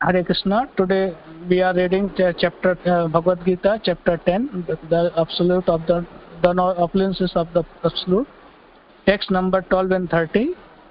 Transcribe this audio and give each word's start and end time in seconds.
Hare 0.00 0.22
Krishna. 0.22 0.70
Today 0.76 1.12
we 1.50 1.60
are 1.60 1.74
reading 1.74 2.08
chapter 2.38 2.78
uh, 2.86 3.08
Bhagavad 3.08 3.44
Gita, 3.44 3.80
chapter 3.84 4.16
10, 4.16 4.66
the, 4.68 4.78
the 4.88 5.12
absolute 5.16 5.68
of 5.68 5.84
the 5.88 6.06
the 6.40 6.54
opulences 6.54 7.34
of 7.34 7.48
the 7.52 7.64
absolute. 7.84 8.28
Text 9.06 9.32
number 9.32 9.60
12 9.62 9.90
and 9.90 10.08
30, 10.08 10.50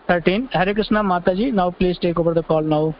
13. 0.10 0.50
Hare 0.52 0.74
Krishna 0.74 1.04
Mataji. 1.04 1.54
Now 1.54 1.72
please 1.72 1.98
take 2.02 2.20
over 2.20 2.34
the 2.34 2.44
call 2.44 2.62
now. 2.62 2.98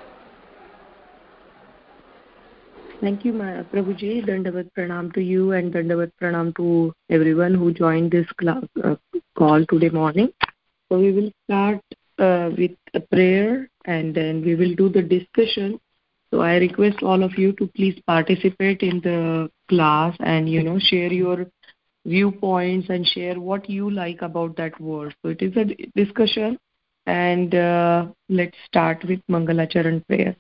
Thank 3.02 3.26
you, 3.26 3.34
Prabhuji. 3.34 4.26
Dandavat 4.26 4.70
pranam 4.78 5.14
to 5.14 5.22
you 5.22 5.52
and 5.52 5.74
Dandavat 5.74 6.14
pranam 6.22 6.56
to 6.56 6.94
everyone 7.10 7.54
who 7.54 7.74
joined 7.74 8.12
this 8.12 8.28
uh, 8.48 8.96
call 9.38 9.66
today 9.66 9.90
morning. 9.90 10.32
So 10.90 11.00
we 11.00 11.12
will 11.12 11.32
start 11.44 11.82
uh, 12.18 12.52
with 12.58 12.72
a 12.94 13.02
prayer 13.02 13.70
and 13.84 14.16
then 14.16 14.42
we 14.42 14.56
will 14.56 14.74
do 14.74 14.88
the 14.88 15.02
discussion 15.02 15.82
so 16.33 16.41
i 16.41 16.57
request 16.57 17.03
all 17.03 17.23
of 17.23 17.39
you 17.39 17.53
to 17.53 17.67
please 17.69 18.01
participate 18.07 18.83
in 18.83 19.01
the 19.01 19.51
class 19.69 20.17
and 20.21 20.49
you 20.49 20.63
know 20.63 20.79
share 20.79 21.13
your 21.13 21.47
viewpoints 22.07 22.89
and 22.91 23.07
share 23.07 23.39
what 23.41 23.69
you 23.71 23.91
like 23.91 24.23
about 24.23 24.57
that 24.57 24.79
word 24.81 25.15
so 25.23 25.29
it 25.29 25.43
is 25.43 25.57
a 25.57 25.65
discussion 25.97 26.59
and 27.07 27.55
uh, 27.55 28.07
let's 28.29 28.57
start 28.67 29.05
with 29.05 29.21
mangalacharan 29.29 30.07
prayer 30.07 30.35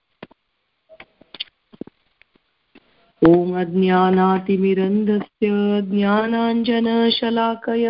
ॐ 3.23 3.51
अज्ञानातिमिरन्धस्य 3.59 5.48
ज्ञानाञ्जनशलाकय 5.91 7.87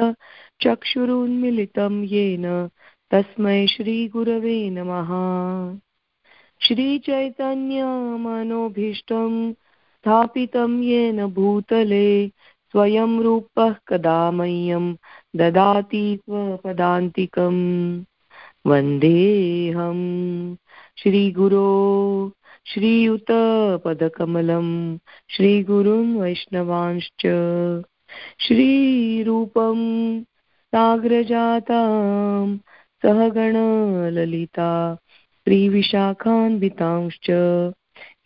चक्षुरुन्मिलितं 0.65 1.95
येन 2.11 2.45
तस्मै 3.13 3.55
श्रीगुरवे 3.75 4.57
नमः 4.77 5.13
श्रीचैतन्यमनोभीष्टं 6.62 9.54
स्थापितं 9.54 10.82
येन 10.82 11.26
भूतले, 11.26 12.32
स्वयं 12.72 13.20
रूपः 13.20 13.76
कदा 13.88 14.32
मह्यं 14.32 14.96
ददाति 15.36 16.20
स्वपदान्तिकम्। 16.22 18.04
वन्देऽहं 18.66 19.98
श्रीगुरो, 20.98 22.32
श्रीयुतपदकमलं 22.66 24.98
श्रीगुरुं 25.30 26.18
वैष्णवांश्च। 26.18 27.28
श्रीरूपं 28.40 30.22
साग्रजातां 30.68 32.58
सहगणललिता 33.02 34.98
श्रीविशाखान्वितांश्च 35.48 37.30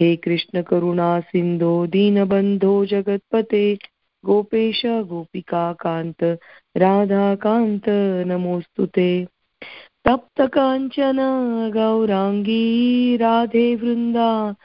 हे 0.01 0.15
कृष्णकरुणा 0.15 1.19
सिन्धो, 1.19 1.85
दीनबन्धो, 1.85 2.85
जगत्पते। 2.85 3.77
गोपेश 4.25 4.85
गोपिकान्त 4.85 6.23
राधाकान्त 6.77 7.83
नमोऽस्तु 8.27 8.85
ते। 8.85 9.25
तप्तकाञ्चन 10.05 11.17
गौराङ्गी, 11.73 13.17
राधे 13.17 13.75
वृन्दा, 13.75 14.55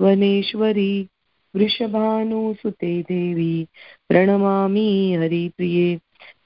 वनेश्वरी 0.00 1.08
वृषभानुसुते 1.56 3.02
देवी। 3.02 3.66
प्रणमामि 4.08 5.16
हरिप्रिये। 5.20 5.98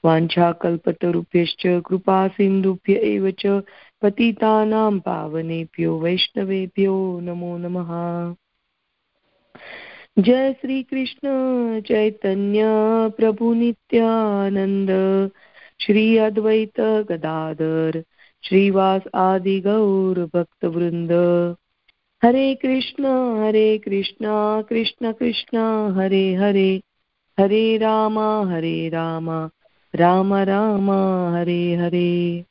वाञ्छाकल्पतरुभ्यश्च, 0.05 1.63
कृपासिन्धुभ्य 1.65 2.93
एव 2.93 3.31
च। 3.31 3.61
पतितानां 4.01 4.99
पावनेभ्यो 4.99 5.99
वैष्णवेभ्यो 5.99 7.19
नमो 7.19 7.57
नमः। 7.57 7.91
जय 10.19 10.53
श्री 10.53 10.83
कृष्ण 10.83 11.27
चैतन्य 11.81 12.61
प्रभु 13.17 13.53
नित्यानंद 13.53 14.89
श्री 15.81 16.17
अद्वैत 16.17 16.79
गदाधर, 16.79 18.03
श्रीवास 18.43 19.01
आदि 19.15 19.59
गौर 19.59 20.29
भक्त 20.33 20.65
वृंद 20.65 21.11
हरे 22.23 22.55
कृष्ण 22.55 23.05
हरे 23.43 23.77
कृष्ण 23.77 24.25
कृष्ण 24.61 25.11
कृष्ण, 25.11 25.57
हरे 25.95 26.33
हरे 26.33 26.81
हरे 27.39 27.77
राम 27.77 28.19
हरे 28.19 28.89
Ram 28.89 29.29
Ram 29.95 30.33
Ram, 30.33 30.91
Hare 31.35 31.75
Hare. 31.75 32.45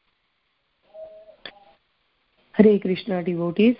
Hare 2.62 2.78
Krishna 2.78 3.22
devotees. 3.22 3.76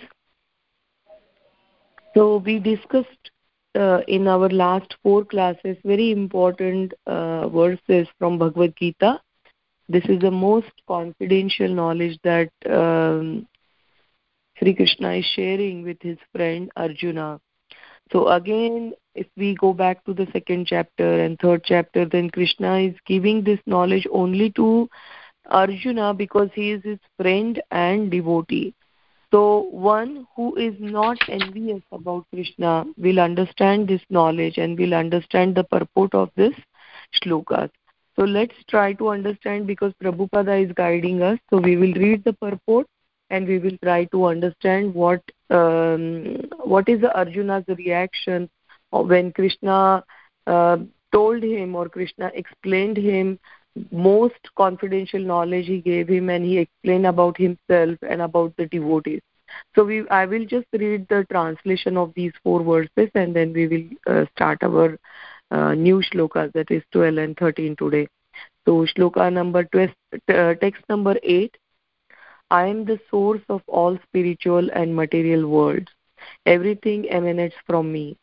So 2.14 2.38
we 2.38 2.58
discussed 2.58 3.30
uh, 3.74 4.00
in 4.08 4.26
our 4.26 4.48
last 4.48 4.94
four 5.02 5.24
classes 5.24 5.76
very 5.84 6.10
important 6.10 6.94
uh, 7.06 7.48
verses 7.48 8.08
from 8.19 8.38
Bhagavad 8.38 8.74
Gita. 8.78 9.20
This 9.88 10.04
is 10.08 10.20
the 10.20 10.30
most 10.30 10.72
confidential 10.88 11.69
knowledge 11.69 12.19
that 12.24 12.50
um, 12.70 13.46
Sri 14.58 14.74
Krishna 14.74 15.12
is 15.12 15.26
sharing 15.36 15.82
with 15.82 15.98
his 16.00 16.16
friend 16.34 16.70
Arjuna. 16.74 17.38
So 18.12 18.28
again, 18.28 18.94
if 19.14 19.26
we 19.36 19.56
go 19.56 19.74
back 19.74 20.04
to 20.06 20.14
the 20.14 20.26
second 20.32 20.66
chapter 20.66 21.22
and 21.22 21.38
third 21.38 21.64
chapter, 21.64 22.06
then 22.06 22.30
Krishna 22.30 22.78
is 22.78 22.94
giving 23.06 23.44
this 23.44 23.60
knowledge 23.66 24.06
only 24.10 24.50
to 24.52 24.88
Arjuna 25.46 26.14
because 26.14 26.50
he 26.54 26.72
is 26.72 26.82
his 26.82 26.98
friend 27.16 27.62
and 27.70 28.10
devotee. 28.10 28.74
So 29.30 29.68
one 29.70 30.26
who 30.34 30.56
is 30.56 30.74
not 30.78 31.18
envious 31.28 31.82
about 31.92 32.26
Krishna 32.34 32.84
will 32.96 33.20
understand 33.20 33.86
this 33.86 34.02
knowledge 34.10 34.58
and 34.58 34.78
will 34.78 34.94
understand 34.94 35.54
the 35.54 35.64
purport 35.64 36.14
of 36.14 36.30
this 36.34 36.54
shlokas. 37.22 37.70
So 38.16 38.24
let's 38.24 38.54
try 38.68 38.92
to 38.94 39.08
understand 39.08 39.66
because 39.66 39.92
Prabhupada 40.02 40.64
is 40.64 40.72
guiding 40.72 41.22
us. 41.22 41.38
So 41.48 41.58
we 41.58 41.76
will 41.76 41.94
read 41.94 42.24
the 42.24 42.32
purport 42.32 42.86
and 43.30 43.46
we 43.46 43.58
will 43.58 43.78
try 43.84 44.04
to 44.06 44.26
understand 44.26 44.92
what 44.94 45.22
um, 45.50 46.36
what 46.64 46.88
is 46.88 47.02
Arjuna's 47.14 47.64
reaction 47.68 48.50
when 48.90 49.32
Krishna 49.32 50.04
uh, 50.46 50.78
told 51.12 51.42
him 51.42 51.76
or 51.76 51.88
Krishna 51.88 52.30
explained 52.34 52.96
him 52.96 53.38
most 53.91 54.48
confidential 54.56 55.20
knowledge 55.20 55.66
he 55.66 55.81
gave 55.81 56.08
him 56.08 56.28
and 56.28 56.44
he 56.44 56.58
explained 56.58 57.06
about 57.06 57.36
himself 57.36 57.97
and 58.03 58.22
about 58.22 58.54
the 58.56 58.66
devotees. 58.66 59.20
So 59.75 59.84
we 59.84 60.08
i 60.08 60.25
will 60.26 60.44
just 60.44 60.66
read 60.72 61.06
the 61.08 61.26
translation 61.31 61.97
of 61.97 62.12
these 62.14 62.32
four 62.42 62.62
verses 62.62 63.10
and 63.14 63.34
then 63.34 63.53
we 63.53 63.66
will 63.66 64.14
uh, 64.14 64.25
start 64.34 64.62
our 64.62 64.98
uh, 65.50 65.75
new 65.75 66.03
shlokas 66.08 66.53
that 66.53 66.70
is 66.70 66.82
12 66.92 67.16
and 67.19 67.36
13 67.36 67.76
today. 67.76 68.06
So 68.64 68.86
shloka 68.86 69.32
number 69.32 69.64
12 69.64 69.91
uh, 70.28 70.54
text 70.54 70.82
number 70.88 71.16
8 71.22 71.56
i 72.50 72.66
am 72.66 72.84
the 72.84 72.98
source 73.10 73.42
of 73.48 73.62
all 73.66 73.98
spiritual 74.08 74.70
and 74.72 74.94
material 74.94 75.48
worlds. 75.48 75.88
Everything 76.47 77.08
emanates 77.08 77.54
from 77.66 77.92
me. 77.92 78.16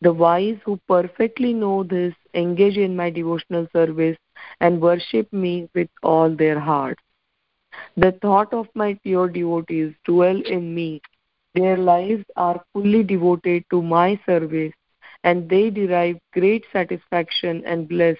The 0.00 0.12
wise 0.12 0.58
who 0.64 0.78
perfectly 0.88 1.52
know 1.52 1.82
this 1.84 2.14
engage 2.34 2.76
in 2.76 2.96
my 2.96 3.10
devotional 3.10 3.68
service 3.72 4.16
and 4.60 4.80
worship 4.80 5.32
me 5.32 5.68
with 5.74 5.88
all 6.02 6.34
their 6.34 6.58
hearts. 6.58 7.02
The 7.96 8.12
thought 8.12 8.52
of 8.52 8.68
my 8.74 8.94
pure 9.02 9.28
devotees 9.28 9.94
dwell 10.04 10.40
in 10.42 10.74
me. 10.74 11.00
Their 11.54 11.76
lives 11.76 12.24
are 12.36 12.62
fully 12.72 13.02
devoted 13.02 13.64
to 13.70 13.82
my 13.82 14.20
service, 14.26 14.72
and 15.24 15.48
they 15.48 15.70
derive 15.70 16.18
great 16.32 16.64
satisfaction 16.72 17.62
and 17.64 17.88
bliss 17.88 18.18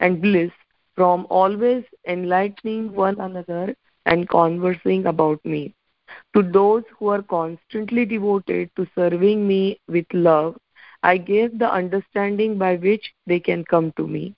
and 0.00 0.20
bliss 0.20 0.50
from 0.94 1.26
always 1.30 1.84
enlightening 2.06 2.92
one 2.92 3.18
another 3.20 3.74
and 4.06 4.28
conversing 4.28 5.06
about 5.06 5.44
me. 5.44 5.74
To 6.34 6.42
those 6.42 6.84
who 6.98 7.08
are 7.08 7.22
constantly 7.22 8.04
devoted 8.04 8.70
to 8.76 8.86
serving 8.94 9.46
me 9.46 9.80
with 9.88 10.06
love, 10.12 10.56
I 11.02 11.16
gave 11.18 11.58
the 11.58 11.72
understanding 11.72 12.58
by 12.58 12.76
which 12.76 13.12
they 13.26 13.40
can 13.40 13.64
come 13.64 13.92
to 13.96 14.06
me. 14.06 14.34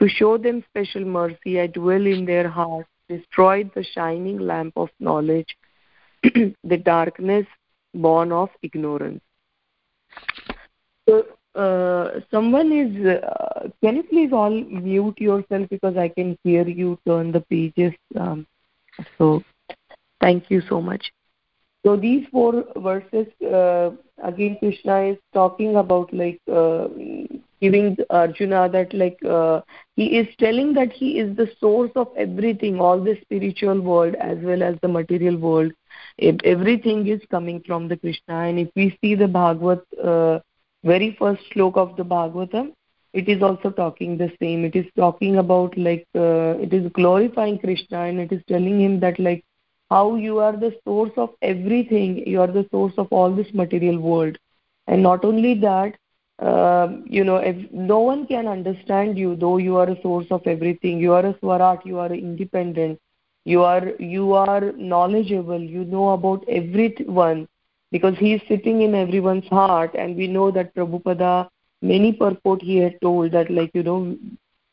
To 0.00 0.08
show 0.08 0.38
them 0.38 0.64
special 0.70 1.04
mercy, 1.04 1.60
I 1.60 1.66
dwell 1.66 2.06
in 2.06 2.24
their 2.24 2.48
hearts, 2.48 2.88
destroyed 3.08 3.70
the 3.74 3.84
shining 3.84 4.38
lamp 4.38 4.74
of 4.76 4.90
knowledge, 5.00 5.56
the 6.22 6.76
darkness 6.76 7.46
born 7.94 8.32
of 8.32 8.50
ignorance. 8.62 9.20
So, 11.08 11.24
uh, 11.54 12.20
someone 12.30 12.70
is, 12.70 13.06
uh, 13.06 13.68
can 13.82 13.96
you 13.96 14.02
please 14.04 14.32
all 14.32 14.50
mute 14.50 15.18
yourself 15.18 15.68
because 15.70 15.96
I 15.96 16.08
can 16.08 16.38
hear 16.44 16.68
you 16.68 16.98
turn 17.06 17.32
the 17.32 17.40
pages. 17.40 17.94
Um, 18.18 18.46
so, 19.16 19.42
thank 20.20 20.50
you 20.50 20.62
so 20.68 20.80
much. 20.80 21.10
So 21.86 21.96
these 21.96 22.26
four 22.30 22.64
verses, 22.76 23.28
uh, 23.42 23.90
again, 24.22 24.56
Krishna 24.58 25.12
is 25.12 25.18
talking 25.32 25.76
about 25.76 26.12
like 26.12 26.40
uh, 26.52 26.88
giving 27.60 27.96
arjuna 28.10 28.68
that 28.70 28.92
like 28.94 29.18
uh, 29.24 29.60
he 29.96 30.16
is 30.18 30.26
telling 30.38 30.72
that 30.74 30.92
he 30.92 31.18
is 31.18 31.36
the 31.36 31.50
source 31.60 31.90
of 31.96 32.08
everything 32.16 32.80
all 32.80 33.00
the 33.02 33.16
spiritual 33.22 33.80
world 33.80 34.14
as 34.16 34.38
well 34.38 34.62
as 34.62 34.76
the 34.82 34.88
material 34.88 35.36
world. 35.36 35.72
Everything 36.20 37.06
is 37.06 37.20
coming 37.30 37.62
from 37.66 37.88
the 37.88 37.96
krishna. 37.96 38.40
And 38.48 38.58
if 38.58 38.68
we 38.76 38.96
see 39.00 39.14
the 39.14 39.28
bhagavad 39.28 39.80
uh, 40.02 40.40
very 40.84 41.16
first 41.18 41.42
slok 41.54 41.76
of 41.76 41.96
the 41.96 42.04
bhagavatam 42.04 42.72
it 43.12 43.28
is 43.28 43.42
also 43.42 43.70
talking 43.70 44.18
the 44.18 44.30
same. 44.40 44.64
It 44.64 44.76
is 44.76 44.86
talking 44.96 45.36
about 45.38 45.76
like 45.76 46.06
uh, 46.14 46.54
it 46.58 46.72
is 46.72 46.90
glorifying 46.92 47.58
krishna 47.58 48.02
and 48.02 48.20
it 48.20 48.32
is 48.32 48.42
telling 48.48 48.80
him 48.80 49.00
that 49.00 49.18
like 49.18 49.44
how 49.90 50.16
you 50.16 50.38
are 50.38 50.52
the 50.56 50.74
source 50.84 51.12
of 51.16 51.30
everything. 51.40 52.26
You 52.26 52.40
are 52.42 52.52
the 52.52 52.66
source 52.70 52.92
of 52.98 53.08
all 53.10 53.34
this 53.34 53.52
material 53.54 53.98
world. 53.98 54.36
And 54.86 55.02
not 55.02 55.24
only 55.24 55.54
that 55.60 55.96
uh, 56.38 56.88
you 57.04 57.24
know 57.24 57.36
if 57.36 57.56
no 57.72 57.98
one 57.98 58.26
can 58.26 58.46
understand 58.46 59.18
you 59.18 59.36
though 59.36 59.56
you 59.56 59.76
are 59.76 59.88
a 59.88 60.00
source 60.02 60.26
of 60.30 60.46
everything 60.46 60.98
you 60.98 61.12
are 61.12 61.26
a 61.26 61.34
swarat 61.40 61.84
you 61.84 61.98
are 61.98 62.12
independent 62.12 62.98
you 63.44 63.62
are 63.62 63.92
you 63.98 64.32
are 64.32 64.72
knowledgeable 64.72 65.60
you 65.60 65.84
know 65.84 66.10
about 66.10 66.44
everyone 66.48 67.46
because 67.90 68.16
he 68.18 68.34
is 68.34 68.42
sitting 68.48 68.82
in 68.82 68.94
everyone's 68.94 69.48
heart 69.48 69.94
and 69.94 70.16
we 70.16 70.26
know 70.26 70.50
that 70.50 70.74
prabhupada 70.74 71.48
many 71.82 72.12
purport 72.12 72.62
he 72.62 72.76
had 72.76 73.00
told 73.00 73.32
that 73.32 73.50
like 73.50 73.70
you 73.74 73.82
know 73.82 74.16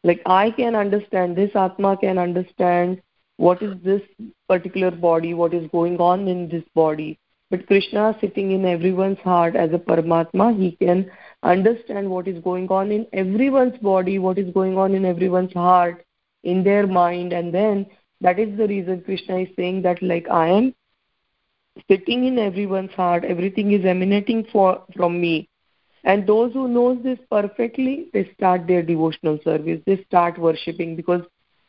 like 0.03 0.21
i 0.25 0.51
can 0.51 0.75
understand 0.75 1.35
this 1.35 1.55
atma 1.55 1.97
can 1.97 2.17
understand 2.17 3.01
what 3.37 3.61
is 3.61 3.75
this 3.83 4.01
particular 4.47 4.91
body 4.91 5.33
what 5.33 5.53
is 5.53 5.67
going 5.71 5.97
on 5.97 6.27
in 6.27 6.47
this 6.49 6.63
body. 6.73 7.19
But 7.51 7.67
krishna 7.67 8.17
sitting 8.21 8.51
in 8.51 8.65
everyone's 8.65 9.19
heart 9.19 9.55
as 9.55 9.71
a 9.73 9.77
paramatma 9.77 10.57
he 10.57 10.71
can 10.83 11.11
understand 11.51 12.09
what 12.09 12.27
is 12.27 12.41
going 12.43 12.67
on 12.69 12.91
in 12.91 13.05
everyone's 13.13 13.77
body 13.79 14.19
what 14.19 14.37
is 14.37 14.53
going 14.53 14.77
on 14.77 14.93
in 14.93 15.05
everyone's 15.05 15.53
heart 15.53 16.03
in 16.43 16.63
their 16.63 16.87
mind 16.87 17.33
and 17.33 17.53
then 17.53 17.85
that 18.21 18.39
is 18.39 18.57
the 18.57 18.67
reason 18.67 19.01
krishna 19.01 19.37
is 19.39 19.49
saying 19.55 19.81
that 19.81 20.01
like 20.01 20.29
i 20.29 20.47
am 20.47 20.73
sitting 21.89 22.25
in 22.25 22.39
everyone's 22.39 22.91
heart 22.91 23.25
everything 23.25 23.71
is 23.71 23.85
emanating 23.85 24.45
for, 24.51 24.83
from 24.95 25.19
me. 25.19 25.49
And 26.03 26.27
those 26.27 26.53
who 26.53 26.67
knows 26.67 27.01
this 27.03 27.19
perfectly 27.31 28.09
they 28.13 28.31
start 28.35 28.67
their 28.67 28.83
devotional 28.83 29.39
service 29.43 29.81
they 29.87 30.03
start 30.03 30.37
worshipping 30.37 30.95
because 30.95 31.21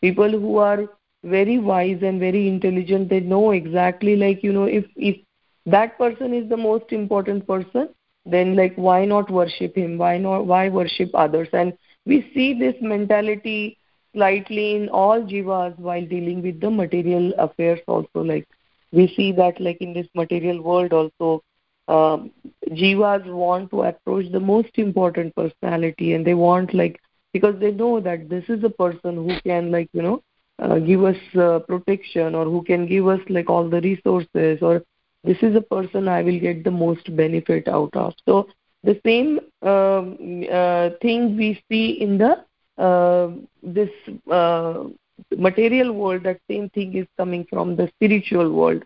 people 0.02 0.30
who 0.30 0.58
are 0.58 0.88
very 1.24 1.58
wise 1.58 2.02
and 2.02 2.20
very 2.20 2.46
intelligent 2.46 3.08
they 3.08 3.20
know 3.20 3.52
exactly 3.52 4.14
like 4.14 4.42
you 4.42 4.52
know 4.52 4.64
if 4.64 4.84
if 4.94 5.16
that 5.64 5.96
person 5.96 6.34
is 6.34 6.48
the 6.50 6.56
most 6.56 6.92
important 6.92 7.46
person 7.46 7.88
then 8.26 8.56
like 8.56 8.74
why 8.76 9.04
not 9.06 9.30
worship 9.30 9.76
him? 9.76 9.98
Why 9.98 10.18
not 10.18 10.46
why 10.46 10.68
worship 10.68 11.10
others? 11.14 11.48
And 11.52 11.72
we 12.06 12.30
see 12.34 12.54
this 12.58 12.74
mentality 12.80 13.78
slightly 14.14 14.76
in 14.76 14.88
all 14.88 15.22
jivas 15.22 15.78
while 15.78 16.04
dealing 16.06 16.42
with 16.42 16.60
the 16.60 16.70
material 16.70 17.32
affairs 17.38 17.80
also. 17.86 18.20
Like 18.22 18.46
we 18.92 19.08
see 19.16 19.32
that 19.32 19.60
like 19.60 19.78
in 19.80 19.94
this 19.94 20.08
material 20.14 20.62
world 20.62 20.92
also 20.92 21.42
um, 21.88 22.30
jivas 22.70 23.24
want 23.26 23.70
to 23.70 23.82
approach 23.82 24.30
the 24.32 24.40
most 24.40 24.70
important 24.76 25.34
personality 25.36 26.12
and 26.14 26.26
they 26.26 26.34
want 26.34 26.74
like 26.74 27.00
because 27.32 27.54
they 27.60 27.70
know 27.72 28.00
that 28.00 28.28
this 28.28 28.44
is 28.48 28.62
a 28.64 28.70
person 28.70 29.16
who 29.16 29.32
can 29.44 29.70
like 29.70 29.88
you 29.92 30.02
know 30.02 30.22
uh, 30.58 30.78
give 30.78 31.04
us 31.04 31.16
uh, 31.38 31.58
protection 31.60 32.34
or 32.34 32.44
who 32.44 32.62
can 32.62 32.86
give 32.86 33.06
us 33.06 33.20
like 33.28 33.48
all 33.50 33.68
the 33.68 33.80
resources 33.80 34.58
or 34.62 34.82
this 35.26 35.42
is 35.42 35.56
a 35.56 35.60
person 35.60 36.08
i 36.08 36.22
will 36.22 36.38
get 36.40 36.62
the 36.64 36.70
most 36.70 37.14
benefit 37.16 37.68
out 37.68 37.94
of 37.94 38.14
so 38.28 38.46
the 38.82 38.98
same 39.04 39.40
um, 39.62 40.44
uh, 40.52 40.90
thing 41.02 41.36
we 41.36 41.60
see 41.70 41.86
in 42.06 42.18
the 42.18 42.32
uh, 42.82 43.28
this 43.62 43.90
uh, 44.30 44.84
material 45.36 45.92
world 45.92 46.22
that 46.22 46.40
same 46.50 46.68
thing 46.70 46.94
is 46.94 47.06
coming 47.16 47.46
from 47.50 47.74
the 47.76 47.88
spiritual 47.96 48.52
world 48.52 48.84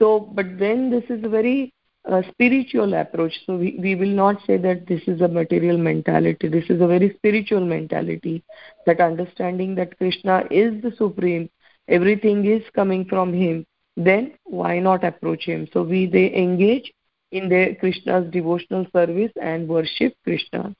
so 0.00 0.20
but 0.20 0.58
then 0.58 0.90
this 0.90 1.04
is 1.08 1.24
a 1.24 1.28
very 1.28 1.72
a 2.08 2.22
spiritual 2.30 2.94
approach. 2.94 3.34
So 3.44 3.56
we, 3.56 3.78
we 3.78 3.94
will 3.94 4.08
not 4.08 4.44
say 4.46 4.56
that 4.56 4.86
this 4.86 5.02
is 5.06 5.20
a 5.20 5.28
material 5.28 5.76
mentality. 5.76 6.48
This 6.48 6.64
is 6.70 6.80
a 6.80 6.86
very 6.86 7.14
spiritual 7.16 7.64
mentality. 7.64 8.42
That 8.86 9.00
understanding 9.00 9.74
that 9.74 9.96
Krishna 9.98 10.44
is 10.50 10.80
the 10.82 10.92
supreme, 10.96 11.50
everything 11.86 12.46
is 12.46 12.62
coming 12.74 13.04
from 13.04 13.32
him. 13.34 13.66
Then 13.98 14.34
why 14.44 14.78
not 14.78 15.02
approach 15.02 15.44
him? 15.44 15.66
So 15.72 15.82
we 15.82 16.06
they 16.06 16.32
engage 16.34 16.92
in 17.32 17.48
their 17.48 17.74
Krishna's 17.74 18.30
devotional 18.30 18.86
service 18.92 19.32
and 19.42 19.68
worship 19.68 20.14
Krishna. 20.22 20.74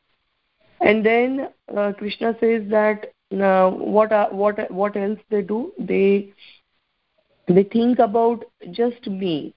And 0.81 1.05
then 1.05 1.49
uh, 1.77 1.93
Krishna 1.99 2.37
says 2.41 2.63
that 2.71 3.13
uh, 3.33 3.71
what 3.71 4.13
uh, 4.13 4.29
what 4.29 4.71
what 4.71 4.97
else 4.97 5.19
they 5.31 5.43
do? 5.43 5.73
They 5.79 6.33
they 7.49 7.65
think 7.65 7.99
about 7.99 8.45
just 8.71 9.09
me 9.09 9.53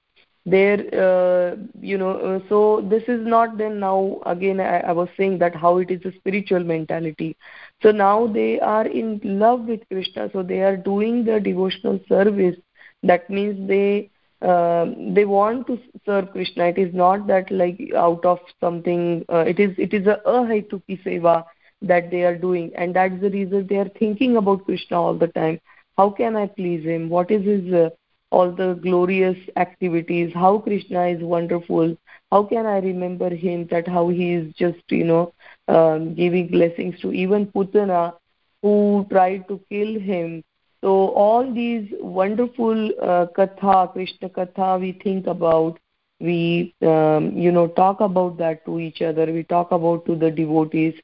there 0.46 0.80
uh, 1.00 1.56
you 1.80 2.00
know 2.00 2.18
uh, 2.18 2.40
so 2.50 2.82
this 2.90 3.04
is 3.08 3.26
not 3.28 3.60
then 3.60 3.80
now 3.80 4.20
again 4.26 4.60
I, 4.60 4.80
I 4.80 4.92
was 4.92 5.08
saying 5.16 5.38
that 5.38 5.56
how 5.56 5.78
it 5.78 5.92
is 5.92 6.04
a 6.04 6.18
spiritual 6.18 6.64
mentality 6.64 7.38
so 7.84 7.92
now 7.92 8.26
they 8.26 8.60
are 8.60 8.88
in 8.88 9.22
love 9.24 9.62
with 9.66 9.82
krishna 9.88 10.32
so 10.34 10.42
they 10.42 10.62
are 10.62 10.76
doing 10.76 11.24
the 11.26 11.40
devotional 11.40 12.00
service 12.10 12.56
that 13.04 13.30
means 13.30 13.68
they 13.68 14.10
uh, 14.42 14.86
they 15.14 15.26
want 15.26 15.68
to 15.68 15.80
serve 16.06 16.32
krishna. 16.32 16.66
It 16.66 16.78
is 16.78 16.94
not 16.94 17.28
that 17.28 17.52
like 17.52 17.80
out 17.96 18.26
of 18.26 18.40
something 18.60 19.26
uh, 19.30 19.46
it 19.48 19.60
is 19.60 19.76
it 19.78 19.94
is 19.94 20.08
a 20.08 20.20
ahaituki 20.26 21.04
seva 21.04 21.44
that 21.82 22.12
they 22.12 22.24
are 22.24 22.36
doing. 22.38 22.72
And 22.76 22.96
that's 22.96 23.20
the 23.22 23.30
reason 23.30 23.68
they 23.68 23.78
are 23.78 23.90
thinking 24.00 24.38
about 24.38 24.66
krishna 24.66 25.02
all 25.02 25.16
the 25.16 25.28
time. 25.28 25.60
How 25.98 26.10
can 26.10 26.36
i 26.36 26.48
please 26.48 26.84
him? 26.84 27.10
What 27.10 27.32
is 27.32 27.44
his 27.46 27.74
uh, 27.74 27.90
all 28.32 28.52
the 28.52 28.74
glorious 28.82 29.38
activities, 29.58 30.32
how 30.34 30.58
Krishna 30.60 31.08
is 31.08 31.22
wonderful. 31.22 31.96
How 32.32 32.44
can 32.44 32.66
I 32.66 32.78
remember 32.80 33.30
him 33.30 33.68
that 33.72 33.88
how 33.88 34.08
he 34.10 34.34
is 34.34 34.54
just, 34.56 34.80
you 34.90 35.04
know, 35.04 35.34
um, 35.68 36.16
giving 36.16 36.48
blessings 36.48 37.00
to 37.02 37.12
even 37.12 37.48
Putana 37.48 38.14
who 38.62 39.06
tried 39.12 39.48
to 39.50 39.60
kill 39.70 40.00
him. 40.00 40.44
So 40.84 41.10
all 41.10 41.54
these 41.54 41.92
wonderful 42.00 42.90
uh, 43.02 43.28
katha, 43.38 43.94
Krishna 43.94 44.30
katha 44.30 44.80
we 44.80 44.94
think 45.04 45.28
about, 45.28 45.80
we, 46.20 46.74
um, 46.82 47.32
you 47.38 47.52
know, 47.52 47.68
talk 47.68 48.02
about 48.02 48.38
that 48.38 48.66
to 48.66 48.80
each 48.80 49.02
other. 49.02 49.32
We 49.32 49.44
talk 49.44 49.72
about 49.72 50.06
to 50.08 50.16
the 50.16 50.32
devotees. 50.32 50.96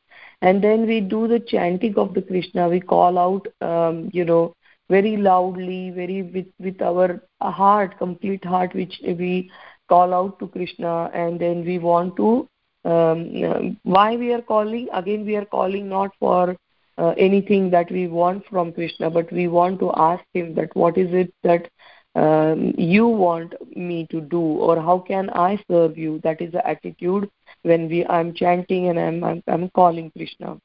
And 0.41 0.63
then 0.63 0.88
we 0.88 1.00
do 1.00 1.27
the 1.27 1.39
chanting 1.39 1.95
of 1.97 2.13
the 2.13 2.21
Krishna. 2.21 2.69
We 2.69 2.79
call 2.79 3.18
out, 3.18 3.47
um, 3.62 4.09
you 4.13 4.25
know, 4.25 4.56
very 4.89 5.18
loudly, 5.18 5.91
very 5.91 6.21
with, 6.21 6.47
with 6.59 6.81
our 6.81 7.21
heart, 7.41 7.97
complete 7.97 8.45
heart, 8.45 8.73
which 8.73 9.00
we 9.03 9.51
call 9.89 10.13
out 10.13 10.39
to 10.39 10.47
Krishna, 10.47 11.09
and 11.13 11.39
then 11.39 11.65
we 11.65 11.80
want 11.80 12.15
to. 12.18 12.47
Um, 12.85 13.78
why 13.83 14.16
we 14.16 14.33
are 14.33 14.42
calling? 14.42 14.87
Again, 14.94 15.25
we 15.25 15.35
are 15.35 15.45
calling 15.45 15.90
not 15.90 16.11
for 16.19 16.56
uh, 16.97 17.13
anything 17.18 17.69
that 17.71 17.92
we 17.92 18.07
want 18.07 18.45
from 18.47 18.73
Krishna, 18.73 19.09
but 19.09 19.31
we 19.31 19.47
want 19.47 19.80
to 19.80 19.92
ask 19.95 20.23
Him 20.33 20.56
that 20.56 20.75
what 20.75 20.97
is 20.97 21.13
it 21.13 21.33
that 21.44 21.69
um, 22.16 22.73
you 22.77 23.07
want 23.07 23.54
me 23.75 24.07
to 24.09 24.21
do, 24.21 24.42
or 24.42 24.81
how 24.81 24.99
can 24.99 25.30
I 25.30 25.63
serve 25.69 25.97
you? 25.97 26.19
That 26.23 26.42
is 26.42 26.51
the 26.51 26.68
attitude 26.68 27.30
when 27.61 27.87
we 27.89 28.06
I'm 28.06 28.33
chanting 28.33 28.89
and 28.89 28.99
I'm 28.99 29.23
I'm, 29.23 29.44
I'm 29.47 29.69
calling 29.71 30.11
Krishna. 30.11 30.57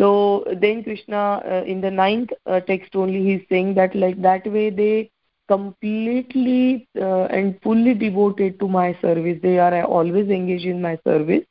So 0.00 0.44
then 0.60 0.84
Krishna, 0.84 1.42
uh, 1.44 1.64
in 1.66 1.80
the 1.80 1.90
ninth 1.90 2.30
uh, 2.46 2.60
text 2.60 2.94
only, 2.94 3.24
he's 3.24 3.48
saying 3.48 3.74
that 3.74 3.96
like 3.96 4.20
that 4.22 4.46
way 4.46 4.70
they 4.70 5.10
completely 5.48 6.86
uh, 7.00 7.24
and 7.24 7.58
fully 7.62 7.94
devoted 7.94 8.60
to 8.60 8.68
my 8.68 8.96
service. 9.00 9.38
They 9.42 9.58
are 9.58 9.82
always 9.84 10.28
engaged 10.28 10.66
in 10.66 10.80
my 10.80 10.98
service. 11.04 11.44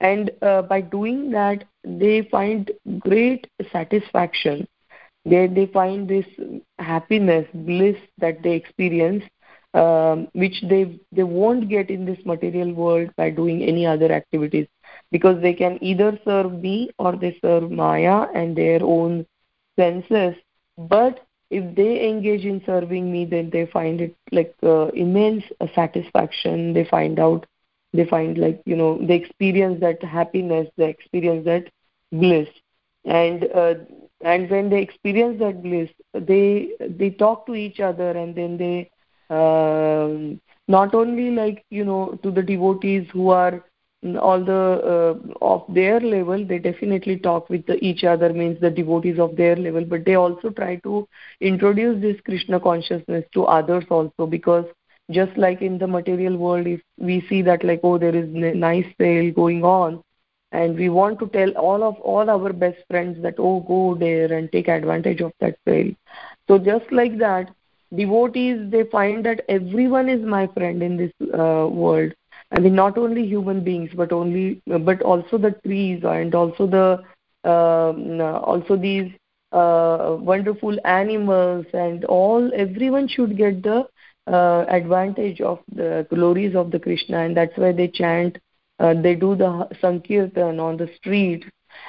And 0.00 0.30
uh, 0.42 0.62
by 0.62 0.80
doing 0.80 1.30
that, 1.30 1.64
they 1.84 2.22
find 2.30 2.70
great 2.98 3.46
satisfaction. 3.72 4.66
They, 5.24 5.46
they 5.46 5.66
find 5.66 6.08
this 6.08 6.26
happiness, 6.78 7.46
bliss 7.52 7.96
that 8.18 8.42
they 8.42 8.52
experience, 8.54 9.24
um, 9.74 10.28
which 10.32 10.62
they, 10.68 10.98
they 11.12 11.22
won't 11.22 11.68
get 11.68 11.90
in 11.90 12.04
this 12.04 12.18
material 12.24 12.72
world 12.72 13.10
by 13.16 13.30
doing 13.30 13.62
any 13.62 13.86
other 13.86 14.10
activities 14.12 14.66
because 15.12 15.40
they 15.42 15.52
can 15.54 15.78
either 15.82 16.18
serve 16.24 16.52
me 16.52 16.90
or 16.98 17.16
they 17.16 17.38
serve 17.40 17.70
Maya 17.70 18.26
and 18.34 18.56
their 18.56 18.82
own 18.82 19.26
senses. 19.78 20.34
But 20.76 21.20
if 21.50 21.74
they 21.74 22.08
engage 22.08 22.44
in 22.44 22.62
serving 22.64 23.10
me, 23.10 23.24
then 23.24 23.50
they 23.50 23.66
find 23.66 24.00
it 24.00 24.16
like 24.32 24.54
uh, 24.62 24.86
immense 24.88 25.44
satisfaction. 25.74 26.72
They 26.72 26.84
find 26.84 27.18
out, 27.18 27.46
they 27.92 28.04
find 28.04 28.38
like, 28.38 28.60
you 28.66 28.76
know, 28.76 28.98
they 29.02 29.14
experience 29.16 29.80
that 29.80 30.02
happiness, 30.02 30.68
they 30.76 30.88
experience 30.88 31.44
that 31.46 31.64
bliss. 32.12 32.48
And 33.04 33.44
uh, 33.54 33.74
and 34.22 34.50
when 34.50 34.68
they 34.70 34.82
experience 34.82 35.38
that 35.40 35.62
bliss, 35.62 35.90
they 36.14 36.70
they 36.80 37.10
talk 37.10 37.46
to 37.46 37.54
each 37.54 37.80
other 37.80 38.10
and 38.10 38.34
then 38.34 38.56
they 38.58 38.90
um, 39.30 40.40
not 40.68 40.94
only 40.94 41.30
like 41.30 41.64
you 41.70 41.84
know 41.84 42.18
to 42.22 42.30
the 42.30 42.42
devotees 42.42 43.06
who 43.12 43.30
are 43.30 43.64
all 44.20 44.42
the 44.42 44.52
uh, 44.92 45.44
of 45.44 45.64
their 45.74 46.00
level 46.00 46.44
they 46.46 46.58
definitely 46.58 47.18
talk 47.18 47.48
with 47.50 47.66
the, 47.66 47.76
each 47.84 48.02
other 48.04 48.32
means 48.32 48.58
the 48.60 48.70
devotees 48.70 49.18
of 49.18 49.36
their 49.36 49.56
level 49.56 49.84
but 49.84 50.04
they 50.04 50.14
also 50.14 50.48
try 50.50 50.76
to 50.76 51.06
introduce 51.40 52.00
this 52.00 52.16
krishna 52.24 52.58
consciousness 52.58 53.24
to 53.32 53.44
others 53.44 53.84
also 53.90 54.26
because 54.26 54.64
just 55.10 55.36
like 55.36 55.62
in 55.62 55.78
the 55.78 55.86
material 55.86 56.36
world 56.36 56.66
if 56.66 56.80
we 56.98 57.20
see 57.28 57.42
that 57.42 57.64
like 57.64 57.80
oh 57.82 57.98
there 57.98 58.14
is 58.14 58.28
a 58.34 58.54
nice 58.54 58.86
sale 58.98 59.30
going 59.32 59.62
on 59.64 60.02
and 60.52 60.76
we 60.76 60.88
want 60.88 61.18
to 61.18 61.28
tell 61.28 61.50
all 61.52 61.82
of 61.82 61.94
all 62.00 62.28
our 62.30 62.52
best 62.52 62.78
friends 62.90 63.20
that 63.22 63.34
oh 63.38 63.60
go 63.68 63.96
there 63.98 64.32
and 64.32 64.50
take 64.52 64.68
advantage 64.68 65.20
of 65.20 65.32
that 65.40 65.56
sale 65.66 65.92
so 66.48 66.58
just 66.58 66.90
like 66.92 67.18
that 67.18 67.50
devotees 67.94 68.58
they 68.70 68.84
find 68.92 69.24
that 69.24 69.42
everyone 69.48 70.08
is 70.08 70.22
my 70.22 70.46
friend 70.48 70.82
in 70.82 70.96
this 70.96 71.12
uh, 71.34 71.66
world 71.68 72.12
I 72.52 72.58
mean, 72.58 72.74
not 72.74 72.98
only 72.98 73.24
human 73.26 73.62
beings, 73.62 73.90
but 73.94 74.12
only, 74.12 74.60
but 74.66 75.02
also 75.02 75.38
the 75.38 75.52
trees 75.64 76.02
and 76.04 76.34
also 76.34 76.66
the, 76.66 77.02
uh, 77.44 77.92
also 78.40 78.76
these 78.76 79.10
uh, 79.52 80.16
wonderful 80.18 80.76
animals 80.84 81.66
and 81.72 82.04
all. 82.04 82.50
Everyone 82.54 83.08
should 83.08 83.36
get 83.36 83.62
the 83.62 83.86
uh, 84.26 84.64
advantage 84.68 85.40
of 85.40 85.60
the 85.72 86.06
glories 86.10 86.54
of 86.54 86.70
the 86.70 86.78
Krishna, 86.78 87.20
and 87.20 87.36
that's 87.36 87.56
why 87.56 87.72
they 87.72 87.88
chant. 87.88 88.38
Uh, 88.78 88.94
they 88.94 89.14
do 89.14 89.36
the 89.36 89.68
sankirtan 89.80 90.58
on 90.58 90.76
the 90.76 90.88
street, 90.96 91.44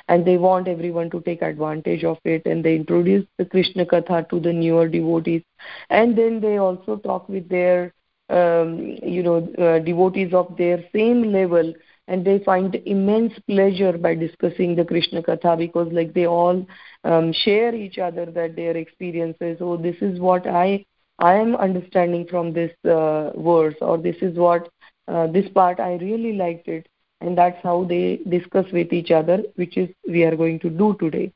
and 0.07 0.25
they 0.25 0.37
want 0.37 0.67
everyone 0.67 1.09
to 1.11 1.21
take 1.21 1.41
advantage 1.41 2.03
of 2.03 2.17
it. 2.25 2.45
And 2.45 2.63
they 2.63 2.75
introduce 2.75 3.25
the 3.37 3.45
Krishna 3.45 3.85
Katha 3.85 4.29
to 4.29 4.39
the 4.39 4.53
newer 4.53 4.87
devotees, 4.87 5.43
and 5.89 6.17
then 6.17 6.41
they 6.41 6.57
also 6.57 6.97
talk 6.97 7.29
with 7.29 7.47
their 7.49 7.93
um, 8.31 8.97
you 9.03 9.21
know 9.23 9.47
uh, 9.57 9.79
devotees 9.79 10.33
of 10.33 10.55
their 10.57 10.83
same 10.95 11.31
level 11.31 11.73
and 12.07 12.25
they 12.25 12.39
find 12.39 12.75
immense 12.85 13.33
pleasure 13.47 13.97
by 13.97 14.15
discussing 14.15 14.75
the 14.75 14.85
krishna 14.85 15.21
katha 15.21 15.57
because 15.57 15.91
like 15.91 16.13
they 16.13 16.25
all 16.25 16.65
um, 17.03 17.33
share 17.33 17.75
each 17.75 17.97
other 17.97 18.25
that 18.25 18.55
their 18.55 18.77
experiences 18.77 19.57
oh 19.59 19.75
this 19.75 19.97
is 20.01 20.19
what 20.19 20.47
i 20.47 20.83
i 21.21 21.33
am 21.33 21.55
understanding 21.55 22.27
from 22.27 22.53
this 22.53 22.71
uh, 22.85 23.31
verse 23.49 23.75
or 23.81 23.97
this 23.97 24.17
is 24.21 24.37
what 24.37 24.69
uh, 25.07 25.27
this 25.27 25.49
part 25.59 25.79
i 25.79 25.93
really 26.07 26.33
liked 26.33 26.67
it 26.67 26.87
and 27.21 27.37
that's 27.37 27.61
how 27.63 27.83
they 27.83 28.19
discuss 28.27 28.65
with 28.71 28.91
each 28.91 29.11
other 29.11 29.43
which 29.55 29.77
is 29.77 29.89
we 30.07 30.23
are 30.23 30.35
going 30.35 30.59
to 30.59 30.69
do 30.69 30.95
today. 30.99 31.31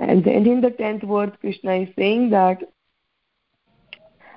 And 0.00 0.24
then 0.24 0.46
in 0.46 0.60
the 0.60 0.70
10th 0.70 1.06
verse 1.06 1.36
krishna 1.40 1.74
is 1.74 1.88
saying 1.96 2.30
that 2.30 2.62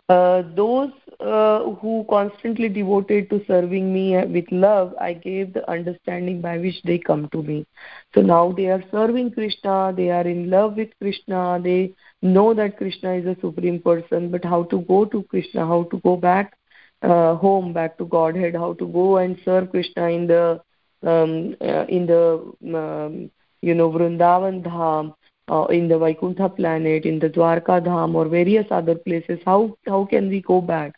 uh, 0.10 0.44
those 0.54 0.92
uh, 1.20 1.72
who 1.82 2.06
constantly 2.10 2.70
devoted 2.70 3.30
to 3.30 3.44
serving 3.48 3.94
me 3.94 4.18
with 4.26 4.46
love, 4.52 4.94
I 5.00 5.14
gave 5.14 5.54
the 5.54 5.70
understanding 5.70 6.42
by 6.42 6.58
which 6.58 6.82
they 6.84 6.98
come 6.98 7.30
to 7.30 7.42
me. 7.44 7.66
So 8.14 8.22
now 8.22 8.52
they 8.52 8.68
are 8.68 8.84
serving 8.92 9.32
Krishna, 9.32 9.94
they 9.96 10.10
are 10.10 10.28
in 10.28 10.50
love 10.50 10.76
with 10.76 10.90
Krishna, 11.00 11.60
they 11.64 11.94
know 12.22 12.54
that 12.54 12.78
Krishna 12.78 13.14
is 13.14 13.26
a 13.26 13.40
supreme 13.42 13.82
person, 13.82 14.30
but 14.30 14.44
how 14.44 14.64
to 14.64 14.82
go 14.82 15.06
to 15.06 15.24
Krishna, 15.24 15.66
how 15.66 15.84
to 15.92 15.98
go 16.00 16.16
back 16.18 16.58
uh, 17.02 17.36
home, 17.36 17.74
back 17.74 17.98
to 17.98 18.06
Godhead, 18.06 18.56
how 18.56 18.74
to 18.74 18.88
go 18.88 19.18
and 19.18 19.38
serve 19.46 19.72
Krishna 19.72 20.10
in 20.10 20.28
the 20.28 20.62
um, 21.04 21.56
uh, 21.62 21.86
in 21.88 22.08
the 22.08 22.52
um, 22.74 23.30
you 23.62 23.76
know 23.76 23.92
Vrindavan 23.92 24.64
Dham 24.64 25.14
uh, 25.50 25.66
in 25.66 25.88
the 25.88 25.98
Vaikuntha 25.98 26.50
planet, 26.50 27.06
in 27.06 27.20
the 27.20 27.30
Dwarka 27.30 27.82
Dham 27.82 28.16
or 28.16 28.28
various 28.28 28.66
other 28.72 28.96
places, 28.96 29.40
how, 29.46 29.78
how 29.86 30.06
can 30.06 30.30
we 30.30 30.42
go 30.42 30.62
back? 30.62 30.96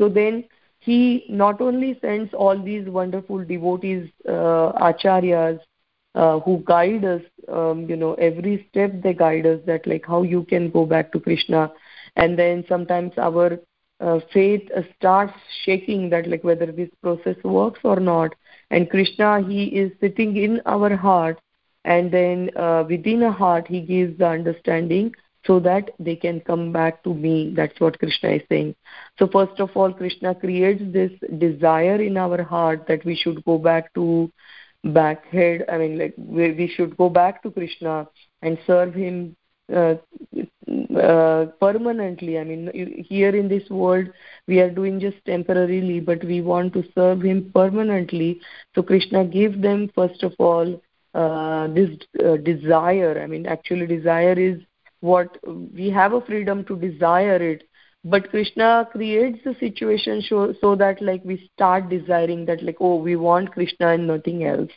So 0.00 0.08
then 0.08 0.44
he 0.78 1.26
not 1.28 1.60
only 1.60 1.98
sends 2.00 2.32
all 2.32 2.58
these 2.58 2.88
wonderful 2.88 3.44
devotees, 3.44 4.08
uh, 4.26 4.72
acharyas, 4.90 5.60
uh, 6.14 6.40
who 6.40 6.62
guide 6.64 7.04
us, 7.04 7.22
um, 7.48 7.86
you 7.88 7.96
know, 7.96 8.14
every 8.14 8.66
step 8.70 8.92
they 9.02 9.12
guide 9.12 9.44
us 9.46 9.60
that 9.66 9.86
like 9.86 10.04
how 10.06 10.22
you 10.22 10.44
can 10.44 10.70
go 10.70 10.86
back 10.86 11.12
to 11.12 11.20
Krishna. 11.20 11.70
And 12.16 12.38
then 12.38 12.64
sometimes 12.66 13.12
our 13.18 13.58
uh, 14.00 14.20
faith 14.32 14.62
starts 14.96 15.34
shaking 15.64 16.08
that 16.10 16.26
like 16.26 16.42
whether 16.42 16.72
this 16.72 16.88
process 17.02 17.36
works 17.44 17.80
or 17.84 18.00
not. 18.00 18.34
And 18.70 18.88
Krishna, 18.88 19.42
he 19.46 19.64
is 19.64 19.92
sitting 20.00 20.36
in 20.38 20.62
our 20.64 20.96
heart 20.96 21.38
and 21.84 22.10
then 22.10 22.50
uh, 22.56 22.84
within 22.88 23.22
a 23.22 23.32
heart 23.32 23.68
he 23.68 23.80
gives 23.80 24.18
the 24.18 24.26
understanding 24.26 25.14
so 25.46 25.58
that 25.60 25.90
they 25.98 26.16
can 26.16 26.40
come 26.40 26.72
back 26.72 27.02
to 27.04 27.14
me. 27.14 27.52
That's 27.56 27.78
what 27.80 27.98
krishna 27.98 28.30
is 28.30 28.42
saying. 28.48 28.74
So 29.18 29.26
first 29.26 29.60
of 29.60 29.70
all 29.74 29.92
krishna 29.92 30.34
creates 30.34 30.82
this 30.92 31.12
desire 31.38 32.00
in 32.00 32.16
our 32.16 32.42
heart 32.42 32.86
that 32.88 33.04
we 33.04 33.16
should 33.16 33.44
go 33.44 33.58
back 33.58 33.92
to 33.94 34.30
back 34.84 35.26
head. 35.26 35.64
I 35.68 35.78
mean 35.78 35.98
like 35.98 36.14
we, 36.16 36.52
we 36.52 36.72
should 36.74 36.96
go 36.96 37.08
back 37.08 37.42
to 37.42 37.50
krishna 37.50 38.08
and 38.42 38.58
serve 38.66 38.94
him 38.94 39.36
uh, 39.72 39.94
uh, 40.96 41.46
permanently. 41.60 42.38
I 42.38 42.44
mean 42.44 42.70
here 43.08 43.34
in 43.34 43.48
this 43.48 43.68
world 43.70 44.08
we 44.46 44.60
are 44.60 44.70
doing 44.70 45.00
just 45.00 45.24
temporarily 45.24 46.00
but 46.00 46.22
we 46.24 46.42
want 46.42 46.74
to 46.74 46.84
serve 46.94 47.22
him 47.22 47.50
permanently. 47.54 48.40
So 48.74 48.82
krishna 48.82 49.24
gives 49.24 49.60
them 49.60 49.90
first 49.94 50.22
of 50.22 50.34
all 50.38 50.80
uh, 51.14 51.66
this 51.68 51.90
uh, 52.22 52.36
desire. 52.36 53.22
I 53.22 53.26
mean 53.26 53.46
actually 53.46 53.86
desire 53.86 54.38
is 54.38 54.60
what 55.00 55.38
we 55.74 55.90
have 55.90 56.12
a 56.12 56.20
freedom 56.20 56.64
to 56.64 56.76
desire 56.76 57.36
it. 57.36 57.64
But 58.02 58.30
krishna 58.30 58.88
creates 58.90 59.40
the 59.44 59.54
situation 59.60 60.22
so, 60.22 60.54
so 60.60 60.74
that 60.76 61.02
like 61.02 61.22
we 61.24 61.50
start 61.54 61.90
desiring 61.90 62.46
that 62.46 62.62
like 62.62 62.76
oh 62.80 62.96
we 62.96 63.16
want 63.16 63.52
krishna 63.52 63.88
and 63.88 64.06
nothing 64.06 64.44
else. 64.44 64.70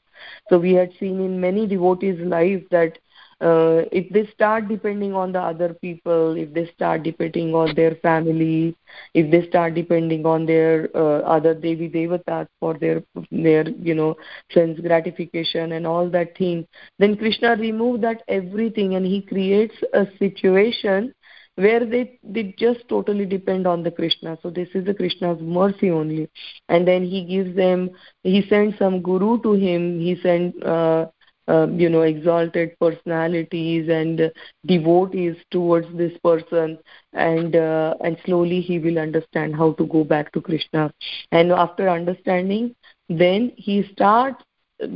So 0.50 0.58
we 0.60 0.74
had 0.74 0.92
seen 1.00 1.22
in 1.22 1.39
many 1.39 1.68
devotees 1.68 2.20
life 2.20 2.63
that 2.72 2.98
uh, 3.42 3.84
if 3.92 4.10
they 4.10 4.25
start 4.32 4.68
depending 4.68 5.13
on 5.13 5.32
the 5.32 5.40
other 5.40 5.74
people 5.74 6.36
if 6.38 6.54
they 6.54 6.66
start 6.75 7.04
depending 7.04 7.54
on 7.54 7.74
their 7.75 7.96
family 7.96 8.75
if 9.13 9.30
they 9.32 9.48
start 9.48 9.74
depending 9.74 10.25
on 10.25 10.46
their 10.46 10.90
uh, 10.96 11.20
other 11.22 11.54
devi 11.54 11.90
devatas 11.90 12.48
for 12.60 12.74
their 12.78 13.04
their 13.32 13.68
you 13.70 13.96
know 13.96 14.16
sense 14.52 14.80
gratification 14.80 15.74
and 15.74 15.88
all 15.88 16.10
that 16.10 16.38
thing 16.38 16.66
then 17.00 17.16
krishna 17.18 17.56
remove 17.56 18.02
that 18.02 18.24
everything 18.28 18.96
and 18.96 19.06
he 19.06 19.22
creates 19.22 19.75
a 19.94 20.06
situation 20.20 21.13
where 21.56 21.86
they 21.86 22.20
they 22.24 22.56
just 22.58 22.88
totally 22.90 23.25
depend 23.25 23.68
on 23.68 23.84
the 23.84 23.92
krishna. 23.92 24.38
So 24.42 24.50
this 24.50 24.70
is 24.74 24.86
the 24.86 24.94
krishna's 24.94 25.40
mercy 25.42 25.92
only. 25.92 26.30
And 26.70 26.88
then 26.88 27.04
he 27.04 27.25
gives 27.25 27.56
them 27.56 27.92
he 28.24 28.46
sends 28.50 28.78
some 28.78 29.02
guru 29.02 29.42
to 29.44 29.54
him. 29.54 30.00
He 30.00 30.16
sent 30.22 30.63
uh, 30.63 31.08
uh, 31.48 31.68
you 31.68 31.90
know 31.90 32.02
exalted 32.02 32.78
personalities 32.80 33.90
and 33.90 34.32
devotees 34.66 35.36
towards 35.52 35.88
this 35.98 36.14
person. 36.24 36.78
And 37.14 37.56
uh, 37.56 37.96
and 38.04 38.18
slowly 38.26 38.62
he 38.62 38.80
will 38.80 39.00
understand 39.00 39.56
how 39.56 39.74
to 39.74 39.86
go 39.88 40.04
back 40.04 40.32
to 40.34 40.42
krishna. 40.42 40.92
And 41.32 41.52
after 41.52 41.90
understanding 41.90 42.76
then 43.10 43.52
he 43.58 43.84
starts 43.92 44.44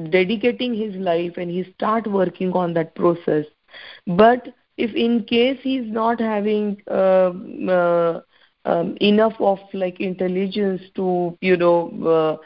dedicating 0.10 0.74
his 0.74 0.96
life 0.96 1.34
and 1.38 1.50
he 1.50 1.64
start 1.74 2.08
working 2.08 2.52
on 2.54 2.74
that 2.74 2.96
process. 2.96 3.46
But 4.08 4.48
if 4.78 4.94
in 4.96 5.24
case 5.24 5.60
he's 5.62 5.92
not 5.92 6.20
having 6.20 6.82
uh, 6.90 7.32
uh, 7.70 8.22
um, 8.66 8.98
enough 9.02 9.36
of 9.40 9.60
like 9.74 10.00
intelligence 10.00 10.82
to 10.96 11.38
you 11.42 11.58
know 11.58 12.40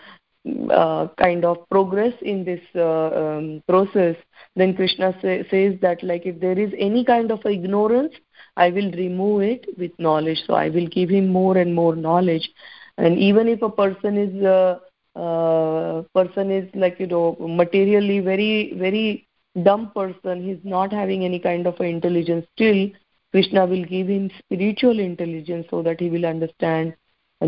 uh, 0.72 1.08
kind 1.18 1.46
of 1.46 1.58
progress 1.70 2.14
in 2.22 2.44
this 2.44 2.62
uh, 2.76 3.10
um, 3.22 3.62
process 3.68 4.16
then 4.56 4.76
krishna 4.76 5.16
say, 5.22 5.46
says 5.52 5.80
that 5.82 6.02
like 6.04 6.26
if 6.26 6.40
there 6.40 6.58
is 6.58 6.74
any 6.78 7.06
kind 7.06 7.32
of 7.32 7.46
ignorance 7.46 8.14
i 8.58 8.70
will 8.70 8.92
remove 8.92 9.42
it 9.42 9.66
with 9.78 9.92
knowledge. 10.00 10.40
So 10.48 10.54
i 10.54 10.70
will 10.70 10.88
give 10.88 11.10
him 11.10 11.28
more 11.28 11.58
and 11.58 11.74
more 11.74 11.96
knowledge. 11.96 12.50
And 12.98 13.18
even 13.18 13.48
if 13.48 13.62
a 13.62 13.70
person 13.70 14.18
is 14.18 14.44
uh, 14.44 14.80
uh, 15.16 16.04
person 16.14 16.52
is 16.52 16.70
like 16.74 17.00
you 17.00 17.08
know 17.08 17.36
materially 17.40 18.20
very 18.20 18.74
very 18.78 19.28
dumb 19.64 19.92
person 19.94 20.44
he's 20.44 20.64
not 20.64 20.94
having 20.94 21.26
any 21.26 21.40
kind 21.40 21.68
of 21.68 21.80
intelligence 21.82 22.46
still 22.56 22.90
krishna 23.32 23.66
will 23.66 23.84
give 23.84 24.08
him 24.08 24.30
spiritual 24.40 25.00
intelligence 25.00 25.68
so 25.70 25.82
that 25.82 26.00
he 26.00 26.10
will 26.10 26.26
understand 26.26 26.94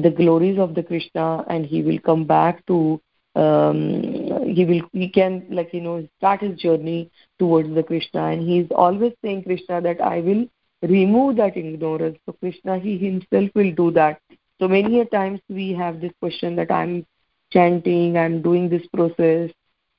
the 0.02 0.10
glories 0.10 0.58
of 0.58 0.76
the 0.76 0.84
krishna 0.84 1.44
and 1.48 1.66
he 1.66 1.82
will 1.82 2.00
come 2.00 2.26
back 2.26 2.66
to 2.66 3.00
um, 3.36 4.44
he 4.46 4.66
will 4.66 4.82
he 4.92 5.10
can 5.10 5.46
like 5.50 5.74
you 5.74 5.82
know 5.82 6.08
start 6.18 6.42
his 6.42 6.58
journey 6.60 7.10
towards 7.40 7.74
the 7.74 7.84
krishna. 7.84 8.28
And 8.28 8.42
he 8.42 8.60
is 8.60 8.68
always 8.76 9.14
saying 9.24 9.44
krishna 9.44 9.82
that 9.82 10.02
i 10.02 10.20
will 10.20 10.46
remove 10.82 11.38
that 11.38 11.58
ignorance. 11.58 12.18
So 12.26 12.34
krishna 12.34 12.80
he 12.80 12.98
himself 12.98 13.50
will 13.56 13.72
do 13.72 13.92
that. 13.92 14.20
So 14.60 14.68
many 14.68 15.00
a 15.00 15.06
times 15.06 15.40
we 15.50 15.74
have 15.74 16.02
this 16.02 16.12
question 16.20 16.56
that 16.58 16.72
i'm 16.72 17.06
chanting 17.52 18.18
i'm 18.18 18.42
doing 18.42 18.70
this 18.70 18.86
process 18.88 19.52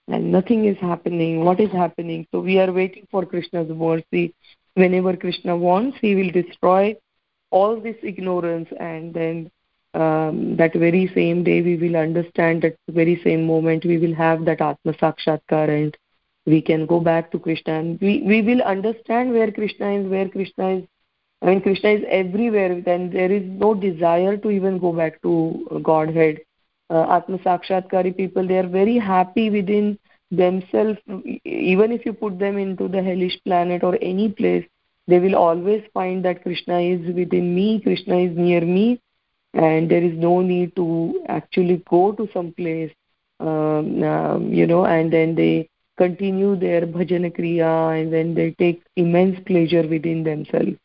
and 0.09 0.31
nothing 0.31 0.67
is 0.67 0.77
happening. 0.79 1.45
What 1.45 1.61
is 1.61 1.71
happening? 1.71 2.27
So 2.31 2.41
we 2.41 2.59
are 2.59 2.71
waiting 2.71 3.07
for 3.11 3.25
krishna's 3.25 3.71
mercy. 3.71 4.35
Whenever 4.75 5.17
krishna 5.17 5.57
wants 5.57 5.99
he 6.01 6.15
will 6.15 6.31
destroy 6.31 6.97
all 7.51 7.81
this 7.81 7.97
ignorance 8.03 8.69
and 8.79 9.15
then 9.15 9.51
um, 9.95 10.57
that 10.57 10.75
very 10.75 11.11
same 11.15 11.45
day 11.45 11.63
we 11.63 11.77
will 11.77 11.97
understand 11.97 12.63
that 12.63 12.77
very 12.89 13.21
same 13.23 13.47
moment 13.47 13.85
we 13.85 13.99
will 13.99 14.15
have 14.15 14.45
that 14.45 14.61
atma 14.61 14.93
sakshatkar 14.95 15.69
and 15.69 15.97
we 16.47 16.61
can 16.61 16.87
go 16.87 16.99
back 17.01 17.31
to 17.31 17.39
krishna 17.39 17.75
and 17.75 18.01
we 18.01 18.23
we 18.23 18.43
will 18.43 18.63
understand 18.63 19.33
where 19.33 19.51
krishna 19.51 19.93
is 19.93 20.07
where 20.07 20.29
krishna 20.29 20.71
is. 20.79 20.85
I 21.43 21.47
mean 21.47 21.61
krishna 21.61 21.91
is 21.91 22.03
everywhere 22.09 22.81
then 22.81 23.11
there 23.11 23.31
is 23.31 23.45
no 23.45 23.75
desire 23.75 24.37
to 24.37 24.51
even 24.51 24.79
go 24.79 24.93
back 24.93 25.23
to 25.23 25.81
godhead. 25.83 26.41
Uh, 26.91 27.07
atma 27.17 27.39
sakshatkari 27.39 28.17
people 28.17 28.47
they 28.47 28.59
are 28.59 28.69
very 28.69 28.99
happy 28.99 29.49
within 29.49 29.99
themselves. 30.31 30.99
Even 31.45 31.93
if 31.93 32.05
you 32.05 32.13
put 32.13 32.39
them 32.39 32.59
into 32.59 32.89
the 32.89 33.03
hellish 33.03 33.39
planet 33.45 33.85
or 33.85 33.97
any 34.03 34.29
place 34.29 34.67
they 35.07 35.19
will 35.21 35.37
always 35.37 35.83
find 35.93 36.25
that 36.25 36.43
krishna 36.43 36.81
is 36.81 37.15
within 37.15 37.55
me 37.55 37.81
krishna 37.81 38.19
is 38.19 38.37
near 38.37 38.63
me 38.63 39.01
and 39.55 39.91
there 39.91 40.03
is 40.03 40.15
no 40.17 40.41
need 40.43 40.75
to 40.77 41.23
actually 41.29 41.83
go 41.89 42.13
to 42.13 42.29
some 42.33 42.53
place 42.53 42.93
um, 43.41 44.03
um, 44.03 44.53
you 44.53 44.67
know 44.67 44.85
and 44.87 45.13
then 45.13 45.35
they 45.35 45.69
continue 45.97 46.57
their 46.57 46.83
bhajan 46.87 47.27
kriya 47.37 47.73
and 48.01 48.13
then 48.13 48.35
they 48.35 48.51
take 48.59 48.83
immense 48.97 49.39
pleasure 49.47 49.87
within 49.87 50.25
themselves. 50.25 50.77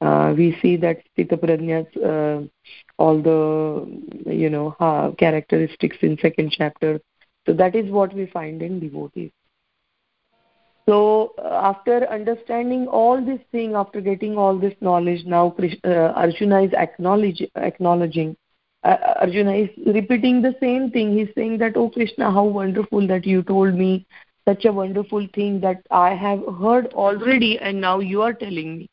Uh, 0.00 0.34
we 0.36 0.56
see 0.62 0.76
that 0.76 1.02
Stita 1.16 1.36
Pradnya's 1.38 1.96
uh, 1.96 2.46
all 2.98 3.20
the 3.20 4.30
you 4.30 4.50
know 4.50 4.74
uh, 4.80 5.10
characteristics 5.12 5.96
in 6.02 6.18
second 6.18 6.52
chapter. 6.52 7.00
So 7.46 7.52
that 7.54 7.74
is 7.74 7.90
what 7.90 8.14
we 8.14 8.26
find 8.26 8.62
in 8.62 8.80
devotees 8.80 9.30
so 10.88 11.34
uh, 11.38 11.60
after 11.64 12.08
understanding 12.08 12.86
all 12.86 13.24
this 13.24 13.40
thing, 13.50 13.74
after 13.74 14.00
getting 14.00 14.38
all 14.38 14.56
this 14.56 14.74
knowledge, 14.80 15.24
now 15.26 15.54
uh, 15.84 15.88
Arjuna 15.88 16.62
is 16.62 16.72
acknowledge, 16.74 17.42
acknowledging. 17.56 18.36
Uh, 18.84 18.96
Arjuna 19.20 19.54
is 19.54 19.70
repeating 19.84 20.42
the 20.42 20.54
same 20.60 20.92
thing. 20.92 21.16
He's 21.16 21.34
saying 21.34 21.58
that, 21.58 21.76
oh 21.76 21.90
Krishna, 21.90 22.30
how 22.30 22.44
wonderful 22.44 23.06
that 23.08 23.26
you 23.26 23.42
told 23.42 23.74
me 23.74 24.06
such 24.46 24.64
a 24.64 24.72
wonderful 24.72 25.26
thing 25.34 25.60
that 25.60 25.84
I 25.90 26.14
have 26.14 26.40
heard 26.60 26.92
already 26.92 27.58
and 27.58 27.80
now 27.80 27.98
you 27.98 28.22
are 28.22 28.32
telling 28.32 28.78
me. 28.78 28.90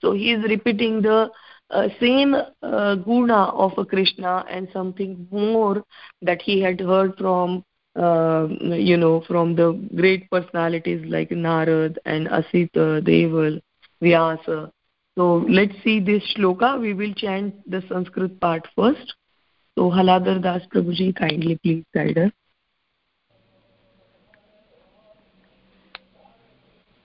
So 0.00 0.12
he 0.12 0.32
is 0.32 0.42
repeating 0.42 1.00
the 1.00 1.30
uh, 1.70 1.88
same 2.00 2.34
uh, 2.34 2.94
guna 2.96 3.50
of 3.50 3.72
Krishna 3.88 4.44
and 4.50 4.68
something 4.72 5.28
more 5.30 5.84
that 6.22 6.42
he 6.42 6.60
had 6.60 6.80
heard 6.80 7.16
from 7.18 7.64
uh, 7.96 8.46
you 8.60 8.96
know, 8.96 9.22
from 9.26 9.56
the 9.56 9.72
great 9.96 10.30
personalities 10.30 11.04
like 11.08 11.30
Narad 11.30 11.96
and 12.04 12.28
Asita, 12.28 13.00
Deval, 13.02 13.60
Vyasa. 14.02 14.70
So 15.16 15.46
let's 15.48 15.72
see 15.82 16.00
this 16.00 16.22
shloka. 16.36 16.78
We 16.80 16.92
will 16.92 17.14
chant 17.14 17.54
the 17.70 17.82
Sanskrit 17.88 18.38
part 18.40 18.68
first. 18.76 19.14
So 19.78 19.90
Haladar 19.90 20.42
Das 20.42 20.62
Prabhuji, 20.74 21.16
kindly 21.16 21.58
please 21.62 21.84
guide 21.94 22.18
us. 22.18 22.32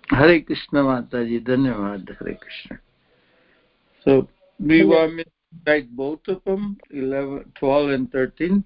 Hare 0.10 0.42
Krishna 0.42 0.84
Mataji, 0.84 1.42
Dhanyavad, 1.42 2.08
Hare 2.20 2.36
Krishna. 2.36 2.80
So, 4.04 4.28
you 4.60 4.90
want 4.90 5.16
me 5.16 5.24
to 5.24 5.32
write 5.66 5.96
both 5.96 6.20
of 6.28 6.44
them, 6.44 6.78
11, 6.90 7.54
12 7.56 7.90
and 7.92 8.12
13? 8.12 8.64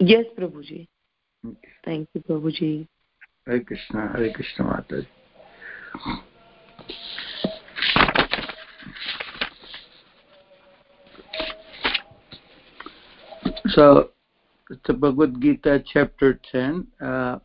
Yes, 0.00 0.24
Prabhuji. 0.36 0.88
Thank 1.84 2.08
you, 2.14 2.20
Prabhuji. 2.20 2.86
Hare 3.46 3.60
Krishna, 3.60 4.12
Hare 4.14 4.32
Krishna 4.32 4.64
Mataji. 4.64 5.06
So, 13.68 14.10
it's 14.70 14.80
the 14.86 14.92
Bhagavad 14.92 15.40
Gita, 15.40 15.82
chapter 15.92 16.38
10, 16.52 16.86
uh, 17.00 17.38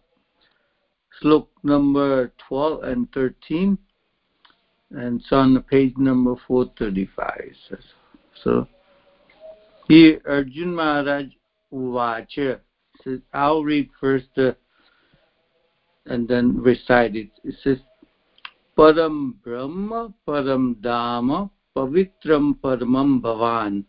slok 1.21 1.47
number 1.63 2.31
12 2.47 2.83
and 2.83 3.11
13, 3.13 3.77
and 4.91 5.19
it's 5.19 5.31
on 5.31 5.53
the 5.53 5.61
page 5.61 5.93
number 5.97 6.35
435. 6.47 7.51
So, 7.69 7.77
so 8.43 8.67
here 9.87 10.21
Arjun 10.27 10.75
Maharaj 10.75 11.25
Uvacha 11.73 12.59
I'll 13.33 13.63
read 13.63 13.89
first 13.99 14.27
the, 14.35 14.55
and 16.05 16.27
then 16.27 16.57
recite 16.61 17.15
it. 17.15 17.29
It 17.43 17.55
says, 17.63 17.77
Param 18.77 19.33
Brahma, 19.43 20.13
Param 20.27 20.75
Dhamma, 20.75 21.49
Pavitram 21.75 22.55
Paramam 22.59 23.21
Bhavan, 23.21 23.83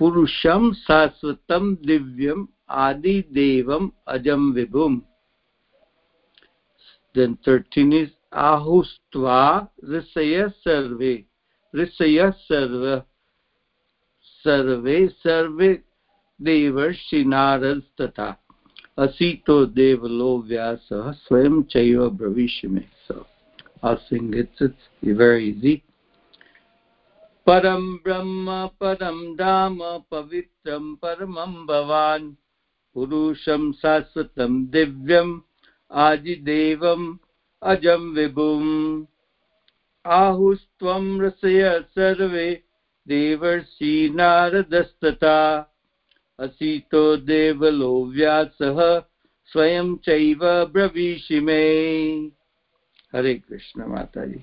Purusham 0.00 0.72
Saswatam 0.88 1.76
Divyam 1.84 2.48
Adi 2.68 3.22
Devam 3.24 3.92
Ajam 4.08 4.52
Vibhum. 4.54 5.02
Then 7.14 7.38
13 7.44 7.92
is 7.92 8.10
Ahustva 8.32 9.68
Risaya 9.84 10.52
Sarve, 10.64 11.24
Risaya 11.74 12.34
Sarva, 12.48 13.04
Sarve, 14.42 15.10
Sarve 15.22 15.82
देवर्षिनारस्तथा। 16.42 18.36
असीतो 18.98 19.66
देवलो 19.66 20.38
व्यासः 20.38 21.12
स्वयं 21.12 21.62
चैव 21.62 22.10
ब्रवीष्यमे 22.10 22.80
so 23.10 23.18
I'll 23.84 23.98
sing 24.12 24.34
it. 24.34 24.48
It's 24.62 25.14
very 25.18 25.54
easy. 25.54 25.76
परम 27.46 27.94
ब्रह्म 27.94 28.68
परम 28.80 29.36
धाम 29.36 29.78
पवित्रम 29.82 30.94
परमं 30.94 31.66
भवान्। 31.66 32.32
पुरुषं 32.94 33.72
शाश्वतं 33.72 34.66
दिव्यम् 34.66 35.40
आदिदेवम् 35.92 37.16
अजं 37.62 38.12
विभुम्। 38.12 39.04
आहुस्त्वं 40.06 41.20
रसय 41.20 41.80
सर्वे 41.80 42.62
देवर्षि 43.08 44.12
नारदस्तथा 44.14 45.68
असीतो 46.38 47.16
देवलो 47.16 48.04
व्यासः 48.04 49.00
स्वयं 49.46 49.96
चैव 49.96 50.64
ब्रवीषि 50.72 51.40
मे। 51.40 51.62
हरे 53.14 53.34
कृष्ण 53.34 53.86
माताजी। 53.86 54.40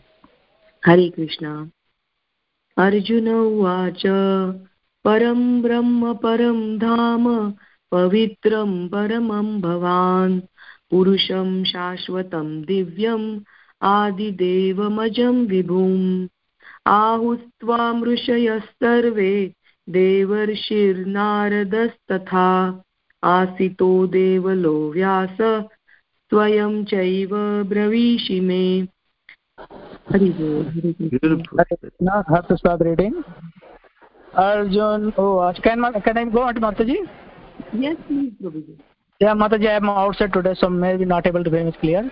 हरे 0.85 1.09
कृष्ण। 1.09 1.67
अर्जुन 2.77 3.29
उवाच, 3.29 4.03
परं 5.03 5.61
ब्रह्म, 5.61 6.13
परं 6.13 6.77
धाम, 6.77 7.53
पवित्रं, 7.91 8.87
परमं 8.87 9.61
भवान्। 9.61 10.39
पुरुषं 10.91 11.63
शाश्वतं 11.63 12.61
दिव्यम् 12.61 13.39
आदिदेवमजं 13.81 15.45
विभुम्। 15.45 16.27
आहुस्त्वामृषयः 16.87 18.59
सर्वे 18.59 19.53
देवर्षिर्नारदस्तथा 19.89 22.81
आसितो 23.23 24.07
देवलो 24.07 24.91
व्यास 24.91 25.37
स्वयं 26.31 26.83
चैव 26.83 27.29
ब्रवीषि 27.69 28.39
मे 28.39 28.87
अर्जुन 34.43 35.11
कैन 35.65 36.17
आई 36.17 36.25
गो 36.25 36.61
माताजी 36.61 36.97
yes 37.73 37.95
please 38.07 38.31
prabhuji 38.41 38.77
yeah 39.21 39.35
mataji 39.35 39.67
i 39.67 39.79
am 39.79 39.89
outside 39.89 40.33
today 40.33 40.53
so 40.53 40.69
may 40.69 40.95
be 40.97 41.05
not 41.05 41.25
able 41.27 41.43
to 41.43 41.49
be 41.49 41.71
clear 41.81 42.11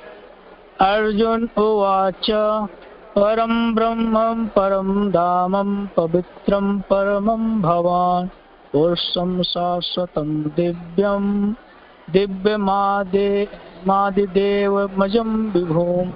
arjun 0.79 1.49
uvacha 1.57 2.67
परं 3.15 3.75
ब्रह्मं, 3.75 4.47
परं 4.47 5.09
धामं, 5.09 5.87
पवित्रं 5.87 6.79
परमं 6.79 7.61
भवान्। 7.61 8.27
पुरुषं 8.73 9.43
शाश्वतं 9.43 10.41
दिव्यं, 10.41 11.53
दिव्यमादे 12.13 13.47
मादिदेवमजं 13.87 15.51
विभुम्। 15.51 16.11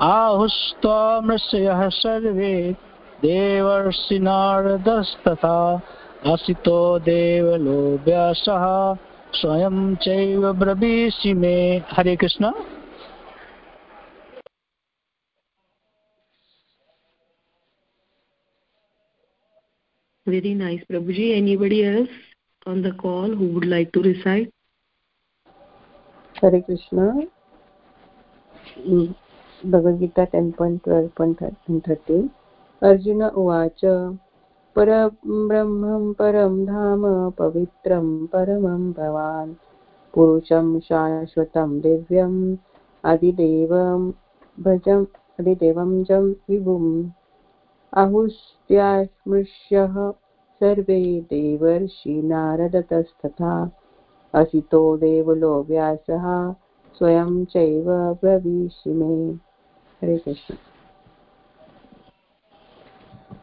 आहुस्त्वामृषयः 0.00 1.88
सर्वे 1.88 2.76
देवर्षिनारदस्तथा 3.22 5.80
असितो 6.26 6.98
देवलो 6.98 7.98
व्यासः 8.04 8.94
स्वयं 9.32 9.96
चैव 9.96 10.52
ब्रवीषि 10.52 11.34
मे। 11.34 11.82
हरे 11.92 12.16
Krishna. 12.16 12.52
Very 20.26 20.54
nice, 20.54 20.82
Prabhuji. 20.90 21.36
Anybody 21.36 21.84
else 21.84 22.08
on 22.66 22.82
the 22.82 22.92
call 22.92 23.28
who 23.28 23.48
would 23.48 23.66
like 23.66 23.92
to 23.92 24.02
recite? 24.02 24.50
Hare 26.40 26.62
Krishna. 26.62 27.26
Mm. 28.78 29.14
Bhagavad 29.64 30.00
Gita 30.00 30.26
10.12.13 30.32 32.30
Arjuna 32.82 33.30
Uvacha 33.32 34.18
परब्रह्मं 34.76 36.12
परं 36.12 36.54
धाम 36.66 37.02
पवित्रं 37.30 38.06
परमं 38.26 38.92
भवान् 38.92 39.52
पुरुषं 40.14 40.80
शाश्वतं 40.80 41.78
दिव्यम् 41.80 42.38
अधिदेवं 43.04 44.10
भजम् 44.58 45.04
अधिदेवं 45.40 45.92
जं 46.04 46.24
विभुम् 46.48 46.88
आहुस्त्यास्मृश्यः 47.96 50.12
सर्वे 50.60 51.20
देवर्षि 51.20 52.22
नारदतस्तथा। 52.22 53.70
असितो 54.34 54.96
देवलो 54.96 55.62
व्यासः 55.62 56.54
स्वयं 56.98 57.44
चैव 57.44 58.18
ब्रवीषि 58.22 58.90
मे। 58.90 59.38
हरे 60.02 60.18
कृष्ण। 60.18 60.54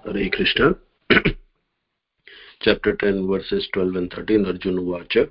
हरे 0.08 0.30
Krishna. 0.30 0.74
Chapter 2.68 3.04
10 3.04 3.14
verses 3.14 3.62
12 3.78 3.98
and 3.98 4.20
13 4.20 4.46
arjun 4.46 4.80
uvacha 4.80 5.28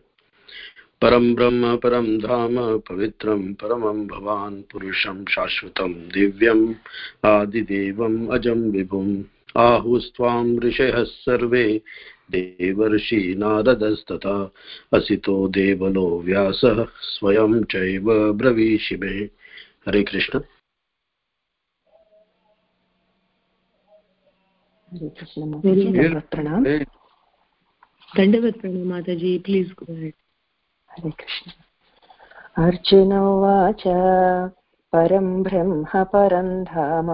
परं 1.03 1.35
ब्रह्म 1.35 1.77
परं 1.77 2.19
धाम 2.19 2.79
पवित्रं 2.79 3.55
परमं 3.55 4.07
भवान् 4.07 4.63
पुरुषं 4.63 5.25
शाश्वतं 5.25 5.93
दिव्यम् 5.93 6.75
आदिदेवम् 7.27 8.29
अजं 8.29 8.61
विभुम्। 8.71 9.23
आहुस्त्वां 9.57 10.59
ऋषयः 10.59 11.03
सर्वे 11.03 11.81
देवर्षि 12.31 13.35
नारदस्तथा 13.39 14.37
असितो 14.93 15.49
देवलो 15.49 16.21
व्यासः 16.21 16.85
स्वयं 17.01 17.65
चैव 17.65 18.33
ब्रवीषि 18.33 18.97
मे 18.97 19.15
हरे 19.87 20.03
कृष्ण। 20.03 20.39
हरे 24.93 25.09
कृष्ण 25.09 25.51
दंडवत 25.61 26.29
प्रणाम। 26.31 26.65
दंडवत 28.17 28.61
प्रणाम 28.61 28.89
माताजी 28.89 29.39
please 29.39 29.73
go 29.73 29.95
ahead 29.95 30.15
Hare 30.91 31.11
Krishna. 31.11 31.51
Arjun 32.65 33.13
उवाच, 33.13 33.83
परं 34.93 35.43
ब्रह्म, 35.43 35.85
परं 36.05 36.65
धाम, 36.65 37.07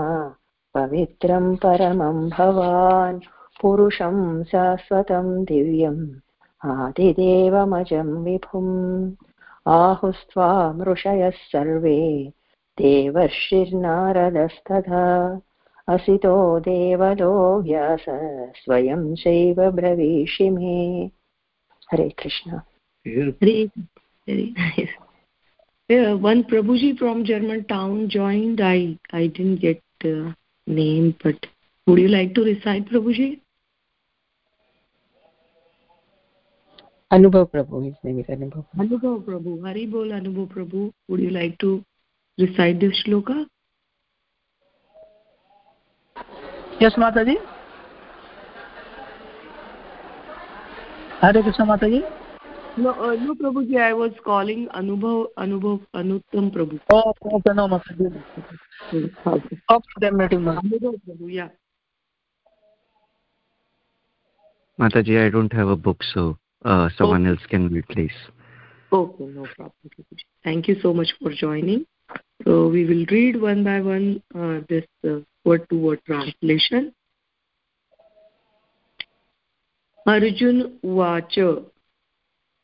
पवित्रं 0.74 1.56
परमं 1.56 2.28
भवान्, 2.28 3.20
पुरुषं 3.62 4.44
शाश्वतं 4.44 5.44
दिव्यम्, 5.44 6.10
आदिदेवमजं 6.64 8.24
विभुम्, 8.24 9.12
आहुस्त्वां 9.68 10.82
ऋषयः 10.82 11.30
सर्वे, 11.30 12.32
देवर्षिर्नारदस्तथा, 12.78 13.80
असितो 15.88 16.60
देवलो 16.60 17.62
व्यास, 17.62 18.04
स्वयं 18.64 19.14
चैव 19.14 19.70
ब्रवीषि 19.70 20.50
मे। 20.50 21.10
हरे 21.92 22.08
Krishna. 22.08 22.60
Very, 23.06 23.70
very 24.26 24.54
nice. 24.56 24.88
Yeah, 25.88 26.14
one 26.14 26.42
Prabhuji 26.42 26.98
from 26.98 27.24
German 27.24 27.64
town 27.64 28.08
joined. 28.08 28.60
I 28.60 28.98
I 29.12 29.28
didn't 29.28 29.56
get 29.56 29.80
the 30.00 30.34
name, 30.66 31.14
but 31.22 31.46
would 31.86 32.00
you 32.00 32.08
like 32.08 32.34
to 32.34 32.42
recite, 32.42 32.88
Prabhuji? 32.90 33.40
Anubhav 37.12 37.52
Prabhu, 37.52 37.84
his 37.84 37.94
name 38.02 38.18
is 38.18 38.26
Anubhav. 38.26 38.64
Anubhav 38.76 39.22
Prabhu, 39.24 39.64
Hari 39.64 39.86
Bol 39.86 40.08
Anubhav 40.08 40.48
Prabhu. 40.48 40.92
Would 41.08 41.20
you 41.20 41.30
like 41.30 41.56
to 41.58 41.84
recite 42.36 42.80
this 42.80 43.04
shloka? 43.06 43.46
Yes, 46.80 46.94
Mataji. 46.94 47.36
Hare 51.20 51.42
Krishna 51.42 51.64
Mataji. 51.64 52.25
No, 52.78 52.90
uh, 52.90 53.14
no, 53.14 53.34
Prabhuji. 53.34 53.80
I 53.80 53.94
was 53.94 54.12
calling 54.22 54.68
Anubhav, 54.74 55.28
Anubhav, 55.38 55.80
Anuttam 55.94 56.52
Prabhu. 56.54 56.78
Oh, 56.90 57.14
okay, 57.24 57.54
no, 57.54 57.68
Mataji. 57.68 58.22
Okay. 58.92 59.60
Okay, 59.70 59.88
then 60.00 60.16
meeting. 60.18 60.40
Anubhav 60.40 61.00
Prabhu, 61.08 61.32
yeah. 61.32 61.48
Mataji, 64.78 65.26
I 65.26 65.30
don't 65.30 65.52
have 65.54 65.68
a 65.68 65.76
book, 65.76 66.02
so 66.12 66.36
uh, 66.66 66.90
someone 66.98 67.26
else 67.26 67.40
can 67.48 67.72
read, 67.72 67.88
please. 67.88 68.12
Okay, 68.92 69.24
no 69.24 69.46
problem. 69.56 69.72
Prabhuji. 69.86 70.24
Thank 70.44 70.68
you 70.68 70.76
so 70.82 70.92
much 70.92 71.08
for 71.22 71.32
joining. 71.32 71.86
So 72.44 72.68
we 72.68 72.84
will 72.84 73.06
read 73.10 73.40
one 73.40 73.64
by 73.64 73.80
one 73.80 74.22
uh, 74.34 74.60
this 74.68 74.84
uh, 75.08 75.20
word-to-word 75.44 76.00
translation. 76.04 76.92
Arjun 80.06 80.78
Vacha. 80.84 81.64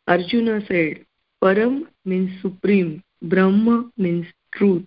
Arjuna 0.08 0.60
said, 0.66 1.04
Param 1.42 1.86
means 2.04 2.30
supreme, 2.42 3.02
Brahma 3.22 3.90
means 3.96 4.26
truth, 4.52 4.86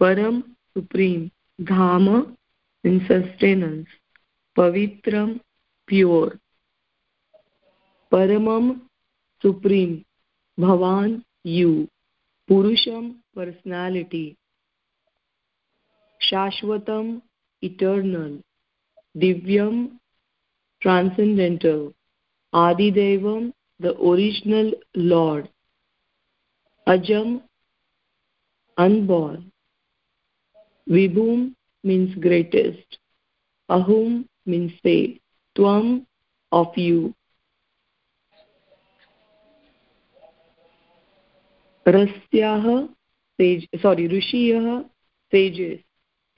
Param, 0.00 0.42
supreme, 0.74 1.30
Dhama 1.60 2.36
means 2.84 3.02
sustenance, 3.08 3.88
Pavitram, 4.56 5.40
pure, 5.86 6.38
Paramam, 8.12 8.80
supreme, 9.42 10.04
Bhavan, 10.58 11.22
you, 11.42 11.88
Purusham, 12.48 13.16
personality, 13.34 14.36
Shashvatam, 16.30 17.20
eternal, 17.62 18.40
Divyam, 19.16 19.98
transcendental, 20.80 21.92
Adidevam, 22.54 23.52
the 23.78 23.96
original 24.00 24.72
Lord. 24.94 25.48
Ajam, 26.88 27.42
unborn. 28.76 29.50
Vibhum 30.88 31.54
means 31.82 32.14
greatest. 32.16 32.98
Ahum 33.70 34.26
means 34.44 34.72
say. 34.82 35.20
Tvam, 35.56 36.06
of 36.52 36.68
you. 36.76 37.14
Rasyah, 41.86 42.88
sage, 43.38 43.68
sorry, 43.80 44.08
Rishiyah, 44.08 44.84
sages. 45.30 45.80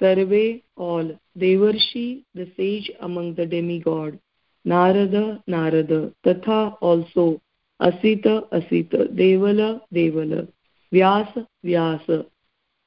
Sarve, 0.01 0.63
all. 0.77 1.19
Devarshi, 1.39 2.25
the 2.35 2.51
sage 2.57 2.91
among 3.01 3.35
the 3.35 3.47
demigod. 3.47 4.19
Narada, 4.65 5.43
Narada. 5.47 6.13
Tatha, 6.25 6.77
also. 6.81 7.41
Asita, 7.81 8.49
Asita. 8.51 9.09
Devala, 9.15 9.81
Devala. 9.95 10.49
Vyasa, 10.93 11.47
Vyasa. 11.65 12.27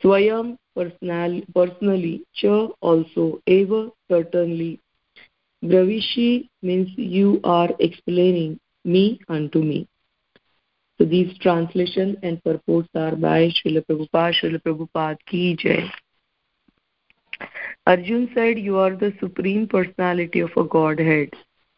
Swayam, 0.03 0.57
personal, 0.75 1.41
personally. 1.53 2.23
Cha, 2.33 2.67
also. 2.81 3.41
Eva, 3.47 3.89
certainly. 4.09 4.79
Bravishi 5.63 6.49
means 6.61 6.89
you 6.97 7.39
are 7.43 7.69
explaining 7.79 8.59
me 8.83 9.19
unto 9.29 9.59
me. 9.59 9.87
So 10.97 11.05
these 11.05 11.35
translation 11.39 12.17
and 12.21 12.43
purports 12.43 12.89
are 12.95 13.15
by 13.15 13.49
Srila 13.49 13.85
Prabhupada, 13.85 14.33
Srila 14.39 14.61
Prabhupada 14.61 15.17
ki 15.27 15.55
jai. 15.59 15.91
Arjun 17.87 18.29
said, 18.35 18.59
You 18.59 18.77
are 18.77 18.95
the 18.95 19.13
supreme 19.19 19.67
personality 19.67 20.41
of 20.41 20.51
a 20.57 20.63
Godhead, 20.63 21.29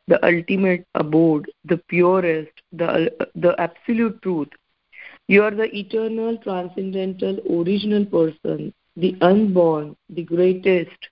the 0.08 0.24
ultimate 0.26 0.86
abode, 0.96 1.50
the 1.66 1.78
purest, 1.78 2.52
the, 2.72 3.12
the 3.36 3.56
absolute 3.60 4.22
truth. 4.22 4.50
You 5.28 5.44
are 5.44 5.52
the 5.52 5.74
eternal, 5.76 6.38
transcendental, 6.38 7.39
original 7.50 8.06
person, 8.06 8.74
the 8.96 9.16
unborn, 9.22 9.96
the 10.10 10.24
greatest. 10.24 11.10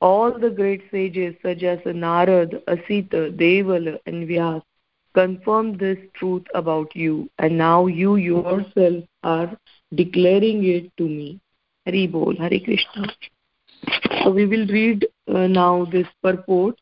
All 0.00 0.38
the 0.38 0.50
great 0.50 0.82
sages 0.90 1.34
such 1.42 1.62
as 1.62 1.78
Narad, 1.80 2.62
Asita, 2.64 3.34
Devala, 3.36 3.98
and 4.06 4.28
Vyas 4.28 4.62
confirmed 5.14 5.78
this 5.78 5.98
truth 6.14 6.44
about 6.54 6.94
you, 6.94 7.30
and 7.38 7.56
now 7.56 7.86
you 7.86 8.16
yourself 8.16 9.04
are 9.22 9.56
declaring 9.94 10.64
it 10.64 10.90
to 10.98 11.04
me. 11.04 11.40
Hari 11.86 12.06
Bol, 12.08 12.34
Hari 12.36 12.60
Krishna. 12.60 13.06
So 14.22 14.30
we 14.30 14.44
will 14.44 14.66
read 14.66 15.06
uh, 15.28 15.46
now 15.46 15.86
this 15.86 16.06
purport. 16.22 16.78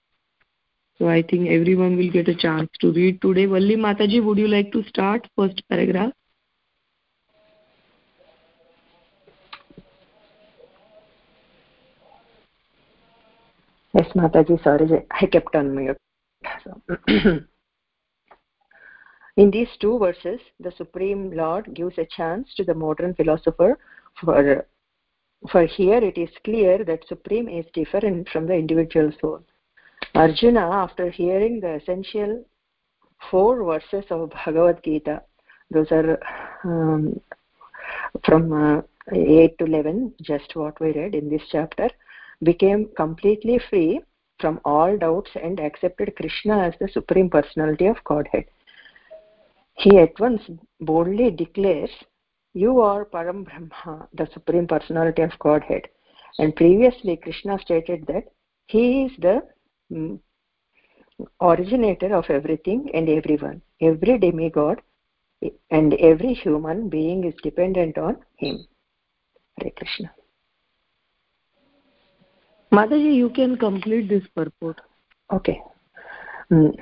So 0.99 1.09
I 1.09 1.23
think 1.23 1.49
everyone 1.49 1.97
will 1.97 2.11
get 2.11 2.29
a 2.29 2.35
chance 2.35 2.71
to 2.81 2.93
read 2.93 3.21
today. 3.21 3.47
Valli 3.47 3.77
Mataji, 3.77 4.25
would 4.25 4.39
you 4.39 4.47
like 4.47 4.71
to 4.73 4.85
start 4.85 5.27
first 5.37 5.63
paragraph? 5.69 6.13
Yes, 13.93 14.09
Mataji, 14.15 14.63
sorry, 14.63 15.05
I 15.11 15.27
kept 15.27 15.55
on 15.55 15.75
mute. 15.75 15.97
In 19.37 19.51
these 19.51 19.69
two 19.81 19.99
verses, 19.99 20.41
the 20.61 20.73
Supreme 20.77 21.33
Lord 21.33 21.75
gives 21.75 21.99
a 21.99 22.07
chance 22.07 22.55
to 22.57 22.63
the 22.63 22.75
modern 22.75 23.15
philosopher 23.15 23.79
for, 24.21 24.67
for 25.51 25.67
here 25.67 25.99
it 25.99 26.17
is 26.17 26.31
clear 26.45 26.85
that 26.85 27.07
Supreme 27.09 27.49
is 27.49 27.67
different 27.75 28.29
from 28.29 28.47
the 28.47 28.55
individual 28.55 29.11
soul. 29.21 29.45
Arjuna, 30.15 30.61
after 30.61 31.11
hearing 31.11 31.61
the 31.61 31.75
essential 31.75 32.45
four 33.31 33.65
verses 33.65 34.05
of 34.11 34.31
Bhagavad 34.31 34.83
Gita, 34.85 35.23
those 35.71 35.91
are 35.91 36.21
um, 36.63 37.21
from 38.25 38.53
uh, 38.53 38.83
8 39.13 39.59
to 39.59 39.65
11, 39.65 40.15
just 40.23 40.55
what 40.55 40.81
we 40.81 40.93
read 40.93 41.17
in 41.17 41.29
this 41.29 41.43
chapter, 41.51 41.91
became 42.45 42.89
completely 42.97 43.61
free 43.69 44.01
from 44.39 44.61
all 44.65 44.97
doubts 44.97 45.31
and 45.43 45.59
accepted 45.59 46.15
Krishna 46.17 46.59
as 46.59 46.75
the 46.79 46.89
Supreme 46.89 47.29
Personality 47.29 47.87
of 47.87 48.03
Godhead. 48.05 48.45
He 49.75 49.99
at 49.99 50.19
once 50.21 50.43
boldly 50.81 51.33
declares, 51.33 51.91
You 52.53 52.81
are 52.81 53.05
Param 53.05 53.45
Brahma, 53.45 54.09
the 54.13 54.29
Supreme 54.33 54.69
Personality 54.69 55.23
of 55.23 55.37
Godhead. 55.41 55.89
And 56.39 56.55
previously, 56.55 57.17
Krishna 57.17 57.59
stated 57.59 58.07
that 58.07 58.25
He 58.67 59.05
is 59.05 59.13
the 59.19 59.43
originator 61.41 62.15
of 62.15 62.25
everything 62.29 62.91
and 62.95 63.09
everyone. 63.09 63.63
Every 63.81 64.19
demigod 64.19 64.81
and 65.71 65.95
every 65.95 66.35
human 66.35 66.89
being 66.89 67.25
is 67.25 67.35
dependent 67.43 67.99
on 67.99 68.19
Him. 68.37 68.67
Hare 69.61 69.71
Krishna. 69.77 70.13
Mataji, 72.73 73.15
you 73.15 73.31
can 73.31 73.57
complete 73.57 74.09
this 74.09 74.27
purport. 74.35 74.81
Okay. 75.33 75.63
Mm. 76.51 76.75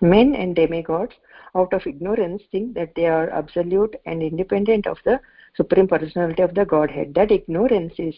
Men 0.00 0.34
and 0.34 0.54
demigods, 0.56 1.12
out 1.54 1.72
of 1.72 1.86
ignorance, 1.86 2.42
think 2.50 2.74
that 2.74 2.94
they 2.94 3.06
are 3.06 3.30
absolute 3.30 3.96
and 4.06 4.22
independent 4.22 4.86
of 4.86 4.98
the 5.04 5.20
Supreme 5.54 5.88
Personality 5.88 6.42
of 6.42 6.54
the 6.54 6.64
Godhead. 6.64 7.14
That 7.14 7.30
ignorance 7.30 7.94
is 7.98 8.14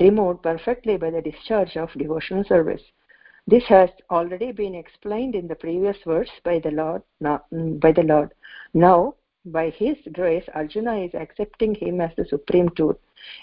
removed 0.00 0.42
perfectly 0.42 0.96
by 0.96 1.10
the 1.10 1.22
discharge 1.22 1.76
of 1.76 1.90
devotional 1.96 2.44
service. 2.44 2.82
This 3.46 3.64
has 3.64 3.90
already 4.10 4.52
been 4.52 4.74
explained 4.74 5.34
in 5.34 5.46
the 5.46 5.54
previous 5.54 5.96
verse 6.04 6.30
by 6.44 6.58
the 6.58 6.72
Lord. 6.72 7.02
Mm, 7.22 7.80
by 7.80 7.92
the 7.92 8.02
Lord. 8.02 8.34
Now, 8.74 9.14
by 9.44 9.70
His 9.70 9.96
grace, 10.12 10.44
Arjuna 10.54 10.96
is 11.04 11.14
accepting 11.14 11.74
Him 11.74 12.00
as 12.00 12.10
the 12.16 12.24
supreme 12.24 12.70
truth. 12.70 12.96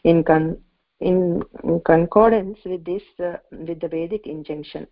In 0.03 0.23
con- 0.23 0.57
in 1.03 1.43
concordance 1.85 2.57
with 2.65 2.83
this 2.85 3.03
uh, 3.19 3.37
with 3.51 3.79
the 3.81 3.87
vedic 3.87 4.25
injunction 4.25 4.87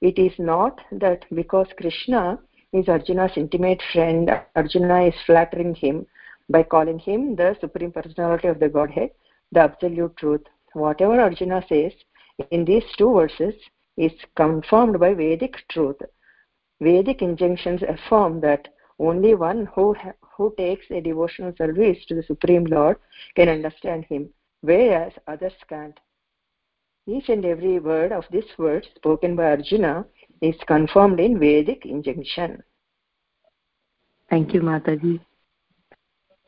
it 0.00 0.18
is 0.18 0.32
not 0.38 0.80
that 0.90 1.24
because 1.34 1.68
krishna 1.80 2.38
is 2.72 2.88
arjuna's 2.88 3.36
intimate 3.36 3.82
friend 3.92 4.30
arjuna 4.56 5.02
is 5.10 5.14
flattering 5.26 5.74
him 5.74 6.04
by 6.48 6.62
calling 6.62 6.98
him 6.98 7.36
the 7.36 7.56
supreme 7.60 7.92
personality 7.92 8.48
of 8.48 8.58
the 8.58 8.68
godhead 8.68 9.10
the 9.52 9.60
absolute 9.60 10.16
truth 10.16 10.44
whatever 10.72 11.20
arjuna 11.20 11.62
says 11.68 11.92
in 12.50 12.64
these 12.64 12.88
two 12.98 13.12
verses 13.14 13.54
is 13.96 14.12
confirmed 14.36 14.98
by 14.98 15.14
vedic 15.14 15.56
truth 15.70 15.96
vedic 16.80 17.22
injunctions 17.22 17.82
affirm 17.82 18.40
that 18.40 18.68
only 18.98 19.34
one 19.34 19.66
who 19.74 19.94
who 20.36 20.52
takes 20.56 20.86
a 20.90 21.00
devotional 21.00 21.52
service 21.56 21.98
to 22.06 22.14
the 22.14 22.22
supreme 22.22 22.64
lord 22.64 22.96
can 23.36 23.48
understand 23.48 24.04
him 24.04 24.28
whereas 24.64 25.12
others 25.26 25.52
can't. 25.68 25.98
Each 27.06 27.28
and 27.28 27.44
every 27.44 27.78
word 27.78 28.12
of 28.12 28.24
this 28.32 28.46
word 28.56 28.86
spoken 28.96 29.36
by 29.36 29.50
Arjuna 29.50 30.06
is 30.40 30.54
confirmed 30.66 31.20
in 31.20 31.38
Vedic 31.38 31.84
injunction. 31.84 32.62
Thank 34.30 34.54
you, 34.54 34.62
Mataji. 34.62 35.20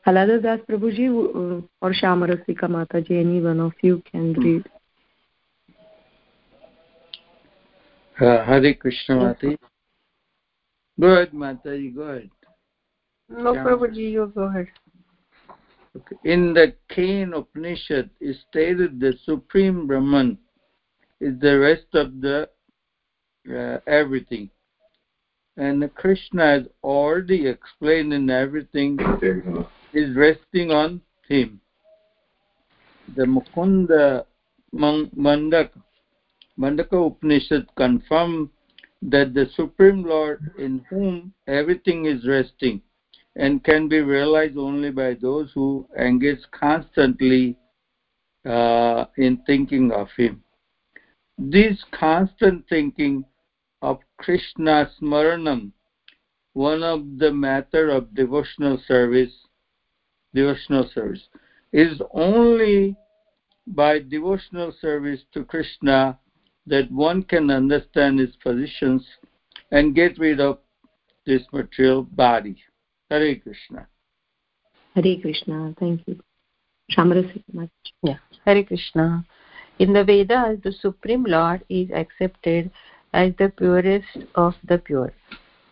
Halada 0.07 0.43
Das 0.43 0.61
Prabhuji 0.61 1.09
uh, 1.09 1.61
or 1.83 1.93
Shamarasika 1.93 2.67
Mataji, 2.77 3.21
any 3.21 3.41
one 3.41 3.61
of 3.61 3.73
you 3.83 4.03
can 4.11 4.33
read. 4.33 4.65
Uh, 4.65 4.71
Hare 8.19 8.75
Krishna 8.75 9.17
Mataji. 9.17 9.59
Go 10.99 11.09
ahead, 11.09 11.33
Mataji, 11.33 11.95
go 11.95 12.03
ahead. 12.03 12.31
No, 13.29 13.55
Prabhuji, 13.55 14.13
you 14.13 14.33
go 14.35 14.43
ahead. 14.43 14.69
In 16.25 16.55
the 16.55 16.75
Kena 16.91 17.39
Upanishad, 17.39 18.11
is 18.21 18.37
stated 18.49 19.01
the 19.01 19.15
Supreme 19.25 19.87
Brahman 19.87 20.39
is 21.21 21.39
the 21.41 21.59
rest 21.59 21.87
of 21.95 22.21
the 22.21 22.49
uh, 23.51 23.79
everything. 23.87 24.51
And 25.57 25.93
Krishna 25.95 26.45
has 26.45 26.63
already 26.85 27.47
explained 27.47 28.13
in 28.13 28.29
everything 28.29 28.99
is 29.95 30.15
resting 30.15 30.71
on 30.71 31.01
him. 31.29 31.61
The 33.17 33.25
Mukunda 33.25 34.27
Mundaka, 34.75 35.83
Mundaka 36.59 37.07
Upanishad 37.07 37.67
confirm 37.77 38.51
that 39.03 39.35
the 39.35 39.47
Supreme 39.55 40.03
Lord 40.03 40.53
in 40.59 40.85
whom 40.89 41.33
everything 41.47 42.07
is 42.07 42.27
resting 42.27 42.81
and 43.37 43.63
can 43.63 43.89
be 43.89 44.01
realized 44.01 44.57
only 44.57 44.91
by 44.91 45.15
those 45.15 45.51
who 45.55 45.87
engage 45.99 46.41
constantly 46.53 47.57
uh, 48.47 49.05
in 49.19 49.39
thinking 49.47 49.93
of 49.93 50.09
him. 50.17 50.43
This 51.39 51.77
constant 51.93 52.65
thinking 52.69 53.25
of 53.83 53.99
Krishna 54.17 54.91
Smaranam, 54.99 55.73
one 56.55 56.83
of 56.83 57.19
the 57.19 57.31
matter 57.31 57.91
of 57.91 58.15
devotional 58.15 58.81
service, 58.89 59.33
devotional 60.33 60.89
service, 60.95 61.29
is 61.73 62.01
only 62.13 62.97
by 63.67 63.99
devotional 63.99 64.73
service 64.81 65.21
to 65.35 65.45
Krishna 65.45 66.19
that 66.67 66.91
one 66.91 67.23
can 67.23 67.51
understand 67.51 68.19
his 68.19 68.35
positions 68.43 69.05
and 69.71 69.95
get 69.95 70.19
rid 70.19 70.41
of 70.41 70.59
this 71.25 71.43
material 71.53 72.03
body. 72.03 72.57
Hare 73.11 73.37
Krishna. 73.37 73.87
Hare 74.95 75.17
Krishna. 75.21 75.75
Thank 75.79 76.03
you. 76.07 76.21
Shamarasi 76.91 77.43
much. 77.53 77.71
Yeah. 78.03 78.19
Hare 78.45 78.65
Krishna. 78.65 79.25
In 79.79 79.93
the 79.93 80.05
Vedas, 80.05 80.59
the 80.63 80.73
Supreme 80.73 81.25
Lord 81.25 81.65
is 81.69 81.91
accepted 81.91 82.71
as 83.13 83.33
the 83.39 83.51
purest 83.51 84.19
of 84.35 84.55
the 84.65 84.79
pure. 84.79 85.13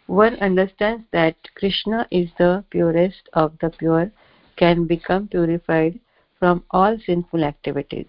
One 0.07 0.35
understands 0.37 1.05
that 1.13 1.37
Krishna 1.55 2.07
is 2.11 2.29
the 2.39 2.65
purest 2.71 3.29
of 3.33 3.53
the 3.61 3.71
pure, 3.71 4.11
can 4.57 4.87
become 4.87 5.29
purified 5.29 5.99
from 6.39 6.63
all 6.71 6.97
sinful 7.07 7.43
activities. 7.43 8.07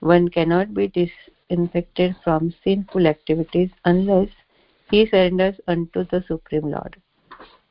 One 0.00 0.28
cannot 0.28 0.72
be 0.72 0.88
disinfected 1.50 2.16
from 2.22 2.54
sinful 2.64 3.06
activities 3.06 3.70
unless 3.84 4.28
he 4.90 5.06
surrenders 5.06 5.56
unto 5.66 6.04
the 6.04 6.24
Supreme 6.26 6.70
Lord. 6.70 6.96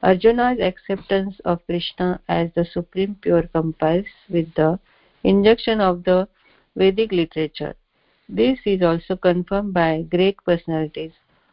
Arjuna's 0.02 0.60
acceptance 0.62 1.36
of 1.44 1.66
Krishna 1.66 2.22
as 2.30 2.50
the 2.56 2.66
supreme 2.72 3.18
pure 3.22 3.44
complies 3.44 4.06
with 4.30 4.54
the 4.56 4.80
injunction 5.24 5.82
of 5.82 6.04
the 6.04 6.28
Vedic 6.76 7.12
literature. 7.12 7.76
This 8.30 8.60
is 8.66 8.82
also 8.82 9.18
confirmed 9.18 9.74
by 9.74 10.04
great 10.04 10.38
personalities, 10.46 11.12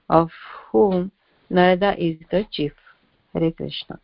of 0.09 0.31
whom 0.71 1.11
Narada 1.51 1.97
is 1.99 2.19
the 2.31 2.47
chief. 2.53 2.73
Hare 3.33 3.51
Krishna. 3.51 3.99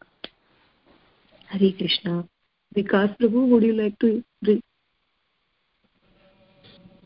Hare 1.46 1.72
Krishna. 1.78 2.26
Vikas 2.74 3.16
Prabhu, 3.18 3.48
would 3.48 3.62
you 3.62 3.74
like 3.74 3.98
to 4.00 4.24
read? 4.42 4.60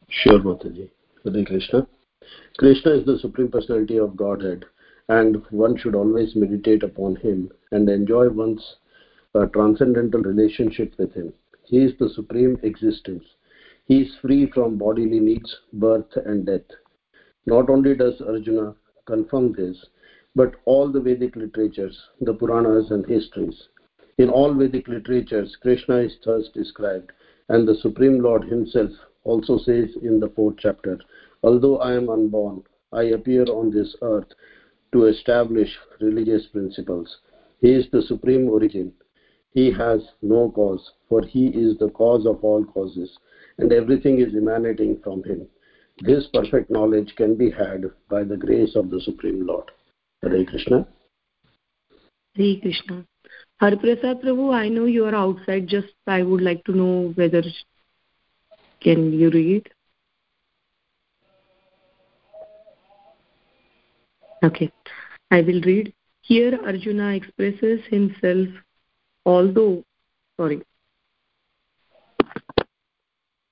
Sure, 0.09 0.39
Mataji. 0.39 0.89
Hare 1.35 1.45
Krishna. 1.45 1.85
Krishna 2.57 2.93
is 2.93 3.05
the 3.05 3.19
Supreme 3.19 3.51
Personality 3.51 3.99
of 3.99 4.17
Godhead 4.17 4.65
and 5.09 5.43
one 5.51 5.77
should 5.77 5.97
always 5.97 6.37
meditate 6.37 6.85
upon 6.85 7.17
him 7.17 7.51
and 7.73 7.89
enjoy 7.89 8.29
one's 8.29 8.77
uh, 9.35 9.47
transcendental 9.47 10.21
relationship 10.21 10.93
with 10.99 11.13
him. 11.13 11.33
He 11.65 11.79
is 11.79 11.93
the 11.99 12.09
supreme 12.11 12.57
existence. 12.63 13.25
He 13.87 14.03
is 14.03 14.15
free 14.23 14.49
from 14.55 14.79
bodily 14.79 15.19
needs, 15.19 15.57
birth, 15.73 16.17
and 16.25 16.47
death. 16.47 16.71
Not 17.45 17.71
only 17.71 17.97
does 17.97 18.21
Arjuna 18.21 18.75
confirm 19.07 19.53
this, 19.53 19.85
but 20.37 20.55
all 20.65 20.93
the 20.93 21.01
Vedic 21.01 21.35
literatures, 21.35 21.99
the 22.21 22.35
Puranas 22.35 22.91
and 22.91 23.05
histories. 23.05 23.69
In 24.19 24.29
all 24.29 24.55
Vedic 24.55 24.87
literatures, 24.87 25.57
Krishna 25.61 25.97
is 25.97 26.17
thus 26.25 26.49
described, 26.55 27.11
and 27.49 27.67
the 27.67 27.75
Supreme 27.75 28.21
Lord 28.21 28.45
himself 28.45 28.93
also 29.27 29.59
says 29.59 29.91
in 30.03 30.21
the 30.21 30.31
fourth 30.37 30.57
chapter, 30.59 30.99
Although 31.43 31.79
I 31.79 31.95
am 31.95 32.09
unborn, 32.09 32.63
I 32.93 33.03
appear 33.17 33.45
on 33.45 33.71
this 33.71 33.95
earth 34.03 34.29
to 34.93 35.07
establish 35.07 35.69
religious 36.01 36.47
principles. 36.47 37.19
He 37.61 37.73
is 37.73 37.87
the 37.91 38.03
supreme 38.03 38.49
origin. 38.49 38.93
He 39.51 39.73
has 39.73 40.01
no 40.23 40.51
cause, 40.51 40.93
for 41.09 41.23
he 41.23 41.49
is 41.49 41.79
the 41.79 41.91
cause 41.91 42.27
of 42.27 42.45
all 42.45 42.65
causes, 42.65 43.11
and 43.59 43.73
everything 43.73 44.21
is 44.21 44.35
emanating 44.35 45.01
from 45.03 45.25
him. 45.25 45.49
This 46.01 46.27
perfect 46.33 46.71
knowledge 46.71 47.15
can 47.17 47.35
be 47.37 47.51
had 47.51 47.91
by 48.11 48.23
the 48.23 48.37
grace 48.37 48.77
of 48.77 48.91
the 48.91 49.01
Supreme 49.01 49.47
Lord. 49.47 49.71
Hare 50.23 50.45
Krishna. 50.45 50.87
Hare 52.35 52.61
Krishna. 52.61 53.05
Harprasad 53.63 54.23
Prabhu, 54.23 54.53
I 54.55 54.69
know 54.69 54.85
you 54.85 55.07
are 55.07 55.15
outside, 55.15 55.67
just 55.67 55.95
I 56.07 56.23
would 56.23 56.43
like 56.43 56.63
to 56.65 56.73
know 56.73 57.13
whether 57.15 57.43
can 58.81 59.13
you 59.13 59.31
read? 59.31 59.69
Okay, 64.43 64.71
I 65.31 65.41
will 65.41 65.61
read. 65.63 65.93
Here 66.23 66.59
Arjuna 66.65 67.15
expresses 67.15 67.81
himself, 67.89 68.49
although, 69.25 69.85
sorry. 70.37 70.63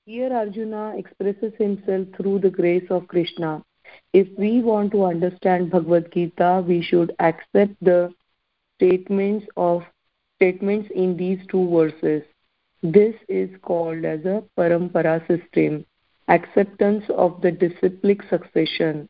Here 0.06 0.32
Arjuna 0.32 0.96
expresses 0.98 1.52
himself 1.58 2.08
through 2.16 2.40
the 2.40 2.50
grace 2.50 2.86
of 2.90 3.08
Krishna. 3.08 3.62
If 4.12 4.28
we 4.38 4.60
want 4.60 4.92
to 4.92 5.04
understand 5.04 5.70
Bhagavad 5.70 6.12
Gita, 6.12 6.62
we 6.66 6.82
should 6.82 7.14
accept 7.20 7.74
the 7.80 8.12
statements 8.76 9.46
of 9.56 9.82
statements 10.36 10.90
in 10.94 11.16
these 11.16 11.38
two 11.48 11.68
verses. 11.70 12.22
This 12.84 13.14
is 13.30 13.48
called 13.62 14.04
as 14.04 14.26
a 14.26 14.42
parampara 14.58 15.26
system, 15.26 15.86
acceptance 16.28 17.02
of 17.08 17.40
the 17.40 17.50
disciplic 17.50 18.20
succession. 18.28 19.08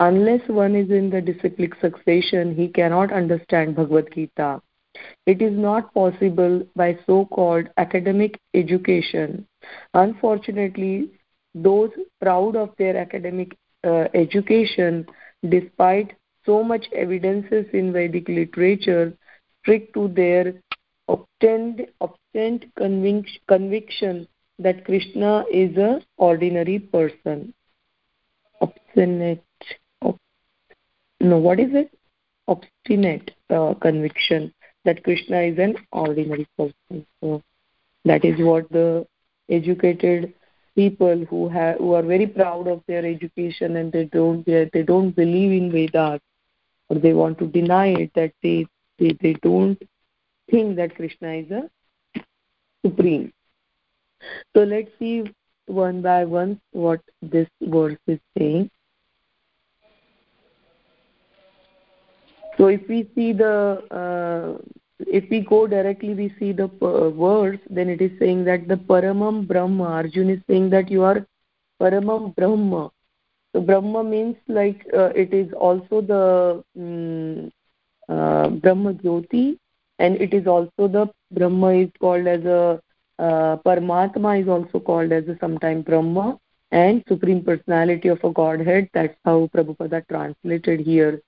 Unless 0.00 0.48
one 0.48 0.74
is 0.74 0.90
in 0.90 1.08
the 1.08 1.20
disciplic 1.20 1.76
succession, 1.80 2.52
he 2.52 2.66
cannot 2.66 3.12
understand 3.12 3.76
Bhagavad 3.76 4.12
Gita. 4.12 4.60
It 5.24 5.40
is 5.40 5.56
not 5.56 5.94
possible 5.94 6.66
by 6.74 6.98
so-called 7.06 7.68
academic 7.76 8.40
education. 8.54 9.46
Unfortunately, 9.94 11.08
those 11.54 11.90
proud 12.20 12.56
of 12.56 12.70
their 12.76 12.96
academic 12.96 13.56
uh, 13.84 14.08
education, 14.14 15.06
despite 15.48 16.16
so 16.44 16.64
much 16.64 16.86
evidences 16.92 17.66
in 17.72 17.92
Vedic 17.92 18.28
literature, 18.28 19.16
stick 19.62 19.94
to 19.94 20.08
their 20.08 20.54
obtained, 21.08 21.86
obtained 22.00 22.66
convic- 22.78 23.40
conviction 23.48 24.28
that 24.58 24.84
Krishna 24.84 25.44
is 25.50 25.76
a 25.76 26.00
ordinary 26.16 26.78
person. 26.78 27.52
Obstinate. 28.60 29.44
Ob- 30.02 30.18
no, 31.20 31.38
what 31.38 31.60
is 31.60 31.70
it? 31.74 31.90
Obstinate 32.48 33.32
uh, 33.50 33.74
conviction 33.74 34.52
that 34.84 35.02
Krishna 35.04 35.40
is 35.40 35.58
an 35.58 35.76
ordinary 35.92 36.46
person. 36.56 37.06
So 37.20 37.42
that 38.04 38.24
is 38.24 38.38
what 38.40 38.68
the 38.70 39.06
educated 39.48 40.34
people 40.74 41.24
who 41.28 41.48
have 41.48 41.78
who 41.78 41.92
are 41.94 42.02
very 42.02 42.26
proud 42.26 42.66
of 42.66 42.82
their 42.86 43.04
education 43.04 43.76
and 43.76 43.92
they 43.92 44.04
don't 44.04 44.44
they, 44.46 44.70
they 44.72 44.82
don't 44.82 45.10
believe 45.10 45.52
in 45.52 45.70
Vedas 45.70 46.20
or 46.88 46.98
they 46.98 47.12
want 47.12 47.38
to 47.38 47.46
deny 47.46 47.88
it 47.88 48.10
that 48.14 48.32
they 48.42 48.66
they, 48.98 49.16
they 49.20 49.34
don't 49.42 49.80
think 50.50 50.76
that 50.76 50.94
Krishna 50.96 51.32
is 51.34 51.50
a 51.50 51.70
supreme. 52.84 53.32
So 54.54 54.62
let's 54.62 54.90
see 54.98 55.24
one 55.66 56.02
by 56.02 56.24
one 56.24 56.60
what 56.72 57.00
this 57.20 57.48
verse 57.60 57.98
is 58.06 58.18
saying. 58.36 58.70
So 62.58 62.66
if 62.66 62.86
we 62.88 63.08
see 63.14 63.32
the, 63.32 63.82
uh, 63.90 64.62
if 65.00 65.28
we 65.30 65.40
go 65.40 65.66
directly, 65.66 66.14
we 66.14 66.34
see 66.38 66.52
the 66.52 66.70
uh, 66.82 67.10
verse, 67.10 67.58
then 67.70 67.88
it 67.88 68.00
is 68.00 68.10
saying 68.18 68.44
that 68.44 68.68
the 68.68 68.76
Paramam 68.76 69.48
Brahma, 69.48 69.84
Arjun 69.84 70.30
is 70.30 70.40
saying 70.48 70.70
that 70.70 70.90
you 70.90 71.02
are 71.02 71.26
Paramam 71.80 72.34
Brahma. 72.36 72.90
So 73.52 73.60
Brahma 73.62 74.04
means 74.04 74.36
like 74.48 74.86
uh, 74.96 75.10
it 75.14 75.32
is 75.32 75.52
also 75.54 76.00
the 76.02 76.62
um, 76.78 77.50
uh, 78.08 78.48
Brahma 78.48 78.94
Jyoti 78.94 79.58
and 80.02 80.20
it 80.26 80.34
is 80.34 80.46
also 80.46 80.88
the 80.96 81.08
Brahma 81.30 81.74
is 81.84 81.90
called 82.04 82.26
as 82.26 82.44
a 82.44 82.80
uh, 83.18 83.56
Paramatma 83.66 84.40
is 84.42 84.48
also 84.48 84.80
called 84.80 85.12
as 85.12 85.28
a 85.28 85.36
sometime 85.40 85.82
Brahma 85.82 86.38
and 86.72 87.04
Supreme 87.08 87.42
Personality 87.44 88.08
of 88.08 88.24
a 88.24 88.30
Godhead. 88.30 88.88
That's 88.94 89.14
how 89.24 89.48
Prabhupada 89.54 90.02
translated 90.08 90.80
here. 90.80 91.20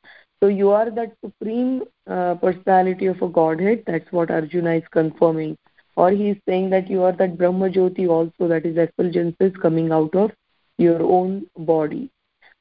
So 0.42 0.48
you 0.48 0.70
are 0.70 0.90
that 0.90 1.12
Supreme 1.24 1.84
uh, 2.10 2.34
Personality 2.46 3.06
of 3.06 3.22
a 3.22 3.28
Godhead. 3.28 3.84
That's 3.86 4.10
what 4.10 4.30
Arjuna 4.30 4.74
is 4.74 4.88
confirming. 4.90 5.56
Or 5.96 6.10
he 6.10 6.30
is 6.30 6.38
saying 6.48 6.70
that 6.70 6.90
you 6.90 7.02
are 7.02 7.12
that 7.12 7.38
Brahma 7.38 7.68
Jyoti 7.68 8.08
also, 8.08 8.48
that 8.48 8.66
is 8.66 8.76
effulgences 8.76 9.54
coming 9.60 9.92
out 9.92 10.14
of 10.16 10.32
your 10.78 11.00
own 11.02 11.46
body. 11.56 12.10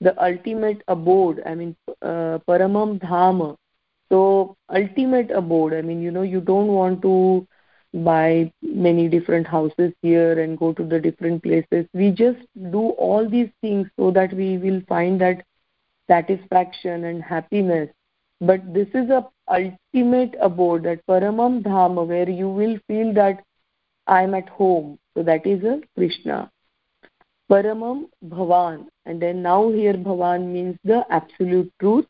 The 0.02 0.14
ultimate 0.24 0.84
abode, 0.88 1.42
I 1.46 1.56
mean, 1.56 1.76
uh, 2.02 2.38
Paramam 2.48 3.00
Dhama. 3.00 3.56
So, 4.14 4.56
ultimate 4.70 5.32
abode, 5.32 5.74
I 5.74 5.82
mean, 5.82 6.00
you 6.00 6.12
know, 6.12 6.22
you 6.22 6.40
don't 6.40 6.68
want 6.68 7.02
to 7.02 7.48
buy 7.96 8.54
many 8.62 9.08
different 9.08 9.48
houses 9.48 9.92
here 10.04 10.40
and 10.40 10.56
go 10.56 10.72
to 10.72 10.84
the 10.84 11.00
different 11.00 11.42
places. 11.42 11.88
We 11.96 12.12
just 12.12 12.38
do 12.70 12.90
all 13.06 13.28
these 13.28 13.50
things 13.62 13.88
so 13.98 14.12
that 14.12 14.32
we 14.32 14.60
will 14.60 14.82
find 14.88 15.20
that 15.22 15.44
satisfaction 16.08 17.06
and 17.06 17.24
happiness. 17.24 17.90
But 18.40 18.72
this 18.72 18.88
is 18.94 19.10
a 19.10 19.28
ultimate 19.50 20.36
abode, 20.40 20.84
that 20.84 21.04
Paramam 21.08 21.64
Dhama, 21.64 22.06
where 22.06 22.30
you 22.30 22.50
will 22.50 22.78
feel 22.88 23.16
that 23.16 23.44
I'm 24.06 24.36
at 24.36 24.48
home. 24.48 25.00
So 25.18 25.24
that 25.24 25.48
is 25.48 25.64
a 25.64 25.82
Krishna. 25.98 26.52
Paramam 27.52 28.10
Bhavan. 28.24 28.86
And 29.08 29.20
then 29.20 29.42
now 29.42 29.72
here 29.72 29.96
Bhavan 29.96 30.54
means 30.54 30.78
the 30.84 31.04
absolute 31.10 31.74
truth 31.80 32.06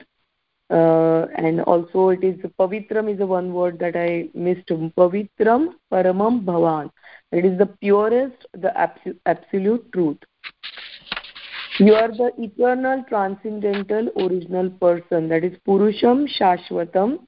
uh, 0.74 1.28
and 1.36 1.62
also 1.62 2.10
it 2.10 2.24
is 2.24 2.36
pavitram 2.60 3.12
is 3.12 3.20
the 3.20 3.28
one 3.28 3.54
word 3.54 3.78
that 3.80 3.96
i 3.96 4.28
missed. 4.34 4.68
Pavitram 4.98 5.68
paramam 5.92 6.44
bhavan. 6.44 6.90
It 7.32 7.46
is 7.46 7.58
the 7.60 7.68
purest 7.68 8.46
the 8.54 8.72
absolute 9.26 9.92
truth. 9.94 10.18
You 11.78 11.94
are 11.94 12.08
the 12.08 12.32
eternal 12.38 13.04
transcendental 13.08 14.10
original 14.18 14.70
person. 14.72 15.30
That 15.30 15.44
is 15.44 15.58
purusham 15.68 16.28
shashvatam 16.40 17.20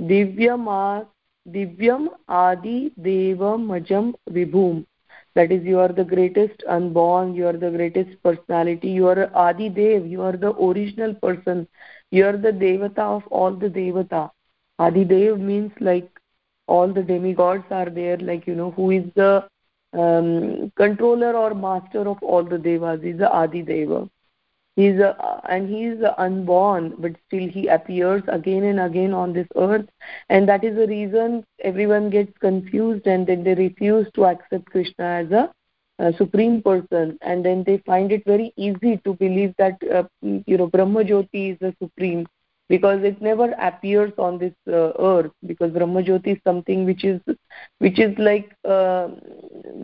divyam 0.00 1.06
divyam 1.48 2.08
adi 2.28 2.92
devam 3.00 3.66
majam 3.66 4.14
vibhum. 4.30 4.86
That 5.34 5.50
is 5.50 5.64
you 5.64 5.78
are 5.78 5.88
the 5.88 6.04
greatest 6.04 6.62
unborn 6.68 7.34
you 7.34 7.46
are 7.46 7.56
the 7.56 7.70
greatest 7.70 8.22
personality 8.22 8.90
you 8.90 9.08
are 9.08 9.30
adi 9.34 9.70
dev 9.70 10.06
you 10.06 10.20
are 10.20 10.36
the 10.36 10.52
original 10.56 11.14
person 11.14 11.66
you 12.12 12.26
are 12.26 12.36
the 12.36 12.52
devata 12.52 13.06
of 13.16 13.26
all 13.28 13.52
the 13.52 13.70
devata. 13.70 14.30
Adi 14.78 15.04
dev 15.04 15.40
means 15.40 15.72
like 15.80 16.10
all 16.68 16.88
the 16.88 17.02
demigods 17.02 17.64
are 17.70 17.90
there 17.90 18.18
like 18.18 18.46
you 18.46 18.54
know 18.54 18.70
who 18.72 18.90
is 18.92 19.04
the 19.16 19.48
um, 19.94 20.72
controller 20.76 21.34
or 21.34 21.54
master 21.54 22.08
of 22.08 22.22
all 22.22 22.44
the 22.44 22.58
devas. 22.58 23.02
Is 23.02 23.18
the 23.18 23.30
adi 23.30 23.62
deva 23.62 24.08
he's 24.76 24.98
a, 24.98 25.40
and 25.48 25.68
he 25.68 25.84
is 25.84 26.02
unborn 26.18 26.94
but 26.98 27.12
still 27.26 27.48
he 27.48 27.68
appears 27.68 28.22
again 28.28 28.64
and 28.64 28.80
again 28.80 29.12
on 29.12 29.32
this 29.32 29.48
earth. 29.56 29.86
And 30.28 30.48
that 30.48 30.64
is 30.64 30.76
the 30.76 30.86
reason 30.86 31.44
everyone 31.62 32.10
gets 32.10 32.36
confused 32.38 33.06
and 33.06 33.26
then 33.26 33.44
they 33.44 33.54
refuse 33.54 34.06
to 34.14 34.26
accept 34.26 34.66
krishna 34.66 35.04
as 35.04 35.30
a 35.32 35.52
uh, 35.98 36.12
supreme 36.18 36.62
person 36.62 37.18
and 37.22 37.44
then 37.44 37.62
they 37.66 37.78
find 37.86 38.12
it 38.12 38.22
very 38.24 38.52
easy 38.56 38.98
to 39.04 39.14
believe 39.14 39.54
that 39.58 39.76
uh, 39.94 40.04
you 40.22 40.56
know 40.56 40.66
brahma 40.66 41.04
jyoti 41.04 41.52
is 41.52 41.58
the 41.60 41.74
supreme 41.82 42.26
because 42.68 43.02
it 43.02 43.20
never 43.20 43.50
appears 43.60 44.12
on 44.18 44.38
this 44.38 44.54
uh, 44.68 44.92
earth 44.98 45.32
because 45.46 45.70
brahma 45.72 46.02
jyoti 46.02 46.36
is 46.36 46.40
something 46.44 46.84
which 46.84 47.04
is 47.04 47.20
which 47.78 47.98
is 47.98 48.16
like 48.18 48.54
uh, 48.64 49.08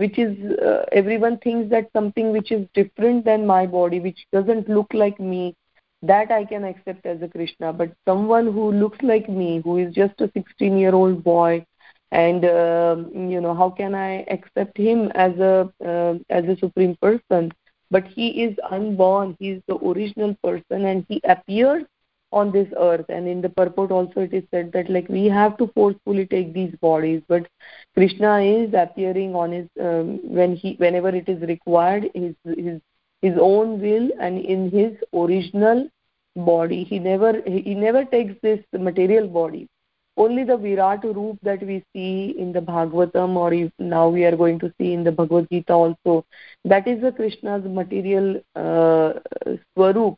which 0.02 0.18
is 0.18 0.36
uh, 0.60 0.84
everyone 0.92 1.38
thinks 1.38 1.70
that 1.70 1.90
something 1.92 2.32
which 2.32 2.50
is 2.52 2.66
different 2.74 3.24
than 3.24 3.46
my 3.46 3.66
body 3.66 4.00
which 4.00 4.26
doesn't 4.32 4.68
look 4.68 4.92
like 4.94 5.20
me 5.20 5.54
that 6.02 6.30
i 6.30 6.44
can 6.44 6.64
accept 6.64 7.04
as 7.06 7.20
a 7.22 7.28
krishna. 7.28 7.72
But 7.72 7.92
someone 8.06 8.46
who 8.52 8.72
looks 8.72 8.98
like 9.02 9.28
me 9.28 9.60
who 9.64 9.78
is 9.78 9.94
just 9.94 10.20
a 10.20 10.30
16 10.32 10.78
year 10.78 10.94
old 10.94 11.24
boy 11.24 11.64
and 12.12 12.44
uh, 12.44 12.96
you 13.14 13.40
know 13.40 13.54
how 13.54 13.70
can 13.70 13.94
i 13.94 14.24
accept 14.30 14.76
him 14.76 15.10
as 15.14 15.32
a 15.38 15.70
uh, 15.84 16.14
as 16.30 16.44
a 16.46 16.56
supreme 16.58 16.96
person? 17.02 17.52
But 17.90 18.06
he 18.06 18.42
is 18.42 18.56
unborn. 18.70 19.36
He 19.38 19.50
is 19.50 19.62
the 19.66 19.76
original 19.76 20.34
person 20.42 20.84
and 20.86 21.04
he 21.08 21.20
appears 21.24 21.84
on 22.32 22.52
this 22.52 22.68
earth. 22.78 23.06
And 23.08 23.26
in 23.26 23.40
the 23.40 23.48
purport 23.48 23.90
also 23.90 24.20
it 24.20 24.32
is 24.34 24.44
said 24.50 24.72
that 24.72 24.90
like 24.90 25.08
we 25.08 25.26
have 25.26 25.56
to 25.58 25.68
forcefully 25.74 26.26
take 26.26 26.52
these 26.52 26.74
bodies. 26.80 27.22
But 27.28 27.48
krishna 27.94 28.40
is 28.40 28.74
appearing 28.74 29.34
on 29.34 29.52
his 29.52 29.68
um, 29.80 30.20
when 30.22 30.54
he 30.56 30.74
whenever 30.76 31.08
it 31.08 31.28
is 31.28 31.40
required 31.42 32.10
his 32.14 32.34
his 32.44 32.80
his 33.22 33.34
own 33.40 33.80
will 33.80 34.10
and 34.20 34.38
in 34.38 34.70
his 34.70 34.92
original 35.14 35.88
body. 36.36 36.84
He 36.84 36.98
never 36.98 37.40
he 37.46 37.74
never 37.74 38.04
takes 38.04 38.34
this 38.42 38.60
material 38.72 39.28
body 39.28 39.68
only 40.18 40.44
the 40.44 40.56
Virat 40.56 41.04
Roop 41.04 41.38
that 41.42 41.62
we 41.62 41.84
see 41.94 42.34
in 42.38 42.52
the 42.52 42.60
Bhagavatam 42.60 43.36
or 43.36 43.70
now 43.78 44.08
we 44.08 44.24
are 44.24 44.36
going 44.36 44.58
to 44.58 44.72
see 44.78 44.92
in 44.92 45.04
the 45.04 45.12
Bhagavad 45.12 45.48
Gita 45.50 45.72
also, 45.72 46.24
that 46.64 46.88
is 46.88 47.00
the 47.00 47.12
Krishna's 47.12 47.64
material 47.64 48.40
uh, 48.56 49.12
Swarup. 49.74 50.16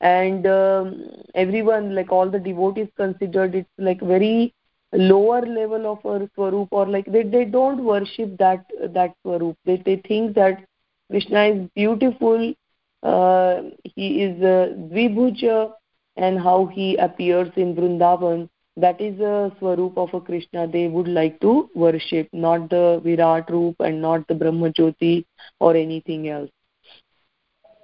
And 0.00 0.46
um, 0.46 1.04
everyone, 1.34 1.94
like 1.94 2.12
all 2.12 2.30
the 2.30 2.38
devotees 2.38 2.88
considered 2.96 3.54
it's 3.54 3.68
like 3.78 4.00
very 4.00 4.54
lower 4.92 5.42
level 5.42 5.86
of 5.92 6.04
a 6.04 6.28
Swarup 6.34 6.68
or 6.70 6.86
like 6.86 7.06
they, 7.06 7.22
they 7.22 7.44
don't 7.44 7.84
worship 7.84 8.36
that 8.38 8.64
that 8.94 9.14
Swarup. 9.22 9.56
They, 9.64 9.76
they 9.84 9.96
think 9.96 10.34
that 10.36 10.64
Krishna 11.10 11.44
is 11.46 11.68
beautiful, 11.74 12.54
uh, 13.02 13.62
he 13.84 14.22
is 14.22 14.42
uh, 14.42 14.74
Dvibhuja, 14.92 15.72
and 16.16 16.38
how 16.38 16.66
he 16.66 16.96
appears 16.96 17.50
in 17.56 17.74
Vrindavan, 17.74 18.48
that 18.76 19.00
is 19.00 19.18
a 19.20 19.52
swarup 19.58 19.98
of 19.98 20.14
a 20.14 20.20
Krishna 20.20 20.66
they 20.66 20.88
would 20.88 21.08
like 21.08 21.40
to 21.40 21.70
worship, 21.74 22.28
not 22.32 22.70
the 22.70 23.00
Virat 23.04 23.50
Roop 23.50 23.76
and 23.80 24.00
not 24.00 24.26
the 24.28 24.34
Brahma 24.34 24.70
Jyoti 24.70 25.24
or 25.58 25.76
anything 25.76 26.28
else. 26.28 26.50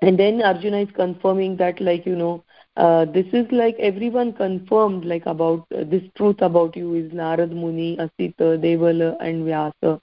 And 0.02 0.18
then 0.18 0.42
Arjuna 0.42 0.80
is 0.80 0.88
confirming 0.94 1.56
that, 1.56 1.80
like, 1.80 2.06
you 2.06 2.16
know, 2.16 2.44
uh, 2.76 3.06
this 3.06 3.26
is 3.32 3.46
like 3.50 3.74
everyone 3.78 4.34
confirmed 4.34 5.06
like 5.06 5.24
about 5.24 5.66
uh, 5.74 5.84
this 5.84 6.02
truth 6.14 6.36
about 6.42 6.76
you 6.76 6.94
is 6.94 7.10
Narad 7.10 7.50
Muni, 7.50 7.96
Asita, 7.96 8.58
Devala 8.62 9.16
and 9.20 9.46
Vyasa. 9.46 9.98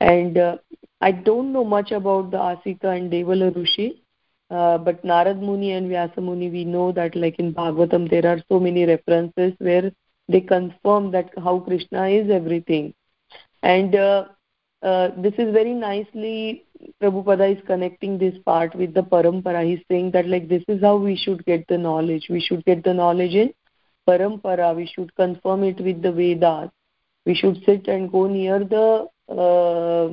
And 0.00 0.36
uh, 0.36 0.56
I 1.00 1.12
don't 1.12 1.52
know 1.52 1.64
much 1.64 1.92
about 1.92 2.32
the 2.32 2.38
Asita 2.38 2.96
and 2.96 3.12
Devala 3.12 3.54
Rishi, 3.54 4.02
uh, 4.50 4.78
but 4.78 5.04
Narad 5.04 5.38
Muni 5.40 5.72
and 5.72 5.88
Vyasa 5.88 6.20
Muni, 6.20 6.50
we 6.50 6.64
know 6.64 6.90
that 6.90 7.14
like 7.14 7.38
in 7.38 7.54
Bhagavatam 7.54 8.10
there 8.10 8.26
are 8.26 8.42
so 8.48 8.58
many 8.58 8.84
references 8.84 9.52
where 9.58 9.92
they 10.28 10.40
confirm 10.40 11.10
that 11.12 11.30
how 11.42 11.60
Krishna 11.60 12.08
is 12.08 12.30
everything. 12.30 12.94
And 13.62 13.94
uh, 13.94 14.26
uh, 14.82 15.10
this 15.16 15.34
is 15.38 15.52
very 15.52 15.74
nicely 15.74 16.64
Prabhupada 17.02 17.56
is 17.56 17.62
connecting 17.66 18.18
this 18.18 18.36
part 18.44 18.74
with 18.74 18.94
the 18.94 19.02
parampara. 19.02 19.66
He's 19.66 19.84
saying 19.90 20.12
that 20.12 20.28
like 20.28 20.48
this 20.48 20.62
is 20.68 20.80
how 20.80 20.96
we 20.96 21.16
should 21.16 21.44
get 21.44 21.66
the 21.68 21.78
knowledge. 21.78 22.26
We 22.30 22.40
should 22.40 22.64
get 22.64 22.84
the 22.84 22.94
knowledge 22.94 23.34
in 23.34 23.52
parampara. 24.08 24.74
We 24.76 24.86
should 24.86 25.14
confirm 25.16 25.64
it 25.64 25.80
with 25.80 26.02
the 26.02 26.12
Vedas. 26.12 26.70
We 27.26 27.34
should 27.34 27.62
sit 27.64 27.88
and 27.88 28.10
go 28.10 28.26
near 28.26 28.60
the 28.60 29.08
uh, 29.28 30.08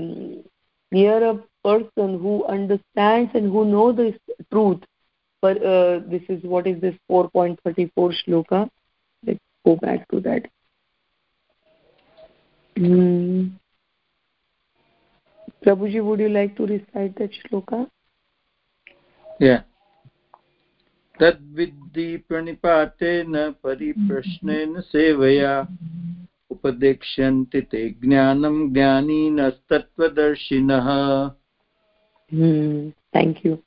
near 0.92 1.30
a 1.30 1.36
person 1.64 2.20
who 2.20 2.46
understands 2.46 3.32
and 3.34 3.52
who 3.52 3.66
know 3.66 3.92
this 3.92 4.16
truth. 4.52 4.84
But 5.42 5.64
uh, 5.64 6.00
this 6.08 6.24
is 6.30 6.44
what 6.44 6.68
is 6.68 6.82
this 6.82 6.96
4.34 7.10 7.92
shloka? 8.28 8.70
Go 9.66 9.76
back 9.76 10.08
to 10.10 10.20
that. 10.22 10.48
Mm. 12.78 13.52
Prabhuji, 15.66 16.04
would 16.04 16.20
you 16.20 16.30
like 16.30 16.56
to 16.58 16.68
recite 16.68 17.18
that 17.18 17.32
shloka? 17.44 17.88
Yeah. 19.40 19.62
तद्विद्धि 21.20 22.18
प्रणिपातेन 22.28 23.34
परिप्रश्नेन 23.64 24.80
सेवया 24.82 25.54
उपदेक्ष्यन्ति 26.52 27.62
ते 27.72 27.82
ज्ञानं 28.04 28.56
ज्ञानीनस्तत्त्वदर्शिनः 28.74 30.88
Thank 33.14 33.46
you. 33.46 33.62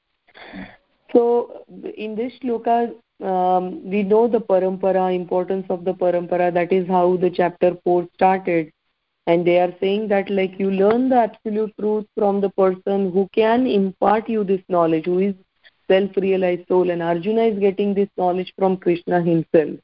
So, 1.12 1.64
in 1.96 2.16
this 2.16 2.32
shloka, 2.42 2.92
um, 3.20 3.88
we 3.88 4.02
know 4.02 4.28
the 4.28 4.40
parampara, 4.40 5.14
importance 5.14 5.66
of 5.70 5.84
the 5.84 5.94
parampara. 5.94 6.52
That 6.52 6.72
is 6.72 6.86
how 6.86 7.16
the 7.16 7.30
chapter 7.30 7.76
4 7.84 8.08
started. 8.14 8.72
And 9.26 9.46
they 9.46 9.58
are 9.58 9.74
saying 9.80 10.08
that 10.08 10.30
like 10.30 10.58
you 10.58 10.70
learn 10.70 11.08
the 11.08 11.16
absolute 11.16 11.74
truth 11.78 12.06
from 12.16 12.40
the 12.40 12.50
person 12.50 13.12
who 13.12 13.28
can 13.34 13.66
impart 13.66 14.28
you 14.28 14.44
this 14.44 14.62
knowledge 14.68 15.04
who 15.04 15.18
is 15.18 15.34
self-realized 15.90 16.66
soul. 16.68 16.90
And 16.90 17.02
arjuna 17.02 17.42
is 17.42 17.58
getting 17.58 17.92
this 17.92 18.08
knowledge 18.16 18.52
from 18.56 18.76
krishna 18.76 19.20
himself. 19.22 19.78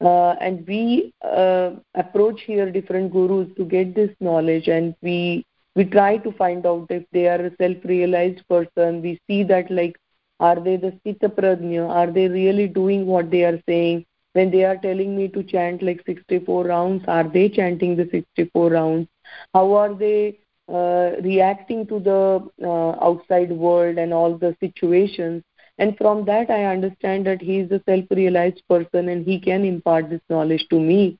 Uh, 0.00 0.32
and 0.40 0.66
we 0.66 1.14
uh, 1.22 1.70
approach 1.94 2.42
here 2.42 2.70
different 2.70 3.12
gurus 3.12 3.48
to 3.56 3.64
get 3.64 3.94
this 3.94 4.10
knowledge. 4.20 4.68
And 4.68 4.94
we 5.00 5.46
we 5.74 5.84
try 5.84 6.16
to 6.18 6.32
find 6.32 6.66
out 6.66 6.86
if 6.90 7.04
they 7.12 7.28
are 7.28 7.40
a 7.40 7.56
self-realized 7.56 8.46
person. 8.48 9.00
We 9.02 9.20
see 9.26 9.44
that 9.44 9.70
like 9.70 9.96
are 10.40 10.60
they 10.60 10.76
the 10.76 10.92
prajna 11.04 11.88
are 11.88 12.10
they 12.10 12.28
really 12.28 12.66
doing 12.68 13.06
what 13.06 13.30
they 13.30 13.44
are 13.44 13.60
saying? 13.68 14.04
When 14.32 14.50
they 14.50 14.64
are 14.64 14.76
telling 14.76 15.16
me 15.16 15.28
to 15.28 15.42
chant 15.42 15.82
like 15.82 16.02
64 16.06 16.64
rounds 16.64 17.04
are 17.08 17.24
they 17.24 17.48
chanting 17.48 17.96
the 17.96 18.08
64 18.10 18.70
rounds? 18.70 19.08
How 19.54 19.72
are 19.74 19.94
they 19.94 20.38
uh, 20.72 21.12
reacting 21.22 21.86
to 21.86 22.00
the 22.00 22.48
uh, 22.62 22.90
outside 23.04 23.50
world 23.52 23.98
and 23.98 24.12
all 24.12 24.36
the 24.36 24.56
situations? 24.60 25.42
And 25.78 25.96
from 25.98 26.24
that 26.26 26.50
i 26.50 26.64
understand 26.64 27.26
that 27.26 27.40
he 27.42 27.58
is 27.60 27.70
a 27.70 27.82
self 27.88 28.04
realized 28.10 28.62
person 28.68 29.08
and 29.08 29.24
he 29.26 29.38
can 29.40 29.64
impart 29.64 30.10
this 30.10 30.22
knowledge 30.28 30.66
to 30.70 30.78
me. 30.80 31.18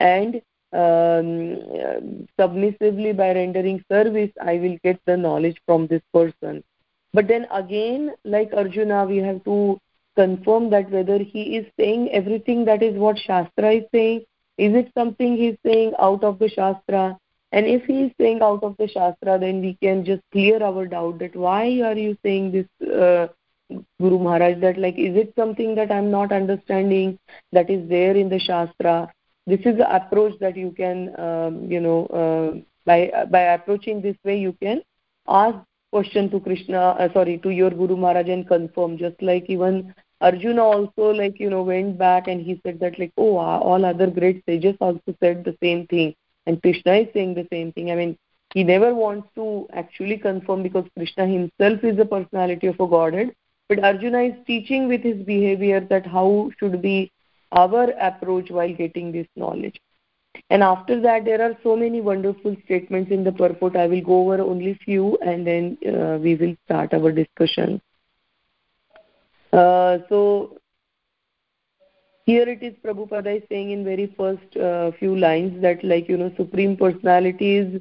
And 0.00 0.40
um, 0.72 2.26
submissively 2.38 3.12
by 3.12 3.32
rendering 3.34 3.82
service 3.90 4.30
i 4.42 4.54
will 4.58 4.76
get 4.84 4.98
the 5.06 5.16
knowledge 5.16 5.56
from 5.66 5.86
this 5.86 6.02
person 6.12 6.62
but 7.18 7.28
then 7.32 7.46
again 7.62 8.06
like 8.36 8.54
arjuna 8.62 9.04
we 9.10 9.18
have 9.28 9.42
to 9.44 9.58
confirm 10.16 10.70
that 10.70 10.90
whether 10.90 11.18
he 11.18 11.42
is 11.58 11.66
saying 11.78 12.08
everything 12.10 12.64
that 12.64 12.82
is 12.82 12.94
what 12.96 13.18
Shastra 13.18 13.72
is 13.74 13.84
saying. 13.94 14.24
Is 14.58 14.74
it 14.74 14.90
something 14.96 15.36
he's 15.36 15.58
saying 15.64 15.92
out 15.98 16.24
of 16.24 16.38
the 16.38 16.48
Shastra? 16.48 17.18
And 17.52 17.66
if 17.66 17.84
he 17.84 18.04
is 18.04 18.12
saying 18.18 18.40
out 18.42 18.64
of 18.64 18.76
the 18.78 18.88
Shastra, 18.88 19.38
then 19.38 19.60
we 19.60 19.76
can 19.82 20.04
just 20.04 20.22
clear 20.32 20.62
our 20.62 20.86
doubt 20.86 21.18
that 21.18 21.36
why 21.36 21.64
are 21.82 21.96
you 21.96 22.16
saying 22.24 22.52
this, 22.52 22.88
uh, 22.88 23.28
Guru 24.00 24.18
Maharaj, 24.18 24.60
that 24.60 24.78
like, 24.78 24.98
is 24.98 25.16
it 25.16 25.32
something 25.36 25.74
that 25.74 25.92
I'm 25.92 26.10
not 26.10 26.32
understanding 26.32 27.18
that 27.52 27.70
is 27.70 27.88
there 27.88 28.16
in 28.16 28.28
the 28.28 28.38
Shastra? 28.38 29.12
This 29.46 29.60
is 29.60 29.76
the 29.76 29.94
approach 29.94 30.38
that 30.40 30.56
you 30.56 30.72
can, 30.72 31.18
um, 31.20 31.70
you 31.70 31.80
know, 31.80 32.06
uh, 32.06 32.58
by, 32.84 33.12
by 33.30 33.40
approaching 33.40 34.00
this 34.00 34.16
way, 34.24 34.38
you 34.38 34.56
can 34.60 34.82
ask 35.28 35.58
question 35.92 36.30
to 36.30 36.40
Krishna, 36.40 36.80
uh, 36.98 37.12
sorry, 37.12 37.38
to 37.38 37.50
your 37.50 37.70
Guru 37.70 37.96
Maharaj 37.96 38.28
and 38.28 38.46
confirm, 38.46 38.98
just 38.98 39.20
like 39.22 39.48
even 39.48 39.94
Arjuna 40.20 40.62
also 40.62 41.10
like 41.10 41.38
you 41.38 41.50
know 41.50 41.62
went 41.62 41.98
back 41.98 42.26
and 42.26 42.40
he 42.40 42.58
said 42.64 42.80
that 42.80 42.98
like 42.98 43.12
oh 43.18 43.36
all 43.36 43.84
other 43.84 44.06
great 44.06 44.42
sages 44.46 44.74
also 44.80 45.14
said 45.20 45.44
the 45.44 45.56
same 45.62 45.86
thing 45.88 46.14
and 46.46 46.62
Krishna 46.62 46.94
is 46.94 47.08
saying 47.12 47.34
the 47.34 47.46
same 47.52 47.72
thing. 47.72 47.90
I 47.90 47.96
mean 47.96 48.16
he 48.54 48.64
never 48.64 48.94
wants 48.94 49.28
to 49.34 49.68
actually 49.74 50.16
confirm 50.16 50.62
because 50.62 50.86
Krishna 50.96 51.26
himself 51.26 51.84
is 51.84 51.96
the 51.96 52.06
personality 52.06 52.68
of 52.68 52.80
a 52.80 52.86
godhead, 52.86 53.34
but 53.68 53.84
Arjuna 53.84 54.22
is 54.22 54.34
teaching 54.46 54.88
with 54.88 55.02
his 55.02 55.22
behavior 55.22 55.80
that 55.80 56.06
how 56.06 56.50
should 56.58 56.80
be 56.80 57.12
our 57.52 57.90
approach 58.00 58.50
while 58.50 58.72
getting 58.72 59.12
this 59.12 59.26
knowledge. 59.36 59.78
And 60.50 60.62
after 60.62 61.00
that, 61.00 61.24
there 61.24 61.42
are 61.42 61.56
so 61.62 61.76
many 61.76 62.00
wonderful 62.00 62.56
statements 62.64 63.10
in 63.10 63.24
the 63.24 63.32
purport. 63.32 63.76
I 63.76 63.86
will 63.86 64.02
go 64.02 64.20
over 64.20 64.42
only 64.42 64.78
few 64.84 65.18
and 65.24 65.46
then 65.46 65.78
uh, 65.86 66.18
we 66.18 66.34
will 66.34 66.54
start 66.64 66.94
our 66.94 67.12
discussion. 67.12 67.80
Uh, 69.52 69.98
so 70.08 70.58
here 72.26 72.48
it 72.48 72.62
is 72.62 72.74
Prabhupada 72.84 73.36
is 73.36 73.42
saying 73.48 73.70
in 73.70 73.84
very 73.84 74.12
first 74.16 74.56
uh, 74.56 74.90
few 74.98 75.16
lines 75.16 75.62
that 75.62 75.82
like 75.84 76.08
you 76.08 76.16
know 76.16 76.32
supreme 76.36 76.76
personality 76.76 77.56
is 77.56 77.80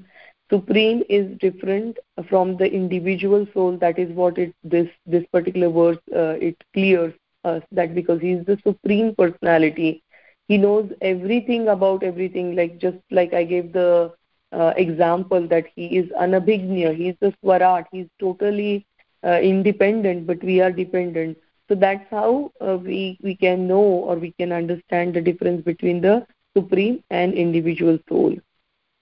supreme 0.50 1.04
is 1.10 1.38
different 1.40 1.98
from 2.30 2.56
the 2.58 2.66
individual 2.66 3.48
soul 3.54 3.78
that 3.78 3.98
is 3.98 4.12
what 4.12 4.38
it 4.38 4.54
this 4.64 4.88
this 5.08 5.26
particular 5.32 5.70
verse 5.70 5.98
uh, 6.16 6.38
it 6.50 6.56
clears 6.74 7.14
us 7.44 7.64
that 7.72 7.96
because 7.96 8.22
he 8.22 8.34
is 8.34 8.46
the 8.46 8.58
supreme 8.64 9.16
personality 9.16 10.04
he 10.48 10.58
knows 10.58 10.90
everything 11.02 11.68
about 11.70 12.04
everything 12.04 12.56
like 12.56 12.78
just 12.80 12.98
like 13.12 13.34
i 13.34 13.44
gave 13.44 13.72
the 13.74 14.12
uh, 14.52 14.74
example 14.78 15.48
that 15.48 15.66
he 15.76 15.86
is 15.98 16.10
anabhignya 16.26 16.96
he 16.96 17.10
is 17.10 17.16
the 17.22 17.34
swarat. 17.42 17.86
He 17.92 18.02
is 18.02 18.08
totally 18.20 18.86
uh, 19.26 19.40
independent 19.42 20.26
but 20.28 20.44
we 20.44 20.62
are 20.62 20.72
dependent. 20.72 21.38
So 21.70 21.76
that's 21.76 22.06
how 22.12 22.52
uh, 22.62 22.78
we 22.78 23.18
we 23.24 23.36
can 23.36 23.68
know 23.68 23.84
or 24.10 24.16
we 24.16 24.32
can 24.40 24.52
understand 24.52 25.14
the 25.14 25.22
difference 25.22 25.64
between 25.64 26.02
the 26.02 26.26
supreme 26.56 27.04
and 27.10 27.34
individual 27.34 27.98
soul. 28.10 28.36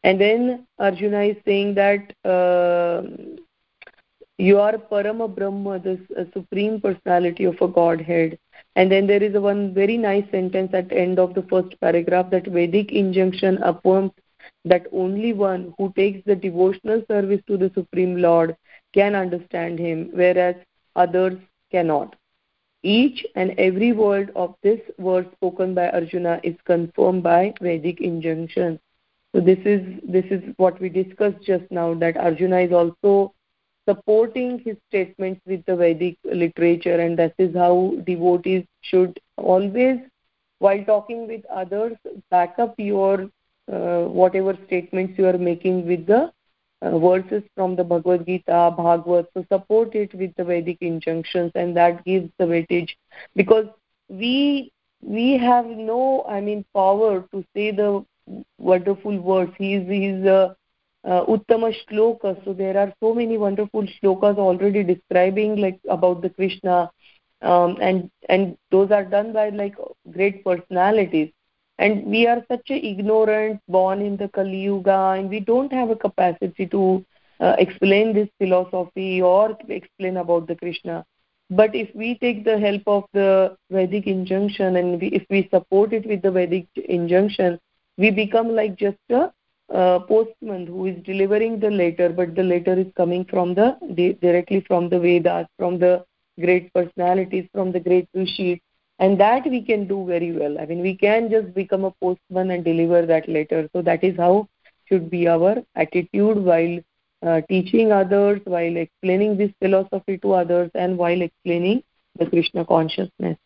And 0.04 0.20
then 0.20 0.66
arjuna 0.80 1.22
is 1.24 1.38
saying 1.46 1.76
that 1.76 2.14
uh, 2.26 3.04
you 4.38 4.60
are 4.60 4.78
parama 4.92 5.28
brahma 5.36 5.80
the 5.80 5.94
uh, 6.20 6.24
supreme 6.34 6.80
personality 6.82 7.46
of 7.46 7.62
a 7.62 7.68
godhead 7.68 8.38
and 8.76 8.92
then 8.92 9.08
there 9.08 9.22
is 9.22 9.34
one 9.34 9.74
very 9.74 9.98
nice 9.98 10.26
sentence 10.32 10.72
at 10.74 10.90
the 10.90 10.98
end 10.98 11.20
of 11.20 11.34
the 11.34 11.44
first 11.44 11.80
paragraph 11.80 12.30
that 12.32 12.48
vedic 12.48 12.92
injunction 12.92 13.62
affirms 13.64 14.12
that 14.66 14.88
only 14.92 15.34
one 15.34 15.74
who 15.78 15.94
takes 15.96 16.26
the 16.26 16.36
devotional 16.36 17.02
service 17.08 17.42
to 17.48 17.58
the 17.58 17.72
supreme 17.76 18.18
lord 18.18 18.56
can 18.94 19.16
understand 19.16 19.80
him 19.80 20.10
whereas 20.14 20.56
others 20.96 21.38
cannot. 21.72 22.16
Each 22.84 23.26
and 23.36 23.52
every 23.58 23.94
word 23.94 24.32
of 24.36 24.56
this 24.62 24.82
word 24.98 25.32
spoken 25.34 25.74
by 25.74 25.90
arjuna 25.90 26.40
is 26.44 26.56
confirmed 26.66 27.24
by 27.24 27.54
vedic 27.62 28.02
injunction. 28.02 28.80
So 29.34 29.42
this 29.42 29.60
is 29.66 29.82
this 30.04 30.26
is 30.26 30.44
what 30.58 30.80
we 30.82 30.90
discussed 30.90 31.42
just 31.44 31.64
now 31.72 31.94
that 31.96 32.18
arjuna 32.18 32.60
is 32.60 32.74
also 32.74 33.34
supporting 33.88 34.60
his 34.60 34.78
statements 34.90 35.42
with 35.46 35.66
the 35.66 35.76
vedic 35.76 36.18
literature 36.24 37.00
and 37.00 37.18
that 37.18 37.34
is 37.38 37.56
how 37.56 37.94
devotees 38.06 38.66
should 38.82 39.20
always 39.38 40.00
while 40.60 40.84
talking 40.86 41.28
with 41.28 41.46
others 41.46 41.94
back 42.32 42.56
up 42.60 42.74
your 42.78 43.30
uh, 43.72 44.04
whatever 44.04 44.58
statements 44.68 45.18
you 45.18 45.28
are 45.28 45.38
making 45.38 45.86
with 45.88 46.06
the 46.06 46.32
uh, 46.82 47.00
verses 47.00 47.44
from 47.56 47.76
the 47.76 47.84
Bhagavad 47.84 48.26
Gita, 48.26 48.74
Bhagavad, 48.76 49.28
so 49.34 49.46
support 49.52 49.96
it 49.96 50.14
with 50.14 50.34
the 50.36 50.44
Vedic 50.44 50.78
injunctions 50.82 51.52
and 51.56 51.76
that 51.78 52.04
gives 52.04 52.30
the 52.38 52.46
weightage. 52.46 52.90
Because 53.36 53.68
we 54.10 54.72
we 55.02 55.38
have 55.38 55.66
no 55.66 56.24
i 56.30 56.40
mean 56.40 56.64
power 56.74 57.26
to 57.34 57.44
say 57.54 57.72
the 57.72 58.06
wonderful 58.58 59.20
words. 59.20 59.52
He 59.58 59.74
is 59.76 59.88
he 59.88 60.06
is 60.06 60.26
a 60.26 60.56
uh, 61.04 61.26
uttama 61.26 61.74
shloka. 61.86 62.44
So 62.46 62.54
there 62.54 62.78
are 62.78 62.94
so 63.02 63.14
many 63.14 63.38
wonderful 63.38 63.84
shlokas 63.84 64.38
already 64.38 64.84
describing 64.84 65.58
like 65.58 65.80
about 65.90 66.22
the 66.22 66.30
krishna. 66.30 66.92
Um, 67.42 67.78
and 67.82 68.10
and 68.30 68.58
those 68.72 68.92
are 68.92 69.04
done 69.04 69.34
by 69.34 69.50
like 69.50 69.76
great 70.12 70.44
personalities. 70.46 71.32
And 71.78 72.06
we 72.06 72.28
are 72.28 72.44
such 72.50 72.70
a 72.70 72.86
ignorant 72.86 73.60
born 73.68 74.02
in 74.02 74.16
the 74.16 74.30
kali 74.30 74.62
yuga 74.62 75.16
and 75.18 75.30
we 75.30 75.40
don't 75.40 75.74
have 75.74 75.90
a 75.90 75.96
capacity 75.96 76.68
to 76.68 77.04
uh, 77.40 77.56
explain 77.58 78.14
this 78.14 78.30
philosophy 78.38 79.22
or 79.22 79.58
explain 79.68 80.18
about 80.18 80.48
the 80.48 80.56
krishna. 80.56 81.04
But 81.50 81.76
if 81.76 81.94
we 81.94 82.18
take 82.20 82.46
the 82.46 82.58
help 82.58 82.84
of 82.88 83.04
the 83.14 83.58
vedic 83.70 84.08
injunction 84.08 84.78
and 84.78 85.02
we, 85.02 85.08
if 85.08 85.24
we 85.30 85.50
support 85.52 85.92
it 85.94 86.06
with 86.06 86.22
the 86.22 86.32
vedic 86.32 86.68
injunction 86.76 87.60
we 87.98 88.10
become 88.10 88.56
like 88.56 88.76
just 88.76 88.98
a 89.12 89.32
uh, 89.72 90.00
postman 90.00 90.68
who 90.68 90.86
is 90.86 91.04
delivering 91.04 91.60
the 91.60 91.70
letter 91.70 92.10
but 92.10 92.36
the 92.36 92.44
letter 92.44 92.74
is 92.74 92.88
coming 92.96 93.26
from 93.26 93.54
the 93.54 93.78
directly 94.22 94.62
from 94.68 94.90
the 94.90 95.00
vedas 95.00 95.48
from 95.58 95.80
the 95.80 96.04
great 96.40 96.74
personalities 96.74 97.48
from 97.54 97.72
the 97.72 97.80
great 97.80 98.08
rishis 98.14 98.60
and 99.00 99.20
that 99.20 99.46
we 99.46 99.62
can 99.62 99.88
do 99.88 100.06
very 100.06 100.32
well. 100.32 100.60
I 100.60 100.66
mean 100.66 100.82
we 100.82 100.96
can 100.96 101.30
just 101.30 101.54
become 101.54 101.86
a 101.86 101.92
postman 102.02 102.52
and 102.52 102.64
deliver 102.64 103.06
that 103.06 103.28
letter. 103.28 103.70
So 103.74 103.82
that 103.82 104.04
is 104.04 104.18
how 104.18 104.48
should 104.86 105.10
be 105.10 105.28
our 105.28 105.64
attitude 105.76 106.38
while 106.38 106.80
uh, 107.26 107.42
teaching 107.50 107.92
others 107.92 108.42
while 108.46 108.76
explaining 108.78 109.38
this 109.38 109.52
philosophy 109.62 110.18
to 110.20 110.34
others 110.34 110.70
and 110.76 110.98
while 110.98 111.22
explaining 111.22 111.82
the 112.20 112.26
krishna 112.26 112.66
consciousness 112.66 113.38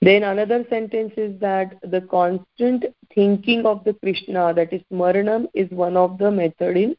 then 0.00 0.22
another 0.22 0.64
sentence 0.70 1.12
is 1.16 1.38
that 1.40 1.78
the 1.82 2.00
constant 2.02 2.84
thinking 3.14 3.66
of 3.66 3.82
the 3.84 3.94
Krishna, 3.94 4.54
that 4.54 4.72
is 4.72 4.82
Smaranam, 4.92 5.46
is 5.54 5.70
one 5.70 5.96
of 5.96 6.18
the 6.18 6.30
method 6.30 6.76
in 6.76 6.96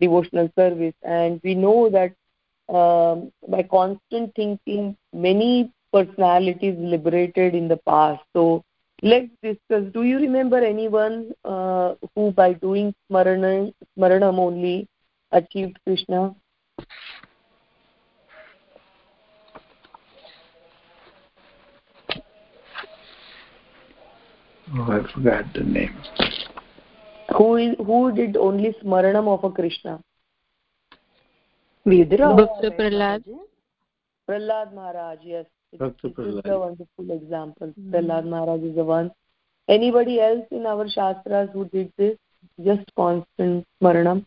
devotional 0.00 0.50
service. 0.56 0.94
And 1.02 1.40
we 1.42 1.54
know 1.54 1.90
that 1.90 2.14
um, 2.74 3.32
by 3.48 3.62
constant 3.62 4.34
thinking, 4.34 4.96
many 5.12 5.72
personalities 5.92 6.76
liberated 6.78 7.54
in 7.54 7.68
the 7.68 7.78
past. 7.78 8.22
So 8.34 8.62
let's 9.02 9.30
discuss. 9.42 9.84
Do 9.92 10.02
you 10.02 10.18
remember 10.18 10.58
anyone 10.58 11.32
uh, 11.44 11.94
who 12.14 12.32
by 12.32 12.54
doing 12.54 12.94
Smaranam, 13.10 13.72
Smaranam 13.98 14.38
only 14.38 14.88
achieved 15.32 15.78
Krishna? 15.86 16.34
Oh, 24.76 24.90
I 24.90 25.12
forgot 25.12 25.44
the 25.54 25.60
name. 25.60 25.94
Who 27.36 27.56
is 27.56 27.76
who 27.78 28.12
did 28.12 28.36
only 28.36 28.74
smaranam 28.82 29.28
of 29.28 29.44
a 29.44 29.50
Krishna? 29.50 30.00
Vidura. 31.86 32.36
Bhakta 32.36 32.70
Prahlad. 32.70 33.22
Prahlad 34.28 34.74
Maharaj, 34.74 35.18
yes. 35.22 35.46
Bhakta 35.78 36.08
this 36.08 36.12
Prahlad. 36.16 36.38
is 36.38 36.50
a 36.50 36.58
wonderful 36.58 37.10
example. 37.10 37.72
Mm. 37.80 37.90
Prahlad 37.92 38.26
Maharaj 38.26 38.62
is 38.62 38.74
the 38.74 38.84
one. 38.84 39.12
Anybody 39.68 40.20
else 40.20 40.44
in 40.50 40.66
our 40.66 40.88
Shastras 40.88 41.50
who 41.52 41.66
did 41.66 41.92
this? 41.96 42.16
Just 42.64 42.84
constant 42.96 43.64
smaranam? 43.80 44.26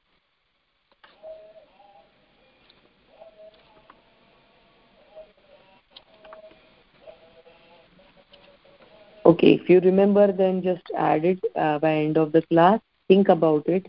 Okay 9.37 9.53
if 9.53 9.69
you 9.69 9.79
remember 9.79 10.31
then 10.31 10.63
just 10.63 10.89
add 10.97 11.23
it 11.23 11.39
uh, 11.55 11.77
by 11.79 11.93
end 11.93 12.17
of 12.17 12.31
the 12.31 12.41
class. 12.41 12.79
Think 13.07 13.29
about 13.29 13.67
it 13.67 13.85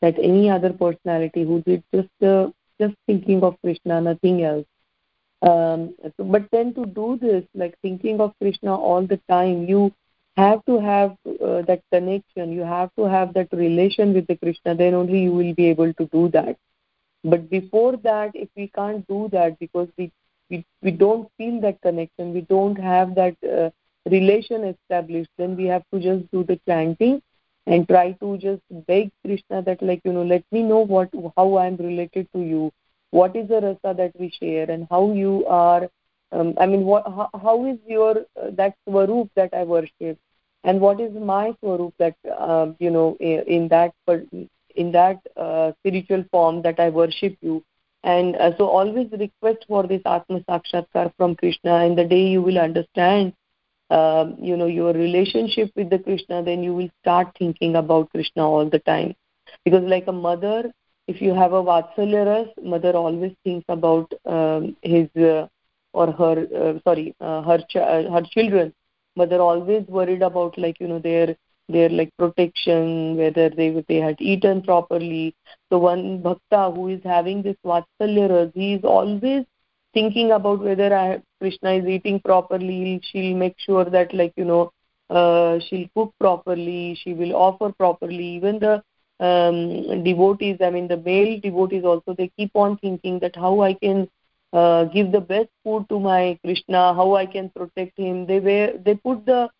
that 0.00 0.18
any 0.18 0.48
other 0.50 0.72
personality 0.72 1.44
who 1.44 1.60
did 1.62 1.82
just 1.94 2.22
uh, 2.22 2.48
just 2.80 2.94
thinking 3.06 3.42
of 3.42 3.56
krishna 3.62 4.00
nothing 4.00 4.42
else. 4.42 4.66
Um, 5.42 5.94
but 6.18 6.48
then 6.50 6.74
to 6.74 6.86
do 6.86 7.18
this 7.20 7.44
like 7.54 7.74
thinking 7.82 8.20
of 8.20 8.32
krishna 8.40 8.74
all 8.74 9.06
the 9.06 9.20
time 9.28 9.66
you 9.66 9.92
have 10.36 10.64
to 10.66 10.80
have 10.80 11.16
uh, 11.26 11.62
that 11.62 11.82
connection. 11.92 12.52
You 12.52 12.62
have 12.62 12.90
to 12.96 13.04
have 13.04 13.34
that 13.34 13.48
relation 13.52 14.14
with 14.14 14.26
the 14.26 14.36
krishna 14.36 14.74
then 14.74 14.94
only 14.94 15.20
you 15.22 15.32
will 15.32 15.54
be 15.54 15.66
able 15.66 15.92
to 15.92 16.06
do 16.06 16.28
that. 16.28 16.56
But 17.24 17.50
before 17.50 17.96
that 17.98 18.30
if 18.34 18.48
we 18.56 18.68
can't 18.68 19.06
do 19.06 19.28
that 19.32 19.58
because 19.58 19.88
we 19.98 20.10
we, 20.50 20.64
we 20.80 20.92
don't 20.92 21.28
feel 21.36 21.60
that 21.60 21.82
connection 21.82 22.32
we 22.32 22.40
don't 22.40 22.80
have 22.80 23.14
that 23.16 23.36
uh, 23.44 23.68
relation 24.10 24.64
established 24.64 25.30
then 25.38 25.56
we 25.56 25.64
have 25.66 25.82
to 25.92 26.00
just 26.00 26.30
do 26.32 26.44
the 26.44 26.58
chanting 26.68 27.20
and 27.66 27.88
try 27.88 28.12
to 28.20 28.36
just 28.38 28.62
beg 28.86 29.10
krishna 29.24 29.62
that 29.62 29.82
like 29.82 30.00
you 30.04 30.12
know 30.12 30.22
let 30.22 30.44
me 30.52 30.62
know 30.62 30.80
what 30.94 31.10
how 31.36 31.54
i 31.54 31.66
am 31.66 31.76
related 31.76 32.26
to 32.34 32.40
you. 32.40 32.70
What 33.10 33.36
is 33.36 33.48
the 33.48 33.60
rasa 33.60 33.94
that 33.96 34.12
we 34.18 34.30
share 34.30 34.70
and 34.70 34.86
how 34.90 35.12
you 35.12 35.44
are 35.46 35.88
um, 36.32 36.54
i 36.58 36.66
mean 36.66 36.84
what 36.84 37.04
how, 37.06 37.28
how 37.42 37.64
is 37.66 37.78
your 37.86 38.10
uh, 38.42 38.50
that 38.52 38.74
swaroop 38.88 39.30
that 39.36 39.54
i 39.54 39.62
worship? 39.64 40.18
And 40.64 40.80
what 40.80 41.00
is 41.00 41.12
my 41.14 41.54
swaroop 41.62 41.92
that 41.98 42.16
uh, 42.38 42.66
you 42.78 42.90
know 42.90 43.16
in 43.20 43.68
that 43.68 43.92
in 44.74 44.92
that 44.92 45.18
uh, 45.36 45.72
spiritual 45.80 46.24
form 46.30 46.62
that 46.62 46.78
i 46.80 46.88
worship 46.90 47.36
you? 47.40 47.62
And 48.04 48.36
uh, 48.36 48.56
so 48.56 48.66
always 48.68 49.08
request 49.12 49.64
for 49.68 49.86
this 49.86 50.02
atma 50.04 50.40
sakshatkar 50.48 51.12
from 51.16 51.34
krishna 51.36 51.76
and 51.84 51.98
the 51.98 52.04
day 52.04 52.26
you 52.28 52.42
will 52.42 52.58
understand 52.58 53.32
um, 53.90 54.36
you 54.40 54.56
know 54.56 54.66
your 54.66 54.92
relationship 54.92 55.70
with 55.76 55.90
the 55.90 55.98
krishna 55.98 56.42
then 56.42 56.62
you 56.62 56.74
will 56.74 56.90
start 57.02 57.28
thinking 57.38 57.76
about 57.76 58.10
krishna 58.10 58.48
all 58.48 58.68
the 58.68 58.78
time. 58.80 59.14
Because 59.64 59.82
like 59.84 60.06
a 60.06 60.12
mother 60.12 60.70
if 61.06 61.20
you 61.22 61.34
have 61.34 61.52
a 61.52 61.62
vatsalya 61.62 62.48
mother 62.62 62.92
always 62.96 63.32
thinks 63.44 63.64
about 63.68 64.12
um, 64.26 64.76
his 64.82 65.08
uh, 65.16 65.46
or 65.92 66.12
her 66.12 66.36
uh, 66.62 66.78
sorry 66.84 67.14
uh, 67.20 67.42
her 67.42 67.58
ch- 67.68 67.76
uh, 67.76 68.10
her 68.10 68.22
children. 68.30 68.72
Mother 69.16 69.40
always 69.40 69.86
worried 69.88 70.22
about 70.22 70.56
like 70.58 70.78
you 70.80 70.86
know 70.88 70.98
their 70.98 71.36
their 71.68 71.88
like 71.88 72.10
protection 72.18 73.16
whether 73.16 73.48
they 73.50 73.70
they 73.88 73.96
had 73.96 74.16
eaten 74.20 74.62
properly. 74.62 75.34
So 75.70 75.78
one 75.78 76.22
bhakta 76.22 76.70
who 76.74 76.88
is 76.88 77.00
having 77.04 77.42
this 77.42 77.56
vatsalya 77.64 78.52
he 78.54 78.74
is 78.74 78.84
always 78.84 79.44
thinking 79.94 80.32
about 80.32 80.60
whether 80.60 80.94
I, 80.94 81.22
krishna 81.40 81.72
is 81.72 81.86
eating 81.86 82.20
properly 82.20 83.00
she'll 83.04 83.36
make 83.36 83.56
sure 83.58 83.84
that 83.84 84.14
like 84.14 84.32
you 84.36 84.44
know 84.44 84.72
uh, 85.10 85.58
she'll 85.66 85.88
cook 85.94 86.12
properly 86.20 86.98
she 87.02 87.14
will 87.14 87.34
offer 87.34 87.72
properly. 87.72 88.26
Even 88.36 88.58
the 88.58 88.82
um, 89.20 90.04
devotees 90.04 90.58
i 90.60 90.70
mean 90.70 90.86
the 90.88 90.96
male 90.96 91.40
devotees 91.40 91.84
also 91.84 92.14
they 92.14 92.30
keep 92.36 92.50
on 92.54 92.76
thinking 92.78 93.18
that 93.18 93.34
how 93.34 93.60
i 93.60 93.72
can 93.74 94.08
uh, 94.52 94.84
give 94.84 95.12
the 95.12 95.20
best 95.20 95.48
food 95.64 95.84
to 95.88 95.98
my 95.98 96.38
krishna 96.44 96.94
how 96.94 97.14
i 97.14 97.26
can 97.26 97.50
protect 97.50 97.98
him. 97.98 98.26
They 98.26 98.40
wear 98.40 98.78
they 98.78 98.94
put 98.94 99.26
the 99.26 99.50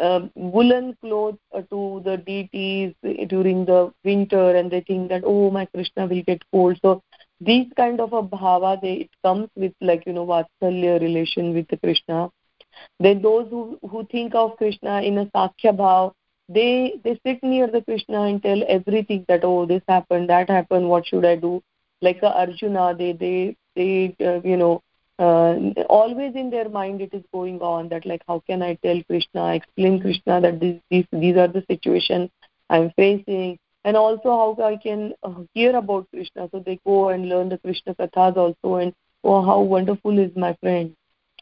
uh, 0.00 0.20
woolen 0.34 0.96
clothes 1.00 1.38
uh, 1.54 1.62
to 1.62 2.02
the 2.04 2.16
deities 2.16 2.94
during 3.28 3.64
the 3.64 3.92
winter 4.04 4.54
and 4.56 4.70
they 4.70 4.82
think 4.82 5.08
that 5.08 5.22
oh 5.24 5.50
my 5.50 5.66
krishna 5.66 6.06
will 6.06 6.22
get 6.22 6.42
cold. 6.52 6.78
So 6.82 7.02
these 7.40 7.66
kind 7.76 8.00
of 8.00 8.12
a 8.12 8.22
bhava 8.22 8.80
they 8.80 8.92
it 9.04 9.10
comes 9.24 9.48
with 9.56 9.72
like 9.80 10.04
you 10.06 10.12
know 10.12 10.26
vatsalya 10.26 11.00
relation 11.00 11.54
with 11.54 11.68
krishna. 11.82 12.30
Then 12.98 13.22
those 13.22 13.48
who 13.50 13.78
who 13.90 14.06
think 14.06 14.34
of 14.34 14.56
krishna 14.56 15.02
in 15.02 15.18
a 15.18 15.28
sakya 15.34 15.72
bhav 15.72 16.12
they 16.48 17.00
they 17.04 17.18
sit 17.24 17.42
near 17.42 17.66
the 17.66 17.82
krishna 17.82 18.22
and 18.22 18.42
tell 18.42 18.62
everything 18.68 19.24
that 19.28 19.44
oh 19.44 19.64
this 19.66 19.82
happened 19.88 20.28
that 20.28 20.50
happened 20.50 20.88
what 20.88 21.06
should 21.06 21.24
i 21.24 21.36
do? 21.36 21.62
Like 22.02 22.22
a 22.22 22.36
arjuna 22.44 22.94
they 22.96 23.12
they 23.12 23.56
they 23.76 24.14
uh, 24.24 24.40
you 24.42 24.56
know 24.56 24.82
uh, 25.18 25.54
always 25.88 26.34
in 26.34 26.50
their 26.50 26.68
mind 26.68 27.00
it 27.00 27.12
is 27.12 27.22
going 27.32 27.60
on 27.60 27.88
that 27.88 28.06
like 28.06 28.22
how 28.26 28.42
can 28.46 28.62
i 28.62 28.74
tell 28.82 29.02
krishna 29.04 29.54
explain 29.54 30.00
krishna 30.00 30.40
that 30.40 30.58
this, 30.60 30.80
these 30.90 31.06
these 31.12 31.36
are 31.36 31.48
the 31.48 31.64
situation 31.70 32.30
i'm 32.70 32.90
facing 32.96 33.58
and 33.84 33.96
also 33.96 34.30
how 34.58 34.64
I 34.64 34.76
can 34.76 35.14
uh, 35.22 35.42
hear 35.54 35.76
about 35.76 36.08
Krishna. 36.12 36.48
So 36.52 36.60
they 36.64 36.78
go 36.86 37.08
and 37.10 37.28
learn 37.28 37.48
the 37.48 37.58
Krishna 37.58 37.94
kathas 37.94 38.36
also, 38.36 38.76
and 38.76 38.92
oh, 39.24 39.42
how 39.44 39.60
wonderful 39.60 40.18
is 40.18 40.30
my 40.36 40.54
friend. 40.62 40.94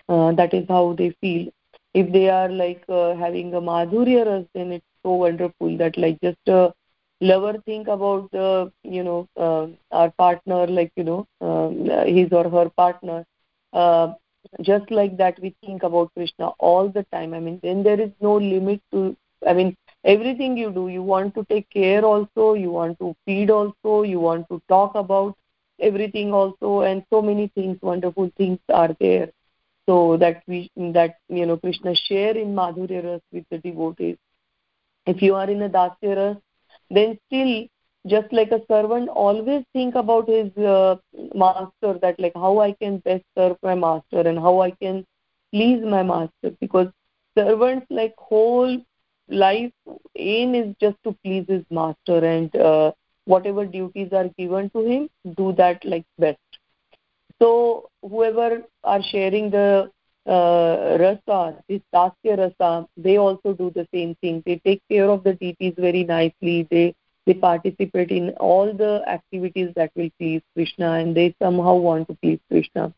Uh, 0.09 0.33
that 0.33 0.55
is 0.55 0.67
how 0.69 0.95
they 0.95 1.11
feel. 1.21 1.49
If 1.95 2.13
they 2.13 2.29
are 2.29 2.49
like 2.49 2.83
uh, 2.89 3.15
having 3.15 3.55
a 3.55 3.61
madhurya 3.61 4.25
ras, 4.27 4.45
then 4.55 4.73
it's 4.73 4.87
so 5.03 5.13
wonderful 5.15 5.77
that 5.79 5.97
like 5.99 6.19
just 6.23 6.39
a 6.49 6.73
lover 7.21 7.55
think 7.67 7.89
about 7.89 8.31
the 8.33 8.71
you 8.83 9.03
know 9.03 9.27
uh, 9.37 9.67
our 9.93 10.11
partner, 10.19 10.67
like 10.67 10.93
you 10.97 11.05
know 11.05 11.27
uh, 11.41 12.05
his 12.05 12.33
or 12.33 12.49
her 12.49 12.69
partner. 12.77 13.25
Uh, 13.73 14.15
just 14.63 14.91
like 14.91 15.17
that, 15.19 15.39
we 15.41 15.55
think 15.65 15.83
about 15.83 16.13
Krishna 16.17 16.49
all 16.59 16.89
the 16.89 17.05
time. 17.13 17.35
I 17.35 17.41
mean, 17.41 17.61
then 17.63 17.83
there 17.83 18.01
is 18.01 18.11
no 18.21 18.35
limit 18.37 18.81
to. 18.93 19.17
I 19.47 19.53
mean, 19.53 19.77
everything 20.05 20.57
you 20.57 20.71
do. 20.71 20.89
You 20.89 21.03
want 21.03 21.35
to 21.35 21.45
take 21.45 21.69
care 21.71 22.05
also 22.05 22.55
you 22.55 22.71
want 22.71 22.99
to 23.01 23.15
feed 23.25 23.51
also 23.51 24.03
you 24.03 24.21
want 24.21 24.49
to 24.51 24.61
talk 24.69 24.95
about 24.95 25.37
everything 25.81 26.33
also 26.33 26.81
and 26.83 27.05
so 27.11 27.23
many 27.23 27.49
things 27.55 27.79
wonderful 27.83 28.31
things 28.37 28.59
are 28.73 28.95
there. 29.01 29.31
So 29.89 30.17
that 30.19 30.43
we 30.47 30.71
that 30.77 31.17
you 31.29 31.47
know 31.47 31.57
krishna 31.57 31.95
share 31.95 32.37
in 32.37 32.55
madhurya 32.55 33.05
ras 33.05 33.21
with 33.33 33.45
the 33.51 33.59
devotees. 33.59 34.17
If 35.07 35.23
you 35.23 35.35
are 35.35 35.49
in 35.51 35.63
a 35.63 35.69
dasya 35.69 36.17
ras 36.17 36.37
then 36.91 37.19
still 37.27 37.67
just 38.07 38.33
like 38.33 38.51
a 38.53 38.61
servant 38.69 39.09
always 39.09 39.65
think 39.73 39.95
about 39.95 40.29
his 40.29 40.57
uh, 40.57 40.97
master 41.35 41.93
that 42.03 42.19
like 42.25 42.33
how 42.45 42.59
i 42.61 42.73
can 42.83 42.99
best 42.99 43.25
serve 43.37 43.57
my 43.63 43.75
master 43.75 44.21
and 44.31 44.39
how 44.39 44.61
i 44.61 44.71
can 44.71 45.05
please 45.53 45.83
my 45.95 46.03
master 46.03 46.51
because 46.61 46.89
servants 47.39 47.87
like 47.91 48.15
whole 48.19 48.77
life 49.29 49.73
aim 50.17 50.55
is 50.55 50.75
just 50.81 50.97
to 51.05 51.13
please 51.25 51.45
his 51.49 51.65
master 51.71 52.25
and 52.25 52.55
uh, 52.57 52.93
whatever 53.25 53.65
duties 53.67 54.09
are 54.13 54.29
given 54.39 54.71
to 54.71 54.85
him 54.85 55.09
do 55.37 55.53
that 55.53 55.85
like 55.85 56.05
best. 56.19 56.39
So 57.41 57.91
whoever 58.03 58.63
are 58.85 59.03
sharing 59.03 59.51
the 59.51 59.91
uh, 60.27 60.99
rasa 61.01 61.63
this 61.69 61.81
dasya 61.95 62.37
rasa 62.37 62.87
they 62.97 63.17
also 63.17 63.53
do 63.53 63.71
the 63.71 63.87
same 63.95 64.15
thing. 64.21 64.43
They 64.45 64.61
take 64.65 64.83
care 64.91 65.09
of 65.09 65.25
the 65.25 65.35
deities 65.35 65.75
very 65.77 66.05
nicely. 66.05 66.67
They 66.71 66.95
they 67.27 67.35
participate 67.35 68.11
in 68.11 68.31
all 68.41 68.73
the 68.73 69.03
activities 69.07 69.71
that 69.77 69.91
will 69.95 70.09
please 70.19 70.41
krishna 70.55 70.93
and 70.93 71.15
they 71.15 71.35
somehow 71.43 71.75
want 71.75 72.09
to 72.09 72.15
please 72.23 72.41
krishna 72.51 72.93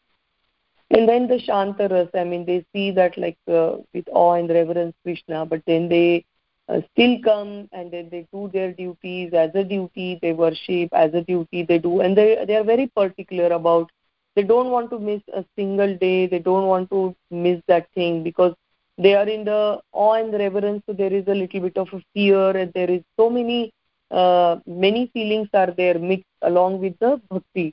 and 0.90 1.08
then 1.08 1.26
the 1.28 1.38
shantaras 1.46 2.10
i 2.14 2.24
mean 2.24 2.44
they 2.44 2.64
see 2.72 2.90
that 2.90 3.16
like 3.16 3.38
uh, 3.48 3.76
with 3.94 4.08
awe 4.12 4.34
and 4.34 4.50
reverence 4.50 4.94
krishna 5.04 5.46
but 5.46 5.62
then 5.66 5.88
they 5.88 6.24
uh, 6.68 6.80
still 6.92 7.16
come 7.24 7.68
and 7.72 7.90
then 7.90 8.08
they 8.10 8.26
do 8.32 8.48
their 8.52 8.72
duties 8.72 9.32
as 9.32 9.50
a 9.54 9.64
duty 9.64 10.18
they 10.22 10.32
worship 10.32 10.88
as 10.92 11.12
a 11.14 11.22
duty 11.22 11.64
they 11.70 11.78
do 11.78 12.00
and 12.00 12.16
they 12.16 12.44
they 12.46 12.56
are 12.56 12.64
very 12.64 12.86
particular 13.00 13.48
about 13.60 13.90
they 14.36 14.42
don't 14.42 14.70
want 14.70 14.90
to 14.90 14.98
miss 14.98 15.22
a 15.34 15.44
single 15.56 15.96
day 15.96 16.26
they 16.26 16.38
don't 16.38 16.66
want 16.66 16.90
to 16.90 17.14
miss 17.30 17.60
that 17.66 17.86
thing 17.94 18.22
because 18.22 18.54
they 18.98 19.14
are 19.14 19.28
in 19.28 19.44
the 19.44 19.80
awe 19.92 20.14
and 20.14 20.32
reverence 20.32 20.82
so 20.86 20.92
there 20.92 21.12
is 21.12 21.26
a 21.26 21.34
little 21.34 21.60
bit 21.60 21.76
of 21.76 21.88
a 21.92 22.02
fear 22.14 22.50
and 22.56 22.72
there 22.74 22.90
is 22.90 23.02
so 23.18 23.30
many 23.30 23.72
uh, 24.10 24.56
many 24.66 25.06
feelings 25.12 25.48
are 25.54 25.72
there 25.76 25.98
mixed 25.98 26.26
along 26.42 26.80
with 26.80 26.98
the 26.98 27.20
bhakti 27.30 27.72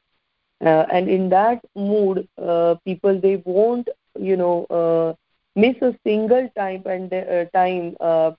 uh, 0.66 0.86
and 0.92 1.10
in 1.10 1.30
that 1.30 1.60
mood 1.76 2.28
uh, 2.42 2.76
people 2.86 3.20
they 3.20 3.36
won't 3.46 3.90
you 4.20 4.36
know 4.36 4.66
uh, 4.66 5.14
miss 5.56 5.76
a 5.82 5.94
single 6.06 6.50
time 6.58 6.84
and 6.86 7.14
uh, 7.14 7.46
time 7.54 7.96
uh, 8.02 8.32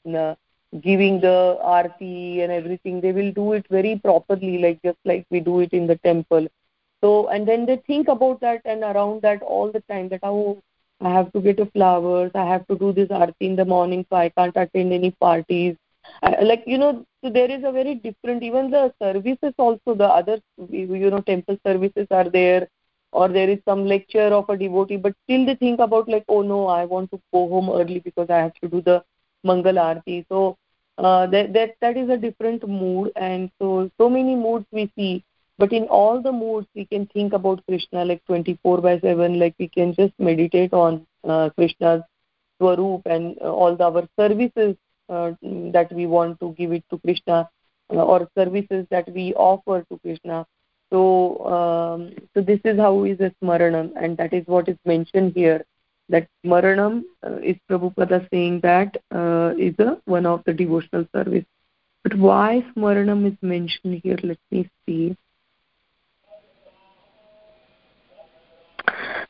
giving 0.80 1.20
the 1.20 1.58
arti 1.62 2.40
and 2.42 2.52
everything. 2.52 3.00
They 3.00 3.12
will 3.12 3.32
do 3.32 3.52
it 3.52 3.66
very 3.70 3.98
properly 3.98 4.58
like 4.58 4.80
just 4.82 4.98
like 5.04 5.24
we 5.30 5.40
do 5.40 5.60
it 5.60 5.72
in 5.72 5.86
the 5.86 5.96
temple. 5.96 6.46
So 7.02 7.28
and 7.28 7.46
then 7.46 7.66
they 7.66 7.76
think 7.86 8.08
about 8.08 8.40
that 8.40 8.60
and 8.64 8.82
around 8.82 9.22
that 9.22 9.42
all 9.42 9.70
the 9.70 9.82
time 9.90 10.08
that 10.08 10.20
oh 10.22 10.58
i 11.00 11.10
have 11.10 11.32
to 11.32 11.40
get 11.40 11.60
a 11.60 11.66
flowers. 11.66 12.30
I 12.34 12.44
have 12.46 12.66
to 12.68 12.76
do 12.76 12.92
this 12.92 13.10
arti 13.10 13.46
in 13.46 13.56
the 13.56 13.64
morning 13.64 14.04
so 14.10 14.16
i 14.16 14.28
can't 14.30 14.56
attend 14.56 14.92
any 14.92 15.10
parties. 15.12 15.76
Like 16.22 16.64
you 16.66 16.78
know 16.78 17.04
so 17.22 17.30
there 17.30 17.50
is 17.50 17.62
a 17.64 17.72
very 17.72 17.94
different 17.94 18.42
even 18.42 18.70
the 18.70 18.92
services 19.02 19.52
also 19.58 19.94
the 19.94 20.08
other 20.20 20.38
you 20.70 21.10
know 21.10 21.20
temple 21.20 21.58
services 21.66 22.06
are 22.10 22.28
there 22.28 22.68
or 23.12 23.28
there 23.28 23.48
is 23.48 23.58
some 23.64 23.84
lecture 23.86 24.30
of 24.40 24.48
a 24.48 24.56
devotee 24.56 24.96
but 24.96 25.14
still 25.24 25.44
they 25.46 25.54
think 25.54 25.80
about 25.80 26.08
like 26.08 26.24
oh 26.28 26.42
no 26.42 26.66
i 26.66 26.84
want 26.84 27.10
to 27.10 27.20
go 27.32 27.48
home 27.48 27.70
early 27.70 27.98
because 28.00 28.28
i 28.30 28.38
have 28.38 28.54
to 28.62 28.68
do 28.68 28.80
the 28.82 29.02
mangal 29.44 29.76
aarti. 29.76 30.24
So 30.28 30.56
uh, 30.98 31.26
that 31.26 31.52
that 31.54 31.76
that 31.80 31.96
is 31.96 32.08
a 32.10 32.16
different 32.16 32.66
mood 32.68 33.12
and 33.16 33.50
so 33.58 33.90
so 33.98 34.08
many 34.10 34.34
moods 34.34 34.66
we 34.72 34.90
see. 34.96 35.24
But 35.58 35.72
in 35.72 35.84
all 35.84 36.20
the 36.22 36.32
moods 36.32 36.68
we 36.74 36.84
can 36.86 37.06
think 37.06 37.32
about 37.32 37.64
krishna 37.66 38.04
like 38.04 38.24
24 38.26 38.80
by 38.80 38.98
7 39.00 39.38
like 39.38 39.54
we 39.58 39.68
can 39.68 39.94
just 39.94 40.12
meditate 40.18 40.72
on 40.72 41.06
uh, 41.24 41.50
krishna's 41.56 42.02
swaroop 42.60 43.02
and 43.06 43.36
uh, 43.42 43.52
all 43.52 43.76
the, 43.76 43.84
our 43.84 44.08
services 44.18 44.76
that 45.09 45.88
we 45.92 46.06
want 46.06 46.38
to 46.40 46.54
give 46.59 46.72
it 46.72 46.84
to 46.90 46.98
Krishna 46.98 47.48
uh, 47.90 48.02
or 48.02 48.28
services 48.36 48.86
that 48.90 49.11
we 49.12 49.34
offer 49.34 49.84
to 49.90 49.98
Krishna. 49.98 50.46
So, 50.90 51.46
um, 51.46 52.12
so 52.34 52.40
this 52.40 52.61
is 52.64 52.78
how 52.78 53.04
is 53.04 53.20
a 53.20 53.32
smaranam, 53.42 53.92
and 53.96 54.16
that 54.16 54.32
is 54.32 54.46
what 54.46 54.68
is 54.68 54.76
mentioned 54.84 55.32
here. 55.34 55.64
That 56.11 56.26
smaranam 56.44 57.02
uh, 57.26 57.36
is 57.36 57.56
Prabhupada 57.70 58.28
saying 58.30 58.61
that 58.62 58.96
uh, 59.14 59.52
is 59.59 59.74
a 59.78 60.00
one 60.06 60.24
of 60.24 60.42
the 60.44 60.54
devotional 60.54 61.06
service. 61.14 61.44
But 62.02 62.14
why 62.14 62.64
smaranam 62.74 63.26
is 63.30 63.36
mentioned 63.42 64.00
here? 64.02 64.18
Let 64.22 64.38
me 64.50 64.70
see. 64.86 65.16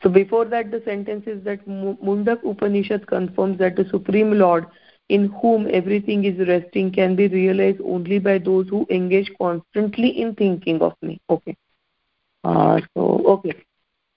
So 0.02 0.08
before 0.08 0.44
that, 0.44 0.70
the 0.70 0.80
sentence 0.84 1.24
is 1.26 1.42
that 1.42 1.66
Mundak 1.66 2.48
Upanishad 2.48 3.08
confirms 3.08 3.58
that 3.58 3.74
the 3.74 3.88
Supreme 3.90 4.38
Lord 4.38 4.66
in 5.08 5.26
whom 5.40 5.68
everything 5.72 6.24
is 6.24 6.46
resting 6.46 6.92
can 6.92 7.16
be 7.16 7.28
realized 7.28 7.80
only 7.82 8.18
by 8.18 8.38
those 8.38 8.68
who 8.68 8.86
engage 8.90 9.30
constantly 9.38 10.20
in 10.20 10.34
thinking 10.34 10.80
of 10.82 10.94
me. 11.02 11.20
Okay. 11.30 11.56
Uh, 12.44 12.80
so 12.94 13.22
okay. 13.26 13.54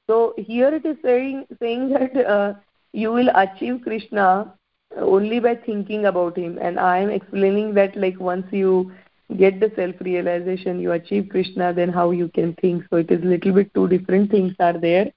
So 0.08 0.34
here 0.38 0.74
it 0.74 0.86
is 0.86 0.98
saying 1.04 1.46
saying 1.62 1.90
that 1.94 2.26
uh, 2.26 2.54
you 2.94 3.12
will 3.12 3.30
achieve 3.36 3.82
krishna 3.84 4.54
only 4.98 5.40
by 5.40 5.56
thinking 5.56 6.06
about 6.06 6.38
him. 6.38 6.58
And 6.62 6.80
i 6.80 6.98
am 6.98 7.10
explaining 7.10 7.74
that 7.76 7.96
like 7.96 8.20
once 8.20 8.46
you 8.52 8.92
get 9.38 9.62
the 9.62 9.72
self 9.78 9.96
realization 10.02 10.82
you 10.82 10.92
achieve 10.92 11.30
krishna 11.30 11.74
then 11.74 11.90
how 11.90 12.12
you 12.12 12.28
can 12.28 12.54
think. 12.56 12.84
So 12.90 12.98
it 12.98 13.10
is 13.10 13.22
a 13.24 13.26
little 13.26 13.54
bit 13.54 13.74
two 13.74 13.88
different 13.88 14.30
things 14.30 14.54
are 14.60 14.78
there. 14.78 15.12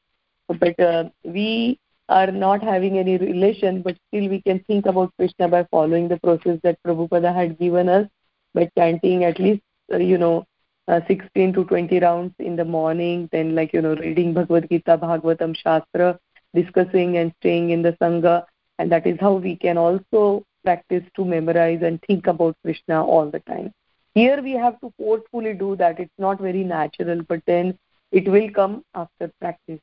But 0.48 0.78
uh, 0.78 1.04
we 1.24 1.80
are 2.08 2.30
not 2.30 2.62
having 2.62 2.98
any 2.98 3.16
relation, 3.16 3.82
but 3.82 3.96
still 4.08 4.28
we 4.28 4.42
can 4.42 4.60
think 4.64 4.86
about 4.86 5.12
Krishna 5.18 5.48
by 5.48 5.64
following 5.70 6.08
the 6.08 6.18
process 6.20 6.58
that 6.62 6.78
Prabhupada 6.86 7.34
had 7.34 7.58
given 7.58 7.88
us 7.88 8.06
by 8.52 8.70
chanting 8.76 9.24
at 9.24 9.38
least, 9.38 9.62
uh, 9.92 9.96
you 9.96 10.18
know, 10.18 10.44
uh, 10.86 11.00
16 11.08 11.54
to 11.54 11.64
20 11.64 11.98
rounds 12.00 12.34
in 12.38 12.56
the 12.56 12.64
morning, 12.64 13.28
then 13.32 13.54
like, 13.54 13.72
you 13.72 13.80
know, 13.80 13.94
reading 13.94 14.34
Bhagavad 14.34 14.68
Gita, 14.68 14.98
Bhagavatam, 14.98 15.56
Shastra, 15.56 16.18
discussing 16.54 17.16
and 17.16 17.32
staying 17.40 17.70
in 17.70 17.82
the 17.82 17.92
Sangha. 17.92 18.44
And 18.78 18.92
that 18.92 19.06
is 19.06 19.18
how 19.20 19.34
we 19.34 19.56
can 19.56 19.78
also 19.78 20.44
practice 20.62 21.04
to 21.16 21.24
memorize 21.24 21.80
and 21.82 22.00
think 22.02 22.26
about 22.26 22.56
Krishna 22.62 23.04
all 23.04 23.30
the 23.30 23.40
time. 23.40 23.72
Here 24.14 24.42
we 24.42 24.52
have 24.52 24.78
to 24.80 24.92
forcefully 24.98 25.54
do 25.54 25.74
that. 25.76 25.98
It's 25.98 26.18
not 26.18 26.40
very 26.40 26.64
natural, 26.64 27.22
but 27.22 27.40
then 27.46 27.78
it 28.12 28.28
will 28.28 28.50
come 28.50 28.84
after 28.94 29.30
practice. 29.40 29.80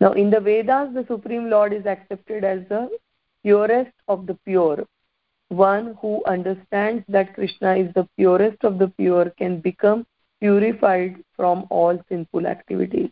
Now, 0.00 0.12
in 0.12 0.30
the 0.30 0.40
Vedas, 0.40 0.92
the 0.94 1.04
Supreme 1.06 1.48
Lord 1.48 1.72
is 1.72 1.86
accepted 1.86 2.44
as 2.44 2.60
the 2.68 2.90
purest 3.42 3.92
of 4.08 4.26
the 4.26 4.34
pure. 4.44 4.84
One 5.48 5.96
who 6.00 6.22
understands 6.26 7.04
that 7.08 7.34
Krishna 7.34 7.76
is 7.76 7.92
the 7.94 8.08
purest 8.16 8.64
of 8.64 8.78
the 8.78 8.88
pure 8.88 9.30
can 9.30 9.60
become 9.60 10.06
purified 10.40 11.22
from 11.36 11.66
all 11.70 11.98
sinful 12.08 12.46
activities. 12.46 13.10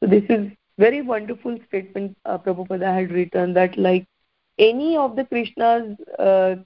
So, 0.00 0.08
this 0.08 0.24
is 0.28 0.50
very 0.78 1.02
wonderful 1.02 1.58
statement 1.68 2.16
uh, 2.24 2.38
Prabhupada 2.38 2.94
had 2.94 3.10
written 3.10 3.54
that, 3.54 3.78
like 3.78 4.06
any 4.58 4.96
of 4.96 5.16
the 5.16 5.24
Krishna's 5.24 5.96
uh, 6.18 6.56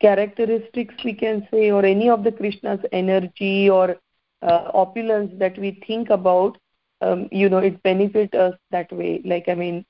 characteristics, 0.00 0.94
we 1.04 1.12
can 1.12 1.46
say, 1.50 1.70
or 1.70 1.84
any 1.84 2.08
of 2.08 2.24
the 2.24 2.32
Krishna's 2.32 2.80
energy 2.92 3.70
or 3.70 3.96
uh, 4.42 4.70
opulence 4.74 5.32
that 5.38 5.58
we 5.58 5.82
think 5.86 6.10
about, 6.10 6.58
um, 7.00 7.28
you 7.30 7.48
know 7.48 7.58
it 7.58 7.82
benefits 7.82 8.34
us 8.34 8.54
that 8.70 8.90
way. 8.92 9.20
Like 9.24 9.48
i 9.48 9.54
mean 9.54 9.84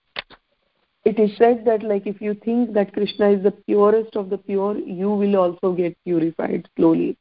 it 1.04 1.20
is 1.20 1.36
said 1.36 1.64
that 1.64 1.82
like 1.82 2.06
if 2.06 2.20
you 2.20 2.34
think 2.34 2.72
that 2.72 2.92
krishna 2.92 3.30
is 3.30 3.42
the 3.42 3.52
purest 3.52 4.16
of 4.16 4.28
the 4.28 4.38
pure 4.38 4.76
you 4.76 5.10
will 5.10 5.36
also 5.36 5.72
get 5.72 5.96
purified 6.04 6.68
slowly. 6.76 7.16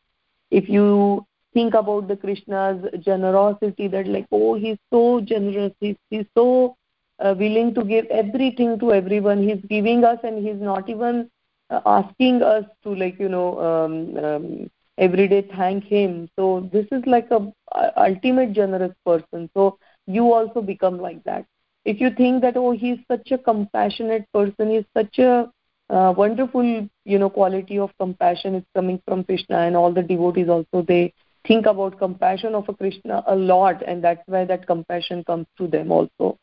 If 0.51 0.69
you 0.69 1.25
think 1.53 1.73
about 1.73 2.07
the 2.07 2.17
krishna's 2.17 2.83
generosity 3.01 3.87
that 3.89 4.07
like 4.07 4.25
oh 4.31 4.55
he's 4.55 4.77
so 4.91 5.21
generous 5.21 5.73
he's, 5.79 5.95
he's 6.09 6.25
so 6.35 6.75
uh, 7.19 7.35
willing 7.37 7.73
to 7.73 7.83
give 7.83 8.05
everything 8.07 8.77
to 8.79 8.91
everyone. 8.93 9.47
He's 9.47 9.63
giving 9.69 10.03
us 10.03 10.19
and 10.23 10.45
he's 10.45 10.59
not 10.59 10.89
even 10.89 11.29
uh, 11.69 11.81
asking 11.85 12.41
us 12.41 12.65
to 12.83 12.95
like 12.95 13.19
you 13.19 13.29
know 13.29 13.59
um, 13.59 14.25
um, 14.25 14.71
every 14.97 15.27
day 15.27 15.47
thank 15.55 15.83
him. 15.83 16.29
So 16.37 16.69
this 16.71 16.85
is 16.91 17.03
like 17.05 17.29
a, 17.31 17.51
a 17.73 18.01
ultimate 18.09 18.53
generous 18.53 18.93
person. 19.05 19.49
So 19.55 19.77
you 20.07 20.33
also 20.33 20.61
become 20.61 20.99
like 20.99 21.23
that. 21.23 21.45
If 21.85 22.01
you 22.01 22.09
think 22.11 22.41
that 22.41 22.57
oh 22.57 22.71
he's 22.71 22.99
such 23.09 23.31
a 23.31 23.37
compassionate 23.37 24.25
person 24.33 24.71
he's 24.71 24.85
such 24.95 25.19
a 25.19 25.51
uh, 25.89 26.13
wonderful 26.17 26.87
you 27.05 27.19
know 27.19 27.29
quality 27.29 27.77
of 27.77 27.91
compassion 27.99 28.55
is 28.55 28.63
coming 28.75 28.99
from 29.07 29.23
krishna 29.23 29.59
and 29.59 29.75
all 29.75 29.91
the 29.93 30.01
devotees 30.01 30.49
also 30.49 30.81
they 30.81 31.13
think 31.47 31.67
about 31.67 31.99
compassion 31.99 32.55
of 32.55 32.67
a 32.69 32.73
krishna 32.73 33.23
a 33.27 33.35
lot 33.35 33.83
and 33.85 34.03
that's 34.03 34.27
why 34.27 34.43
that 34.45 34.65
compassion 34.65 35.23
comes 35.23 35.45
to 35.57 35.67
them 35.67 35.91
also. 35.91 36.37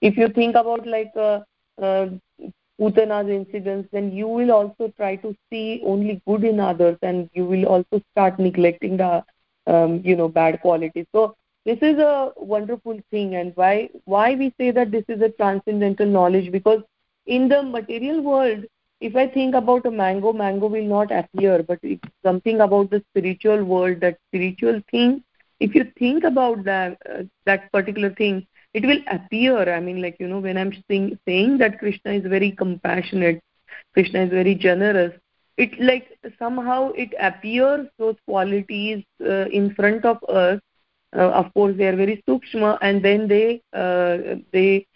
If 0.00 0.16
you 0.16 0.28
think 0.28 0.56
about 0.56 0.86
like 0.86 1.12
uh, 1.16 1.40
uh, 1.80 2.06
Putana's 2.80 3.28
incidents, 3.28 3.88
then 3.92 4.12
you 4.12 4.26
will 4.28 4.50
also 4.52 4.92
try 4.96 5.16
to 5.16 5.34
see 5.50 5.82
only 5.84 6.20
good 6.26 6.44
in 6.44 6.60
others 6.60 6.96
and 7.02 7.28
you 7.32 7.44
will 7.44 7.64
also 7.66 8.00
start 8.12 8.38
neglecting 8.38 8.96
the 8.96 9.24
um, 9.66 10.00
you 10.04 10.16
know 10.16 10.28
bad 10.28 10.60
qualities. 10.60 11.06
So 11.12 11.34
this 11.64 11.78
is 11.82 11.98
a 11.98 12.32
wonderful 12.36 12.98
thing 13.10 13.34
and 13.36 13.52
why 13.56 13.88
why 14.04 14.34
we 14.34 14.52
say 14.58 14.70
that 14.70 14.90
this 14.90 15.04
is 15.08 15.20
a 15.22 15.30
transcendental 15.30 16.06
knowledge 16.06 16.50
because 16.52 16.82
in 17.26 17.48
the 17.48 17.62
material 17.62 18.20
world 18.20 18.64
if 19.00 19.16
i 19.16 19.26
think 19.26 19.54
about 19.60 19.86
a 19.86 19.90
mango 19.90 20.32
mango 20.32 20.66
will 20.74 20.88
not 20.92 21.10
appear 21.20 21.62
but 21.62 21.78
if 21.82 21.98
something 22.24 22.60
about 22.60 22.90
the 22.90 23.00
spiritual 23.10 23.64
world 23.72 24.00
that 24.00 24.18
spiritual 24.28 24.80
thing 24.90 25.22
if 25.60 25.74
you 25.74 25.84
think 25.98 26.24
about 26.24 26.64
that 26.64 26.96
uh, 27.12 27.22
that 27.44 27.70
particular 27.72 28.10
thing 28.22 28.46
it 28.78 28.84
will 28.90 29.02
appear 29.16 29.58
i 29.74 29.80
mean 29.80 30.00
like 30.02 30.16
you 30.20 30.28
know 30.28 30.38
when 30.40 30.56
i'm 30.56 30.72
saying, 30.88 31.18
saying 31.26 31.58
that 31.58 31.78
krishna 31.78 32.12
is 32.12 32.26
very 32.36 32.50
compassionate 32.52 33.40
krishna 33.94 34.24
is 34.24 34.30
very 34.30 34.54
generous 34.54 35.12
it 35.56 35.78
like 35.80 36.18
somehow 36.38 36.90
it 36.92 37.14
appears 37.20 37.86
those 37.98 38.16
qualities 38.26 39.04
uh, 39.24 39.46
in 39.46 39.74
front 39.74 40.04
of 40.04 40.22
us. 40.28 40.60
Uh, 41.16 41.30
of 41.30 41.52
course 41.54 41.74
they 41.78 41.86
are 41.86 41.96
very 41.96 42.22
sukshma 42.28 42.76
and 42.82 43.02
then 43.02 43.26
they 43.28 43.62
uh, 43.72 44.18
they 44.52 44.86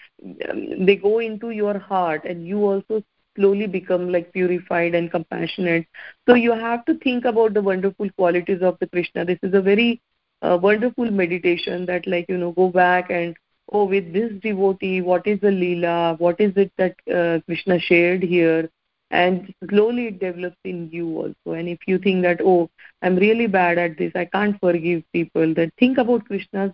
um, 0.51 0.85
they 0.85 0.97
go 0.97 1.21
into 1.21 1.51
your 1.51 1.79
heart 1.79 2.25
and 2.25 2.47
you 2.47 2.59
also 2.59 3.03
slowly 3.37 3.67
become 3.67 4.11
like 4.13 4.33
purified 4.33 4.95
and 4.95 5.11
compassionate. 5.11 5.87
So 6.29 6.35
you 6.35 6.53
have 6.53 6.85
to 6.87 6.99
think 6.99 7.25
about 7.25 7.55
the 7.55 7.63
wonderful 7.63 8.11
qualities 8.11 8.61
of 8.61 8.77
the 8.81 8.89
krishna. 8.89 9.25
This 9.25 9.39
is 9.43 9.55
a 9.55 9.63
very 9.63 10.03
uh, 10.43 10.59
wonderful 10.61 11.11
meditation 11.11 11.87
that 11.87 12.07
like 12.07 12.27
you 12.29 12.37
know 12.37 12.53
go 12.53 12.69
back 12.69 13.11
and 13.11 13.35
oh 13.71 13.85
with 13.85 14.13
this 14.13 14.33
devotee 14.43 15.01
what 15.01 15.27
is 15.27 15.41
the 15.41 15.51
lila 15.51 16.17
what 16.19 16.41
is 16.41 16.53
it 16.57 16.73
that 16.77 16.95
uh, 17.15 17.41
krishna 17.47 17.79
shared 17.79 18.23
here? 18.23 18.69
And 19.13 19.53
slowly 19.69 20.07
it 20.07 20.21
develops 20.21 20.57
in 20.65 20.89
you 20.93 21.09
also. 21.19 21.59
And 21.59 21.69
if 21.69 21.81
you 21.87 21.99
think 21.99 22.23
that 22.23 22.41
oh 22.45 22.71
i'm 23.03 23.17
really 23.17 23.47
bad 23.47 23.79
at 23.79 23.99
this 23.99 24.13
i 24.15 24.25
can't 24.25 24.59
forgive 24.61 25.03
people 25.13 25.55
then 25.55 25.73
think 25.79 25.99
about 25.99 26.25
krishna's 26.27 26.73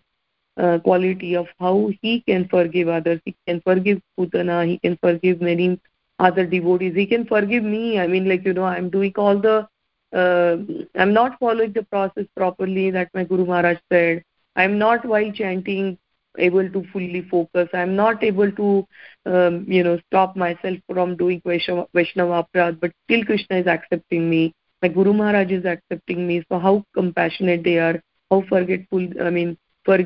uh, 0.57 0.78
quality 0.78 1.34
of 1.36 1.47
how 1.61 1.90
he 2.01 2.22
can 2.22 2.49
forgive 2.49 2.88
others. 2.88 3.20
He 3.24 3.36
can 3.47 3.61
forgive 3.61 4.01
putana 4.18 4.66
he 4.66 4.78
can 4.78 4.97
forgive 5.03 5.40
many 5.40 5.80
other 6.18 6.47
devotees. 6.47 6.94
He 6.94 7.07
can 7.07 7.26
forgive 7.26 7.62
me. 7.62 7.99
I 7.99 8.07
mean 8.07 8.28
like 8.28 8.44
you 8.44 8.55
know 8.55 8.64
i'm 8.64 8.90
doing 8.90 9.12
all 9.16 9.38
the 9.38 9.68
uh, 10.14 10.57
i'm 10.94 11.12
not 11.12 11.38
following 11.38 11.72
the 11.72 11.82
process 11.84 12.26
properly 12.36 12.90
that 12.90 13.11
my 13.14 13.24
guru 13.24 13.44
maharaj 13.44 13.78
said. 13.92 14.24
I'm 14.57 14.78
not 14.78 15.05
while 15.05 15.30
chanting 15.32 15.99
able 16.39 16.68
to 16.70 16.84
fully 16.93 17.22
focus. 17.30 17.68
I'm 17.72 17.97
not 17.97 18.22
able 18.22 18.51
to 18.53 18.87
um, 19.26 19.64
you 19.68 19.82
know 19.82 19.99
stop 20.07 20.37
myself 20.37 20.78
from 20.93 21.16
doing 21.16 21.43
vaishnava, 21.45 21.87
aparad 21.95 22.80
but 22.80 22.93
still 23.05 23.24
krishna 23.24 23.59
is 23.59 23.66
accepting 23.66 24.28
me. 24.28 24.55
My 24.82 24.89
guru 24.89 25.12
maharaj 25.12 25.51
is 25.51 25.64
accepting 25.64 26.26
me. 26.26 26.45
So 26.51 26.59
how 26.59 26.84
compassionate 26.95 27.64
they 27.64 27.78
are 27.78 28.01
how 28.30 28.43
forgetful 28.49 29.09
i 29.22 29.30
mean 29.30 29.57
for 29.84 29.99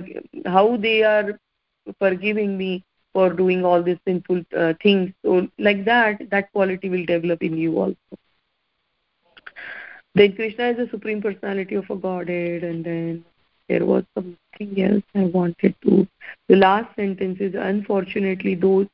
how 0.47 0.77
they 0.77 1.03
are 1.03 1.39
forgiving 1.99 2.57
me 2.59 2.85
for 3.13 3.33
doing 3.33 3.65
all 3.65 3.83
these 3.83 3.99
sinful 4.07 4.43
uh, 4.57 4.75
things. 4.83 5.13
So 5.25 5.49
like 5.59 5.85
that 5.85 6.31
that 6.31 6.53
quality 6.53 6.89
will 6.89 7.05
develop 7.05 7.43
in 7.43 7.57
you 7.57 7.79
also. 7.79 7.97
Then 10.15 10.35
krishna 10.35 10.69
is 10.69 10.77
the 10.77 10.89
supreme 10.91 11.23
personality 11.23 11.75
of 11.77 11.91
a 11.91 11.97
godhead 11.97 12.65
and 12.65 12.85
then 12.85 13.25
there 13.69 13.85
was 13.85 14.05
something 14.61 15.01
else 15.03 15.05
I 15.15 15.27
wanted 15.39 15.75
to. 15.85 16.07
The 16.49 16.57
last 16.57 16.95
sentence 16.97 17.41
is 17.41 17.55
unfortunately 17.55 18.55
those 18.55 18.87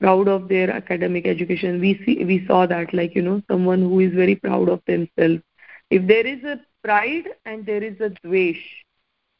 proud 0.00 0.28
of 0.28 0.48
their 0.48 0.70
academic 0.70 1.26
education. 1.26 1.80
We 1.80 2.00
see 2.04 2.24
we 2.24 2.46
saw 2.46 2.66
that 2.66 2.94
like 2.94 3.14
you 3.14 3.22
know 3.22 3.42
someone 3.50 3.80
who 3.80 4.00
is 4.00 4.12
very 4.14 4.36
proud 4.36 4.68
of 4.68 4.80
themselves. 4.86 5.42
If 5.90 6.06
there 6.06 6.26
is 6.26 6.42
a 6.44 6.60
pride 6.84 7.28
and 7.44 7.66
there 7.66 7.82
is 7.82 8.00
a 8.00 8.10
dvesh, 8.24 8.62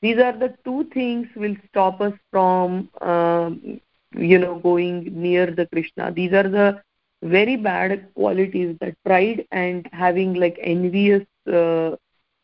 these 0.02 0.18
are 0.18 0.32
the 0.36 0.54
two 0.64 0.84
things 0.94 1.28
will 1.36 1.56
stop 1.68 2.00
us 2.00 2.12
from 2.30 2.88
um, 3.00 3.80
you 4.16 4.38
know 4.38 4.58
going 4.58 5.10
near 5.22 5.46
the 5.50 5.66
Krishna. 5.66 6.12
These 6.12 6.32
are 6.32 6.48
the 6.48 6.82
very 7.22 7.56
bad 7.56 8.08
qualities 8.14 8.76
that 8.80 8.94
pride 9.04 9.46
and 9.52 9.88
having 9.92 10.34
like 10.34 10.58
envious 10.62 11.24
uh, 11.52 11.96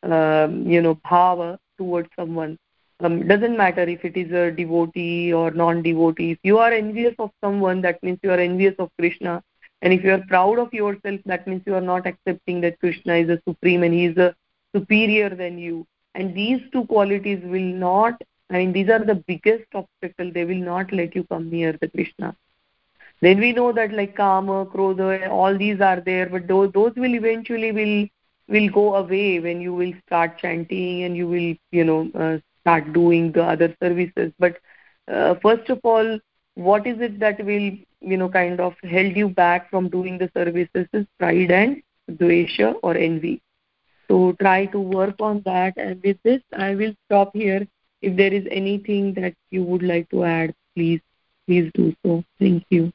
um, 0.03 0.67
you 0.67 0.81
know 0.83 0.97
bhava 1.11 1.59
towards 1.79 2.09
someone 2.17 2.59
um, 3.01 3.27
doesn't 3.27 3.57
matter 3.57 3.83
if 3.83 4.05
it 4.05 4.17
is 4.17 4.33
a 4.33 4.51
devotee 4.51 5.33
or 5.33 5.51
non-devotee. 5.51 6.33
If 6.33 6.39
you 6.43 6.59
are 6.59 6.73
envious 6.73 7.15
of 7.19 7.31
someone 7.43 7.83
that 7.83 8.03
means 8.03 8.19
you 8.23 8.31
are 8.31 8.41
envious 8.41 8.75
of 8.79 8.91
krishna. 8.99 9.43
And 9.83 9.93
if 9.93 10.03
you 10.03 10.13
are 10.13 10.25
proud 10.29 10.59
of 10.59 10.73
yourself 10.73 11.21
that 11.27 11.47
means 11.47 11.63
you 11.67 11.75
are 11.75 11.83
not 11.93 12.07
accepting 12.07 12.61
that 12.63 12.81
krishna 12.81 13.17
is 13.17 13.29
a 13.29 13.41
supreme 13.47 13.83
and 13.83 13.93
he 13.93 14.07
is 14.07 14.17
a 14.17 14.35
superior 14.75 15.29
than 15.31 15.59
you. 15.59 15.87
And 16.15 16.35
these 16.35 16.61
two 16.73 16.85
qualities 16.87 17.41
will 17.45 17.71
not 17.87 18.21
i 18.51 18.59
mean 18.59 18.73
these 18.73 18.89
are 18.89 19.05
the 19.05 19.23
biggest 19.27 19.67
obstacle. 19.75 20.33
They 20.33 20.45
will 20.45 20.65
not 20.73 20.93
let 20.93 21.15
you 21.15 21.25
come 21.25 21.51
near 21.51 21.77
the 21.81 21.89
krishna. 21.89 22.35
Then 23.21 23.41
we 23.41 23.53
know 23.53 23.73
that 23.73 23.93
like 23.93 24.17
kama 24.17 24.67
krodha 24.67 25.29
all 25.29 25.57
these 25.57 25.81
are 25.81 26.01
there 26.01 26.27
but 26.27 26.47
those 26.49 26.73
those 26.73 26.95
will 26.97 27.15
eventually 27.15 27.73
will 27.73 28.09
will 28.49 28.69
go 28.71 28.95
away 28.97 29.41
when 29.41 29.61
you 29.61 29.75
will 29.75 29.93
start 30.07 30.39
chanting 30.39 31.03
and 31.03 31.17
you 31.17 31.27
will 31.29 31.55
you 31.73 31.85
know 31.85 32.11
uh, 32.15 32.39
start 32.67 32.93
doing 32.93 33.33
the 33.33 33.45
other 33.45 33.75
services. 33.81 34.33
But 34.39 34.59
uh, 35.07 35.35
first 35.43 35.71
of 35.71 35.81
all 35.85 36.19
what 36.55 36.87
is 36.87 37.01
it 37.01 37.19
that 37.21 37.45
will 37.45 37.71
you 38.01 38.17
know 38.17 38.29
kind 38.29 38.61
of 38.61 38.75
held 38.83 39.17
you 39.17 39.29
back 39.29 39.71
from 39.71 39.89
doing 39.89 40.19
the 40.19 40.31
services 40.35 40.87
is 40.93 41.07
pride 41.19 41.53
and 41.53 41.83
dvesha 42.11 42.75
or 42.83 42.97
envy. 42.97 43.41
So 44.09 44.35
try 44.41 44.67
to 44.67 44.81
work 44.81 45.17
on 45.21 45.43
that. 45.45 45.77
And 45.77 46.03
with 46.03 46.19
this 46.25 46.43
i 46.57 46.75
will 46.75 46.95
stop 47.07 47.35
here. 47.35 47.67
If 48.03 48.17
there 48.17 48.33
is 48.33 48.47
anything 48.51 49.15
that 49.15 49.35
you 49.51 49.63
would 49.65 49.83
like 49.83 50.09
to 50.11 50.25
add 50.25 50.55
please 50.75 51.01
please 51.47 51.71
do 51.75 51.95
so. 52.05 52.25
Thank 52.39 52.65
you. 52.71 52.93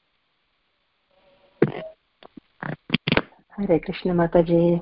Hare 3.58 3.80
krishna 3.80 4.14
mataji. 4.14 4.82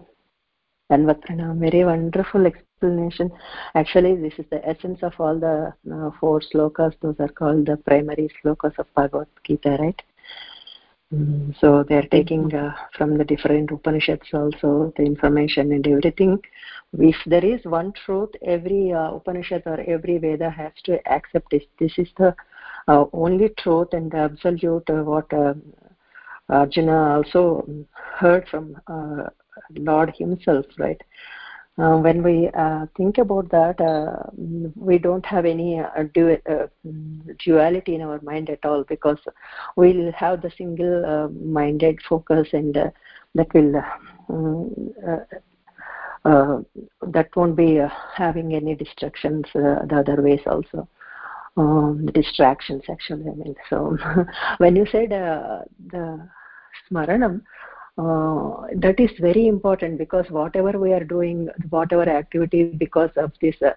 Dandavat 0.92 1.22
pranam, 1.22 1.60
very 1.60 1.86
wonderful 1.86 2.48
explanation. 2.80 3.32
Actually, 3.76 4.16
this 4.16 4.34
is 4.38 4.46
the 4.50 4.66
essence 4.68 5.00
of 5.04 5.14
all 5.20 5.38
the 5.40 5.74
uh, 5.94 6.12
four 6.20 6.42
slokas. 6.42 6.94
Those 7.02 7.16
are 7.20 7.28
called 7.28 7.66
the 7.66 7.78
primary 7.78 8.30
slokas 8.44 8.78
of 8.80 8.88
Bhagavad 8.96 9.28
Gita, 9.46 9.78
right? 9.80 10.02
Mm, 11.14 11.60
so 11.60 11.84
they 11.84 11.96
are 11.96 12.08
taking 12.12 12.54
uh, 12.54 12.72
from 12.96 13.18
the 13.18 13.26
different 13.26 13.72
Upanishads 13.72 14.28
also 14.34 14.94
the 14.96 15.04
information 15.04 15.72
and 15.72 15.86
everything. 15.88 16.40
If 16.94 17.16
there 17.26 17.44
is 17.44 17.60
one 17.66 17.94
truth, 18.06 18.30
every 18.46 18.94
uh, 18.94 19.16
Upanishad 19.16 19.64
or 19.66 19.80
every 19.82 20.18
Veda 20.20 20.50
has 20.50 20.72
to 20.86 21.00
accept 21.12 21.50
this. 21.52 21.64
This 21.80 21.94
is 21.98 22.08
the 22.18 22.36
uh, 22.88 23.06
only 23.12 23.50
truth 23.58 23.90
and 23.94 24.12
the 24.12 24.18
absolute 24.18 24.90
uh, 24.90 25.04
what 25.04 25.32
uh, 25.34 25.54
Arjuna 26.48 27.16
also 27.16 27.68
heard 28.18 28.48
from 28.48 28.80
uh, 28.88 29.30
Lord 29.76 30.14
Himself, 30.18 30.66
right? 30.78 31.02
Uh, 31.80 31.98
when 31.98 32.22
we 32.22 32.50
uh, 32.56 32.86
think 32.98 33.18
about 33.20 33.50
that, 33.52 33.80
uh, 33.80 34.30
we 34.76 34.98
don't 34.98 35.26
have 35.26 35.46
any 35.46 35.80
uh, 35.80 36.04
du- 36.14 36.42
uh, 36.50 36.68
duality 37.46 37.96
in 37.96 38.02
our 38.02 38.20
mind 38.22 38.50
at 38.50 38.66
all 38.66 38.84
because 38.84 39.20
we'll 39.78 40.12
have 40.12 40.42
the 40.42 40.52
single-minded 40.58 41.96
uh, 41.96 42.08
focus 42.10 42.50
and 42.52 42.74
that 42.74 43.54
will 43.54 43.82
that 47.08 47.36
won't 47.36 47.56
be 47.56 47.80
having 48.14 48.54
any 48.54 48.76
distractions 48.76 49.46
the 49.54 49.96
other 49.96 50.22
ways 50.22 50.42
also. 50.46 50.88
Um, 51.58 52.06
distractions 52.14 52.84
actually 52.90 53.26
i 53.28 53.34
mean 53.34 53.56
so 53.70 53.98
when 54.60 54.76
you 54.78 54.86
said 54.86 55.10
the 55.10 56.30
smaranam 56.90 57.42
uh, 58.00 58.68
that 58.76 59.00
is 59.00 59.12
very 59.20 59.48
important 59.48 59.98
because 59.98 60.26
whatever 60.30 60.80
we 60.80 60.94
are 60.94 61.04
doing, 61.04 61.50
whatever 61.70 62.08
activity, 62.10 62.64
because 62.64 63.10
of 63.18 63.34
this 63.42 63.56
uh, 63.62 63.72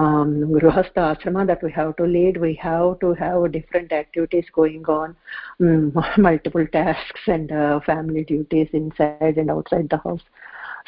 um, 0.00 0.52
Grihastha 0.52 1.16
ashrama 1.16 1.46
that 1.46 1.62
we 1.62 1.70
have 1.72 1.96
to 1.96 2.04
lead, 2.04 2.38
we 2.38 2.54
have 2.54 2.98
to 3.00 3.12
have 3.14 3.52
different 3.52 3.92
activities 3.92 4.46
going 4.54 4.84
on, 4.86 5.14
um, 5.60 5.92
multiple 6.16 6.66
tasks 6.72 7.20
and 7.26 7.52
uh, 7.52 7.80
family 7.80 8.24
duties 8.24 8.68
inside 8.72 9.36
and 9.36 9.50
outside 9.50 9.88
the 9.90 9.98
house. 9.98 10.22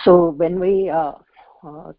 So 0.05 0.31
when 0.31 0.59
we 0.59 0.89
uh, 0.89 1.13
uh, 1.63 1.93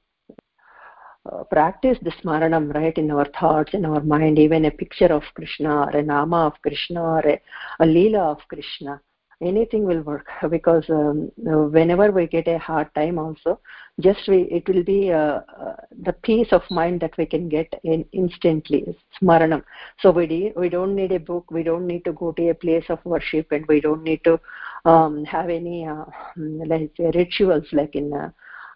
uh, 1.32 1.44
practice 1.52 2.00
the 2.02 2.12
smaranam 2.24 2.74
right 2.74 2.98
in 2.98 3.12
our 3.12 3.28
thoughts 3.40 3.76
in 3.76 3.86
our 3.86 4.02
mind 4.02 4.40
even 4.40 4.66
a 4.66 4.72
picture 4.72 5.14
of 5.14 5.22
krishna 5.36 5.82
or 5.82 5.90
a 5.92 6.02
nama 6.02 6.48
of 6.48 6.54
krishna 6.64 7.00
or 7.00 7.20
a, 7.20 7.40
a 7.80 7.86
leela 7.86 8.32
of 8.32 8.40
krishna 8.48 9.00
anything 9.42 9.86
will 9.86 10.02
work 10.02 10.28
because 10.50 10.84
um, 10.90 11.32
whenever 11.38 12.12
we 12.12 12.28
get 12.28 12.48
a 12.48 12.58
hard 12.58 12.94
time 12.96 13.18
also 13.18 13.60
just 14.00 14.28
we, 14.28 14.44
it 14.44 14.68
will 14.68 14.84
be 14.84 15.12
uh, 15.12 15.42
uh, 15.60 15.76
the 16.04 16.14
peace 16.14 16.48
of 16.52 16.62
mind 16.70 17.02
that 17.02 17.16
we 17.18 17.26
can 17.26 17.50
get 17.50 17.72
in 17.84 18.06
instantly 18.14 18.96
smaranam. 19.22 19.64
So 20.00 20.12
we 20.12 20.28
de- 20.28 20.54
we 20.56 20.70
don't 20.70 20.96
need 20.96 21.12
a 21.12 21.20
book 21.20 21.52
we 21.52 21.64
don't 21.64 21.86
need 21.86 22.06
to 22.06 22.14
go 22.14 22.32
to 22.32 22.50
a 22.50 22.56
place 22.56 22.86
of 22.90 23.00
worship 23.06 23.52
and 23.52 23.66
we 23.68 23.82
don't 23.82 24.04
need 24.04 24.24
to 24.24 24.40
um, 24.86 25.26
have 25.26 25.50
any 25.50 25.88
uh, 25.88 26.06
like 26.38 26.92
rituals 27.14 27.66
like 27.74 27.96
in 27.96 28.14
uh, 28.14 28.30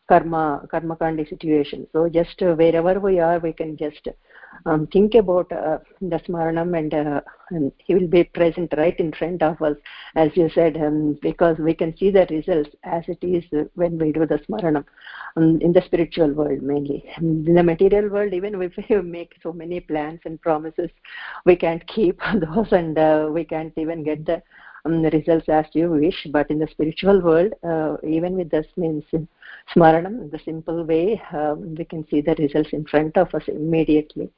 karma 0.07 0.67
karma 0.69 0.95
kandi 0.95 1.27
situation. 1.27 1.87
So 1.93 2.09
just 2.09 2.41
uh, 2.41 2.53
wherever 2.53 2.99
we 2.99 3.19
are 3.19 3.39
we 3.39 3.53
can 3.53 3.77
just 3.77 4.07
um, 4.65 4.87
think 4.87 5.15
about 5.15 5.51
uh, 5.51 5.79
the 6.01 6.17
smaranam 6.27 6.77
and, 6.77 6.93
uh, 6.93 7.21
and 7.51 7.71
he 7.77 7.93
will 7.93 8.07
be 8.07 8.23
present 8.23 8.73
right 8.77 8.99
in 8.99 9.11
front 9.11 9.41
of 9.41 9.61
us 9.61 9.77
as 10.15 10.29
you 10.35 10.49
said 10.49 10.75
um, 10.77 11.17
because 11.21 11.57
we 11.59 11.73
can 11.73 11.95
see 11.97 12.09
the 12.09 12.25
results 12.29 12.69
as 12.83 13.03
it 13.07 13.19
is 13.21 13.43
when 13.75 13.97
we 13.97 14.11
do 14.11 14.25
the 14.25 14.39
smaranam 14.39 14.83
um, 15.37 15.59
in 15.61 15.71
the 15.71 15.81
spiritual 15.85 16.31
world 16.31 16.61
mainly. 16.61 17.03
In 17.17 17.53
the 17.53 17.63
material 17.63 18.09
world 18.09 18.33
even 18.33 18.61
if 18.61 18.73
we 18.89 19.01
make 19.01 19.33
so 19.41 19.53
many 19.53 19.79
plans 19.79 20.19
and 20.25 20.41
promises 20.41 20.89
we 21.45 21.55
can't 21.55 21.85
keep 21.87 22.19
those 22.33 22.71
and 22.71 22.97
uh, 22.97 23.29
we 23.31 23.43
can't 23.43 23.73
even 23.77 24.03
get 24.03 24.25
the 24.25 24.41
um, 24.85 25.03
results 25.03 25.49
as 25.49 25.65
you 25.73 25.89
wish. 25.91 26.27
But 26.31 26.49
in 26.49 26.59
the 26.59 26.67
spiritual 26.67 27.21
world 27.21 27.53
uh, 27.63 27.97
even 28.07 28.35
with 28.35 28.49
this 28.49 28.67
means 28.77 29.03
smaranam 29.73 30.31
the 30.31 30.39
simple 30.45 30.83
way 30.83 31.21
um, 31.33 31.75
we 31.75 31.85
can 31.85 32.05
see 32.09 32.21
the 32.21 32.35
results 32.35 32.69
in 32.73 32.85
front 32.85 33.17
of 33.17 33.33
us 33.33 33.43
immediately. 33.47 34.29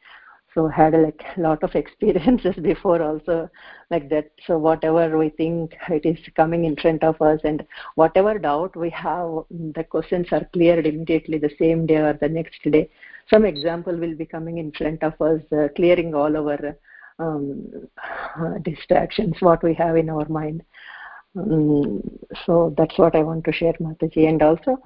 So 0.53 0.67
had 0.67 0.93
like 0.93 1.23
a 1.37 1.41
lot 1.41 1.63
of 1.63 1.75
experiences 1.81 2.55
before 2.55 3.01
also 3.01 3.49
like 3.91 4.09
that. 4.09 4.31
So 4.45 4.57
whatever 4.57 5.17
we 5.17 5.29
think 5.29 5.75
it 5.89 6.05
is 6.05 6.17
coming 6.35 6.65
in 6.65 6.75
front 6.77 7.03
of 7.03 7.21
us 7.21 7.39
and 7.43 7.65
whatever 7.95 8.39
doubt 8.39 8.75
we 8.75 8.89
have 8.91 9.43
the 9.51 9.83
questions 9.83 10.27
are 10.31 10.45
cleared 10.53 10.87
immediately 10.87 11.37
the 11.37 11.51
same 11.59 11.85
day 11.85 11.97
or 11.97 12.13
the 12.13 12.29
next 12.29 12.63
day. 12.63 12.89
Some 13.29 13.45
example 13.45 13.95
will 13.95 14.15
be 14.15 14.25
coming 14.25 14.57
in 14.57 14.71
front 14.71 15.03
of 15.03 15.21
us 15.21 15.41
uh, 15.51 15.67
clearing 15.75 16.15
all 16.15 16.35
our 16.35 16.75
um, 17.19 17.67
distractions 18.63 19.35
what 19.41 19.63
we 19.63 19.73
have 19.73 19.97
in 19.97 20.09
our 20.09 20.27
mind. 20.27 20.63
Um, 21.35 22.01
so 22.45 22.73
that's 22.77 22.97
what 22.97 23.15
i 23.15 23.21
want 23.21 23.43
to 23.45 23.51
share 23.51 23.73
mataji. 23.73 24.27
And 24.27 24.41
also 24.41 24.79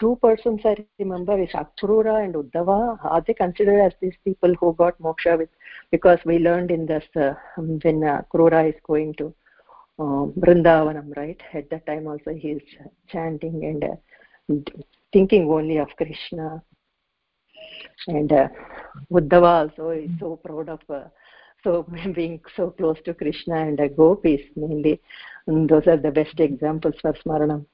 two 0.00 0.18
persons 0.22 0.60
i 0.64 0.74
remember 0.98 1.38
is 1.40 1.50
akrura 1.62 2.24
and 2.24 2.34
uddhava 2.34 2.98
are 3.02 3.22
they 3.26 3.34
considered 3.34 3.80
as 3.80 3.92
these 4.00 4.18
people 4.24 4.54
who 4.60 4.72
got 4.74 4.98
moksha 5.06 5.36
with 5.36 5.50
because 5.90 6.18
we 6.24 6.38
learned 6.38 6.70
in 6.70 6.86
this 6.86 7.04
uh, 7.16 7.34
when 7.56 8.02
uh, 8.04 8.22
is 8.72 8.80
going 8.86 9.12
to 9.14 9.34
um, 10.00 10.32
Vrindavanam, 10.38 11.14
right? 11.16 11.40
At 11.52 11.68
that 11.70 11.84
time 11.86 12.06
also 12.06 12.30
he 12.32 12.52
is 12.52 12.62
chanting 13.08 13.64
and 13.64 13.84
uh, 13.84 14.70
thinking 15.12 15.48
only 15.50 15.76
of 15.76 15.88
Krishna. 15.96 16.62
And 18.08 18.32
uh, 18.32 18.48
Uddhava 19.12 19.68
also 19.68 19.90
is 19.90 20.10
so 20.18 20.36
proud 20.36 20.70
of 20.70 20.80
uh, 20.88 21.04
so 21.62 21.86
being 22.14 22.40
so 22.56 22.70
close 22.70 22.96
to 23.04 23.12
krishna 23.12 23.56
and 23.56 23.80
uh, 23.80 23.88
gopis 23.88 24.40
mainly 24.56 25.00
and 25.46 25.68
those 25.68 25.86
are 25.86 25.98
the 25.98 26.10
best 26.10 26.40
examples 26.40 26.94
for 27.02 27.12
smaranam 27.12 27.66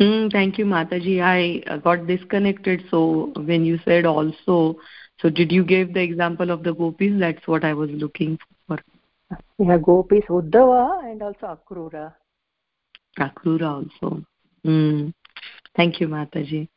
mm, 0.00 0.32
thank 0.32 0.58
you 0.58 0.64
mataji. 0.64 1.20
I 1.22 1.62
uh, 1.70 1.76
got 1.78 2.06
disconnected 2.06 2.84
so 2.90 3.32
when 3.36 3.64
you 3.64 3.78
said 3.84 4.06
also 4.06 4.78
so 5.20 5.28
did 5.28 5.50
you 5.50 5.64
give 5.64 5.94
the 5.94 6.00
example 6.00 6.50
of 6.50 6.62
the 6.62 6.72
gopis? 6.72 7.18
That's 7.18 7.46
what 7.46 7.64
i 7.64 7.74
was 7.74 7.90
looking 7.90 8.38
for. 8.66 8.78
Yeah 9.58 9.78
gopis 9.78 10.24
uddhava 10.28 11.10
and 11.10 11.22
also 11.22 11.46
akrura. 11.46 12.14
Akrura 13.18 13.84
also. 13.84 14.22
Mm. 14.64 15.12
thank 15.76 16.00
you 16.00 16.08
mataji. 16.08 16.68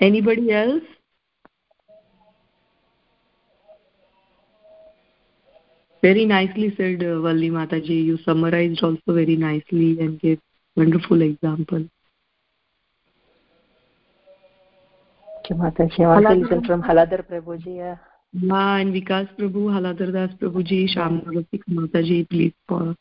Anybody 0.00 0.52
else 0.52 0.82
very 6.02 6.24
nicely 6.24 6.74
said 6.76 7.02
uh, 7.02 7.20
valli 7.20 7.50
mataji 7.50 8.04
you 8.10 8.18
summarized 8.24 8.82
also 8.82 9.18
very 9.20 9.36
nicely 9.36 9.98
and 10.00 10.20
gave 10.20 10.38
wonderful 10.76 11.22
example 11.22 11.84
Mataji, 15.54 16.66
from 16.66 16.82
Haladar 16.82 17.26
Prabhuji. 17.26 17.76
Yeah. 17.76 17.96
Ma 18.32 18.76
and 18.76 18.94
Vikas 18.94 19.28
Prabhu, 19.36 19.68
Haladar 19.68 20.12
Das 20.12 20.30
Prabhuji, 20.38 20.88
Sham 20.88 21.22
Mataji, 21.68 22.28
please 22.28 22.52
for 22.68 22.94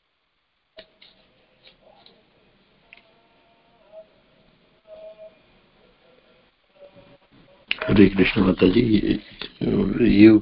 Hare 7.88 8.10
Krishna 8.10 8.44
Mataji, 8.44 9.22
you 9.60 10.42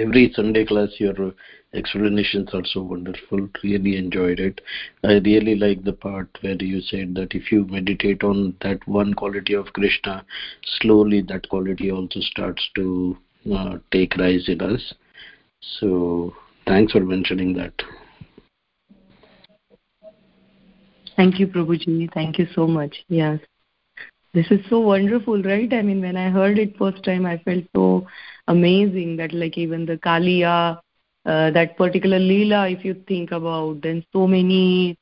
every 0.00 0.32
Sunday 0.34 0.64
class 0.64 0.88
your 0.98 1.32
explanations 1.74 2.48
are 2.54 2.64
so 2.64 2.82
wonderful. 2.82 3.48
Really 3.62 3.96
enjoyed 3.96 4.40
it. 4.40 4.60
I 5.04 5.18
really 5.18 5.54
like 5.54 5.84
the 5.84 5.92
part 5.92 6.28
where 6.40 6.60
you 6.60 6.80
said 6.80 7.14
that 7.16 7.34
if 7.34 7.52
you 7.52 7.66
meditate 7.66 8.24
on 8.24 8.54
that 8.62 8.86
one 8.88 9.14
quality 9.14 9.54
of 9.54 9.72
Krishna, 9.72 10.24
slowly 10.80 11.22
that 11.28 11.48
quality 11.48 11.90
also 11.90 12.20
starts 12.20 12.68
to 12.76 13.16
uh, 13.54 13.78
take 13.92 14.16
rise 14.16 14.48
in 14.48 14.60
us. 14.62 14.94
So 15.78 16.34
thanks 16.66 16.92
for 16.92 17.00
mentioning 17.00 17.54
that. 17.54 17.74
Thank 21.16 21.38
you, 21.38 21.46
Prabhuji. 21.46 22.12
Thank 22.14 22.38
you 22.38 22.46
so 22.54 22.66
much. 22.66 23.04
Yes 23.08 23.40
this 24.34 24.46
is 24.50 24.60
so 24.68 24.80
wonderful 24.80 25.42
right? 25.42 25.72
I 25.72 25.82
mean 25.82 26.00
when 26.02 26.16
i 26.16 26.28
heard 26.30 26.58
it 26.58 26.76
first 26.78 27.02
time 27.04 27.26
i 27.26 27.36
felt 27.38 27.64
so 27.74 28.06
amazing 28.48 29.16
that 29.16 29.32
like 29.32 29.56
even 29.58 29.86
the 29.86 29.96
kaliya 29.98 30.78
uh, 31.26 31.50
that 31.50 31.76
particular 31.76 32.18
lila 32.18 32.68
if 32.68 32.84
you 32.84 32.94
think 33.08 33.32
about 33.32 33.80
then 33.82 34.02
so 34.12 34.26
many 34.26 34.96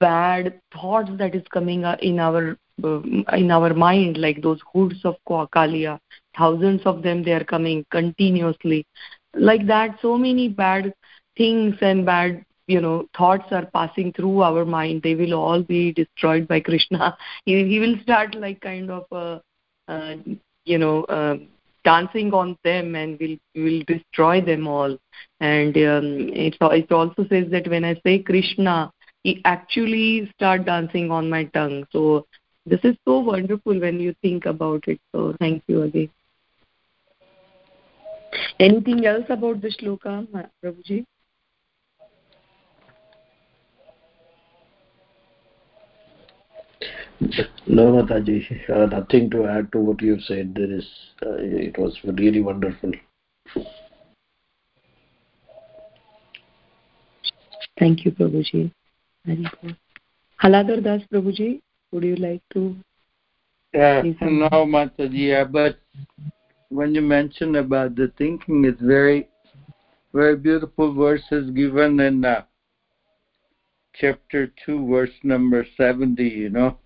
bad 0.00 0.60
thoughts 0.72 1.10
that 1.18 1.34
is 1.34 1.42
coming 1.52 1.84
in 2.00 2.18
our 2.18 2.56
uh, 2.84 3.00
in 3.36 3.50
our 3.50 3.74
mind 3.74 4.16
like 4.18 4.42
those 4.42 4.60
hoods 4.72 5.04
of 5.04 5.16
kaliya 5.28 5.98
thousands 6.36 6.82
of 6.84 7.02
them 7.02 7.22
they 7.22 7.32
are 7.32 7.44
coming 7.44 7.84
continuously. 7.90 8.84
Like 9.34 9.66
that 9.66 9.98
so 10.02 10.16
many 10.18 10.48
bad 10.48 10.92
things 11.36 11.76
and 11.80 12.04
bad 12.04 12.44
you 12.66 12.80
know 12.80 13.06
thoughts 13.16 13.50
are 13.50 13.66
passing 13.66 14.12
through 14.12 14.42
our 14.42 14.64
mind. 14.64 15.02
They 15.02 15.14
will 15.14 15.34
all 15.34 15.62
be 15.62 15.92
destroyed 15.92 16.48
by 16.48 16.60
krishna. 16.60 17.16
He, 17.44 17.66
he 17.68 17.80
will 17.80 17.96
start 18.02 18.34
like 18.34 18.60
kind 18.60 18.90
of 18.90 19.04
uh, 19.12 19.38
uh, 19.88 20.16
you 20.64 20.78
know 20.78 21.04
uh, 21.04 21.36
dancing 21.84 22.32
on 22.32 22.56
them 22.64 22.94
and 22.94 23.18
will 23.18 23.36
will 23.54 23.82
destroy 23.86 24.40
them 24.40 24.66
all. 24.68 24.96
And 25.40 25.76
um, 25.76 26.30
it, 26.34 26.56
it 26.60 26.92
also 26.92 27.26
says 27.28 27.50
that 27.50 27.68
when 27.68 27.84
i 27.84 27.94
say 28.04 28.18
krishna 28.20 28.92
he 29.22 29.40
actually 29.44 30.30
start 30.34 30.64
dancing 30.64 31.10
on 31.10 31.30
my 31.30 31.44
tongue. 31.44 31.86
So 31.92 32.26
this 32.66 32.80
is 32.84 32.96
so 33.04 33.20
wonderful 33.20 33.78
when 33.78 34.00
you 34.00 34.14
think 34.22 34.46
about 34.46 34.86
it. 34.88 35.00
So 35.12 35.34
thank 35.38 35.62
you 35.66 35.82
again. 35.82 36.10
Anything 38.58 39.06
else 39.06 39.24
about 39.28 39.60
the 39.60 39.68
shloka 39.68 40.26
prabhuji 40.64 41.04
No, 47.66 47.92
Mataji, 47.92 48.68
uh, 48.68 48.86
nothing 48.86 49.30
to 49.30 49.46
add 49.46 49.70
to 49.72 49.78
what 49.78 50.02
you've 50.02 50.22
said. 50.22 50.54
There 50.54 50.72
is, 50.72 50.84
uh, 51.24 51.36
it 51.38 51.78
was 51.78 51.96
really 52.04 52.40
wonderful. 52.40 52.92
Thank 57.78 58.04
you, 58.04 58.10
Prabhuji. 58.10 58.72
Very 59.24 59.46
good. 59.60 59.76
Haladar 60.42 60.82
Das 60.82 61.02
Prabhuji, 61.12 61.60
would 61.92 62.02
you 62.02 62.16
like 62.16 62.42
to? 62.54 62.76
Yeah, 63.72 64.02
no, 64.20 64.48
Mataji, 64.50 65.28
yeah, 65.28 65.44
but 65.44 65.78
when 66.70 66.94
you 66.94 67.02
mention 67.02 67.56
about 67.56 67.94
the 67.94 68.12
thinking, 68.18 68.64
it's 68.64 68.82
very, 68.82 69.28
very 70.12 70.36
beautiful 70.36 70.92
verses 70.92 71.50
given 71.50 72.00
in 72.00 72.24
uh, 72.24 72.42
chapter 73.94 74.52
2, 74.66 74.88
verse 74.88 75.14
number 75.22 75.64
70, 75.76 76.22
you 76.24 76.50
know 76.50 76.78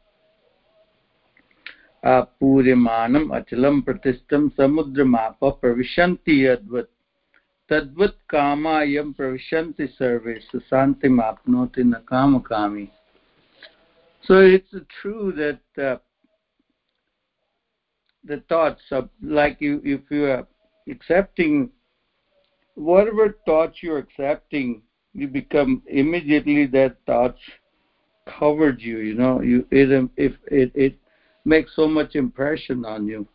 पूर्यमानम् 2.04 3.32
अचलं 3.36 3.80
प्रतिष्ठं 3.82 4.48
समुद्रमाप 4.58 5.44
प्रविशन्ति 5.62 6.46
यद्वत् 6.46 6.90
तद्वत् 7.70 8.18
कामायं 8.30 9.12
प्रविशन्ति 9.14 9.88
सर्वे 9.88 10.40
सुशान्तिमाप्नोति 10.42 11.84
न 11.84 11.94
कामकामी 12.08 12.88
so 14.24 14.40
it's 14.40 14.76
true 15.02 15.32
that 15.32 15.84
uh, 15.84 15.98
the 18.24 18.38
thoughts 18.50 18.84
of 18.92 19.10
like 19.22 19.60
you 19.60 19.82
if 19.84 20.02
you 20.10 20.26
are 20.26 20.46
accepting 20.88 21.70
whatever 22.76 23.38
thoughts 23.46 23.80
you're 23.82 23.98
accepting 23.98 24.82
you 25.14 25.28
become 25.28 25.82
immediately 25.88 26.66
that 26.68 26.96
thoughts 27.08 27.42
covered 28.40 28.80
you 28.80 29.00
you 29.00 29.16
know 29.16 29.42
you 29.42 29.66
it 29.72 30.10
if 30.18 30.34
it 30.48 30.72
it 30.76 30.96
makes 31.47 31.75
so 31.77 31.87
much 31.87 32.15
impression 32.15 32.85
on 32.85 33.07
you. 33.07 33.27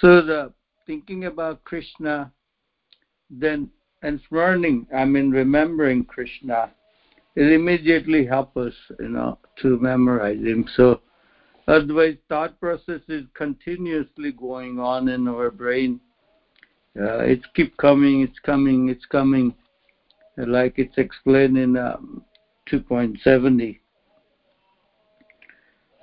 So 0.00 0.22
the 0.22 0.52
thinking 0.86 1.26
about 1.26 1.62
Krishna, 1.64 2.32
then 3.28 3.70
and 4.02 4.20
learning, 4.30 4.86
I 4.96 5.04
mean 5.04 5.30
remembering 5.30 6.04
Krishna, 6.04 6.70
it 7.36 7.52
immediately 7.52 8.24
helps 8.24 8.56
us, 8.56 8.72
you 8.98 9.10
know, 9.10 9.38
to 9.60 9.78
memorize 9.78 10.38
him. 10.38 10.66
So 10.74 11.00
otherwise 11.68 12.16
thought 12.28 12.58
process 12.58 13.02
is 13.08 13.24
continuously 13.34 14.32
going 14.32 14.80
on 14.80 15.08
in 15.08 15.28
our 15.28 15.50
brain. 15.50 16.00
Uh, 16.98 17.18
it's 17.18 17.44
keep 17.54 17.76
coming, 17.76 18.22
it's 18.22 18.38
coming, 18.40 18.88
it's 18.88 19.06
coming, 19.06 19.54
like 20.36 20.74
it's 20.78 20.98
explained 20.98 21.56
in 21.56 21.76
um, 21.76 22.24
2.70. 22.72 23.78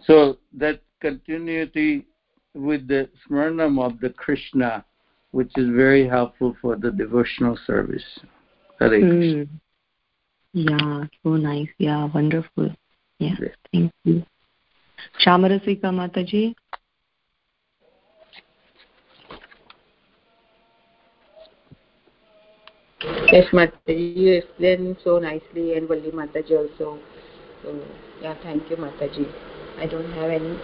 So 0.05 0.37
that 0.53 0.79
continuity 1.01 2.05
with 2.53 2.87
the 2.87 3.09
smarnam 3.29 3.79
of 3.83 3.99
the 3.99 4.09
Krishna, 4.09 4.83
which 5.31 5.51
is 5.55 5.69
very 5.69 6.07
helpful 6.07 6.55
for 6.61 6.75
the 6.75 6.91
devotional 6.91 7.57
service. 7.65 8.03
Hare 8.79 8.89
mm. 8.89 9.47
Yeah, 10.53 11.03
so 11.23 11.29
nice. 11.35 11.67
Yeah, 11.77 12.09
wonderful. 12.13 12.69
Yeah, 13.19 13.35
yeah. 13.39 13.47
thank 13.71 13.91
you. 14.03 14.23
Shamarasika 15.23 15.85
Mataji. 15.85 16.55
Yes, 23.31 23.45
Mataji, 23.51 24.15
you 24.17 24.33
explained 24.33 24.97
so 25.03 25.19
nicely, 25.19 25.73
and 25.75 25.87
Valli 25.87 26.11
Mataji 26.11 26.57
also. 26.57 26.99
So, 27.63 27.79
yeah, 28.21 28.35
thank 28.41 28.69
you, 28.69 28.77
Mataji. 28.77 29.31
I 29.77 29.85
don't 29.85 30.11
have 30.13 30.31
any 30.31 30.57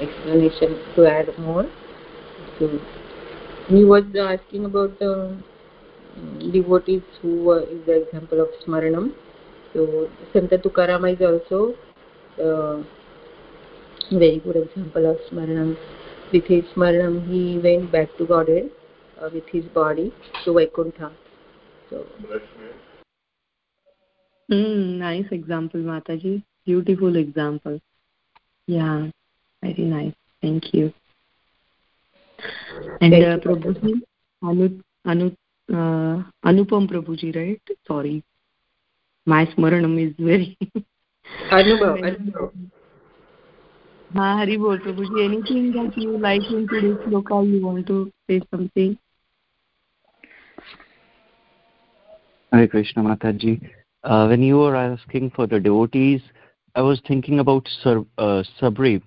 explanation 0.00 0.78
to 0.94 1.06
add 1.06 1.38
more. 1.38 1.66
So, 2.58 2.80
he 3.68 3.84
was 3.84 4.04
asking 4.18 4.64
about 4.64 4.98
the 4.98 5.38
um, 6.16 6.52
devotees 6.52 7.02
who 7.20 7.52
uh, 7.52 7.58
is 7.58 7.86
the 7.86 8.02
example 8.02 8.40
of 8.40 8.48
Smaranam. 8.66 9.14
So, 9.72 10.10
Santa 10.32 10.58
Tukarama 10.58 11.12
is 11.14 11.20
also 11.20 11.74
uh, 12.42 12.82
very 14.10 14.38
good 14.40 14.56
example 14.56 15.10
of 15.10 15.16
Smaranam. 15.30 15.76
With 16.32 16.44
his 16.44 16.64
Smaranam, 16.76 17.28
he 17.28 17.58
went 17.58 17.90
back 17.90 18.08
to 18.18 18.26
Godhead 18.26 18.70
uh, 19.20 19.30
with 19.32 19.46
his 19.48 19.64
body 19.66 20.12
to 20.44 20.52
Vaikuntha. 20.52 21.12
So, 21.90 22.06
mm, 24.50 24.98
nice 24.98 25.26
example, 25.30 25.80
Mataji. 25.80 26.42
Beautiful 26.64 27.16
example. 27.16 27.80
Yeah, 28.66 29.10
very 29.62 29.84
nice. 29.84 30.14
Thank 30.40 30.74
you. 30.74 30.92
And 33.00 33.14
uh, 33.14 33.38
Prabhuji, 33.38 34.00
Anu, 34.42 34.82
Anu, 35.04 35.26
uh, 35.70 36.22
Anupam 36.44 36.90
Prabhuji, 36.90 37.34
right? 37.34 37.62
Sorry. 37.86 38.24
My 39.24 39.46
smaranam 39.46 40.04
is 40.04 40.14
very... 40.18 40.58
Anubhav, 41.50 42.00
Anubhav. 42.02 42.52
Ha, 44.14 44.36
Hari 44.38 44.56
Bol, 44.56 44.78
Prabhuji. 44.78 45.24
Anything 45.24 45.72
that 45.72 45.96
you 45.96 46.18
like 46.18 46.42
in 46.50 46.66
today's 46.68 46.96
sloka, 47.06 47.48
you 47.48 47.64
want 47.64 47.86
to 47.86 48.12
say 48.28 48.40
something? 48.50 48.98
Hare 52.52 52.68
Krishna 52.68 53.02
Mataji. 53.02 53.70
Uh, 54.04 54.26
when 54.26 54.42
you 54.42 54.58
were 54.58 54.74
asking 54.74 55.30
for 55.30 55.46
the 55.46 55.60
devotees, 55.60 56.20
I 56.74 56.82
was 56.82 57.00
thinking 57.06 57.38
about 57.38 57.68
Sar, 57.82 58.04
uh, 58.18 58.42
Sabri, 58.60 59.00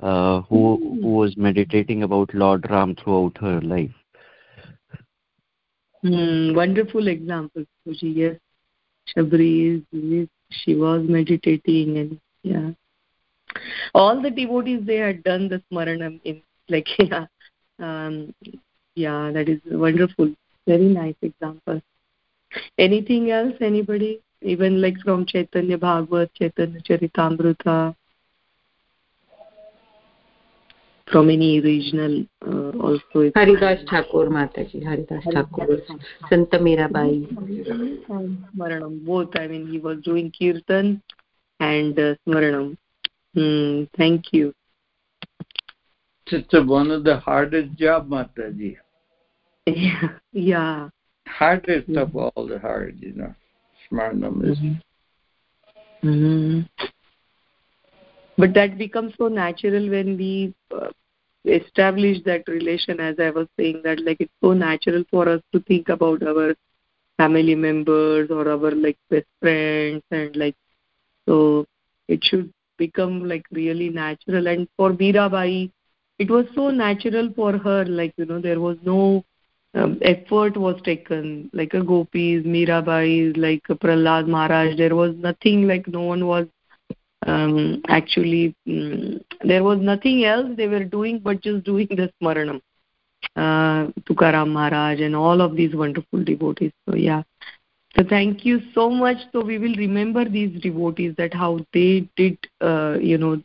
uh, 0.00 0.40
who 0.42 0.98
who 1.02 1.08
was 1.08 1.36
meditating 1.36 2.02
about 2.02 2.34
Lord 2.34 2.68
Ram 2.70 2.94
throughout 2.94 3.36
her 3.38 3.60
life. 3.60 3.94
Mm, 6.04 6.54
wonderful 6.54 7.08
example, 7.08 7.64
Puji. 7.86 8.14
Yes, 8.16 8.36
Sabri 9.14 9.84
is, 9.92 10.28
she 10.50 10.74
was 10.74 11.02
meditating 11.08 11.98
and 11.98 12.20
yeah. 12.42 12.70
All 13.94 14.22
the 14.22 14.30
devotees 14.30 14.86
they 14.86 14.96
had 14.96 15.22
done 15.24 15.48
the 15.48 15.62
smaranam 15.70 16.20
in 16.24 16.42
like 16.68 16.88
yeah, 16.98 17.26
um, 17.78 18.34
yeah, 18.94 19.30
that 19.32 19.48
is 19.48 19.60
wonderful. 19.66 20.34
Very 20.66 20.88
nice 20.88 21.16
example. 21.22 21.80
Anything 22.78 23.30
else? 23.30 23.54
Anybody? 23.60 24.20
even 24.42 24.80
like 24.80 24.98
from 25.04 25.26
Chaitanya 25.26 25.78
Bhagavat, 25.78 26.32
Chaitanya 26.34 26.80
Charitamrita, 26.80 27.94
from 31.10 31.30
any 31.30 31.60
regional 31.60 32.24
uh, 32.46 32.70
also. 32.78 33.30
Haridas 33.34 33.84
Thakur 33.88 34.28
Mataji, 34.28 34.84
Haridas 34.84 35.24
Thakur, 35.32 35.78
Santa 36.28 36.58
Mirabai. 36.58 37.26
Smaranam, 38.56 39.04
both. 39.04 39.30
I 39.36 39.46
mean, 39.46 39.66
he 39.66 39.78
was 39.78 39.98
doing 40.02 40.32
Kirtan 40.38 41.02
and 41.58 41.98
uh, 41.98 42.14
Smaranam. 42.26 42.76
Hmm, 43.34 43.84
thank 43.96 44.32
you. 44.32 44.52
It's 46.26 46.52
one 46.52 46.90
of 46.90 47.04
the 47.04 47.18
hardest 47.18 47.76
job, 47.76 48.08
Mataji. 48.08 48.76
Yeah, 49.66 50.08
yeah. 50.32 50.88
Hardest 51.26 51.88
yeah. 51.88 52.00
of 52.00 52.16
all 52.16 52.46
the 52.48 52.58
hard, 52.58 52.98
you 53.00 53.12
know. 53.14 53.34
Smaranam 53.90 54.50
is. 54.50 54.58
Mm-hmm. 54.58 56.08
Mm-hmm. 56.08 56.60
But 58.38 58.54
that 58.54 58.78
becomes 58.78 59.12
so 59.18 59.28
natural 59.28 59.90
when 59.90 60.16
we 60.16 60.54
uh, 60.74 60.88
establish 61.44 62.18
that 62.24 62.46
relation, 62.48 63.00
as 63.00 63.16
I 63.18 63.30
was 63.30 63.46
saying, 63.58 63.82
that 63.84 64.00
like 64.04 64.18
it's 64.20 64.32
so 64.42 64.52
natural 64.52 65.04
for 65.10 65.28
us 65.28 65.40
to 65.52 65.60
think 65.60 65.88
about 65.88 66.22
our 66.22 66.54
family 67.18 67.54
members 67.54 68.30
or 68.30 68.48
our 68.48 68.70
like 68.72 68.96
best 69.10 69.26
friends 69.40 70.02
and 70.10 70.34
like 70.36 70.54
so 71.28 71.66
it 72.08 72.22
should 72.24 72.50
become 72.78 73.28
like 73.28 73.44
really 73.52 73.88
natural. 73.90 74.46
And 74.46 74.68
for 74.76 74.92
Mirabai 74.92 75.70
it 76.18 76.30
was 76.30 76.46
so 76.54 76.70
natural 76.70 77.30
for 77.34 77.56
her 77.58 77.84
like 77.86 78.12
you 78.16 78.26
know 78.26 78.40
there 78.40 78.60
was 78.60 78.76
no 78.84 79.24
um, 79.74 79.98
effort 80.02 80.56
was 80.56 80.80
taken. 80.82 81.50
Like 81.52 81.74
a 81.74 81.82
gopis 81.82 82.44
mirabai 82.44 83.36
like 83.36 83.62
a 83.68 83.74
prahlad 83.74 84.26
maharaj 84.28 84.76
there 84.76 84.94
was 84.96 85.14
nothing 85.16 85.66
like 85.68 85.86
no 85.88 86.02
one 86.02 86.26
was 86.26 86.46
um, 87.26 87.82
actually 87.88 88.54
um, 88.68 89.20
there 89.42 89.62
was 89.62 89.78
nothing 89.78 90.24
else 90.24 90.48
they 90.56 90.68
were 90.68 90.84
doing 90.84 91.18
but 91.18 91.40
just 91.42 91.64
doing 91.64 91.88
the 91.90 92.10
smaranam. 92.22 92.60
Uh, 93.36 93.88
tukaram 94.08 94.48
maharaj 94.48 95.00
and 95.00 95.14
all 95.14 95.40
of 95.40 95.54
these 95.54 95.74
wonderful 95.74 96.24
devotees. 96.24 96.72
So 96.88 96.96
yeah. 96.96 97.22
So 97.96 98.04
thank 98.08 98.44
you 98.44 98.60
so 98.74 98.88
much. 98.88 99.18
So 99.32 99.42
we 99.44 99.58
will 99.58 99.74
remember 99.74 100.24
these 100.24 100.60
devotees 100.60 101.14
that 101.18 101.34
how 101.34 101.60
they 101.72 102.08
did 102.16 102.38
uh, 102.60 102.96
you 103.00 103.18
know 103.18 103.42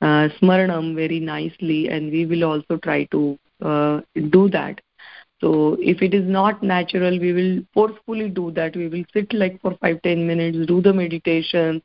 uh, 0.00 0.28
smaranam 0.40 0.94
very 0.94 1.20
nicely 1.20 1.88
and 1.88 2.10
we 2.10 2.26
will 2.26 2.44
also 2.44 2.76
try 2.76 3.04
to 3.04 3.38
uh, 3.62 4.00
do 4.30 4.48
that. 4.50 4.80
So 5.40 5.76
if 5.80 6.02
it 6.02 6.14
is 6.14 6.28
not 6.28 6.62
natural, 6.62 7.18
we 7.18 7.32
will 7.32 7.62
forcefully 7.74 8.28
do 8.28 8.50
that. 8.52 8.76
We 8.76 8.88
will 8.88 9.04
sit 9.12 9.32
like 9.32 9.60
for 9.60 9.76
five, 9.80 10.00
ten 10.02 10.26
minutes, 10.26 10.66
do 10.66 10.80
the 10.80 10.92
meditation, 10.92 11.82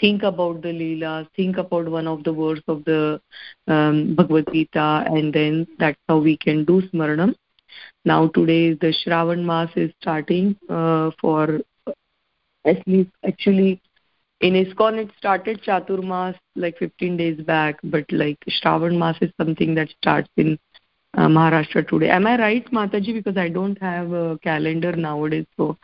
think 0.00 0.22
about 0.22 0.62
the 0.62 0.68
Leela, 0.68 1.26
think 1.36 1.56
about 1.56 1.88
one 1.88 2.06
of 2.06 2.24
the 2.24 2.32
words 2.32 2.62
of 2.68 2.84
the 2.84 3.20
um, 3.66 4.14
Bhagavad 4.14 4.48
Gita, 4.52 5.04
and 5.06 5.32
then 5.32 5.66
that's 5.78 5.98
how 6.08 6.18
we 6.18 6.36
can 6.36 6.64
do 6.64 6.82
Smaranam. 6.92 7.34
Now 8.04 8.28
today 8.28 8.74
the 8.74 8.94
Shravan 9.04 9.44
Maas 9.44 9.70
is 9.76 9.92
starting 10.00 10.56
uh, 10.68 11.10
for 11.20 11.60
at 12.64 12.86
least 12.86 13.10
actually 13.26 13.80
in 14.40 14.54
ISKCON 14.54 14.98
it 14.98 15.10
started 15.18 15.62
Chaturmas 15.62 16.36
like 16.54 16.78
15 16.78 17.16
days 17.16 17.40
back, 17.40 17.78
but 17.84 18.04
like 18.12 18.38
Shravan 18.48 18.96
Maas 18.96 19.16
is 19.20 19.30
something 19.40 19.74
that 19.74 19.88
starts 20.00 20.28
in 20.36 20.58
uh, 21.16 21.26
Maharashtra 21.26 21.88
today. 21.88 22.10
Am 22.10 22.26
I 22.26 22.38
right, 22.38 22.70
Mataji? 22.70 23.14
Because 23.14 23.36
I 23.36 23.48
don't 23.48 23.80
have 23.82 24.12
a 24.12 24.38
calendar 24.42 24.92
nowadays. 24.92 25.46
So, 25.56 25.76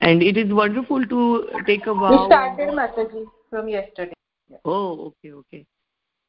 and 0.00 0.22
it 0.22 0.36
is 0.36 0.52
wonderful 0.52 1.04
to 1.04 1.48
take 1.66 1.86
a 1.86 1.94
vow. 1.94 2.22
We 2.22 2.26
started 2.26 2.68
Mataji 2.68 3.26
from 3.50 3.68
yesterday. 3.68 4.12
Yeah. 4.48 4.58
Oh, 4.64 5.12
okay, 5.24 5.32
okay. 5.32 5.66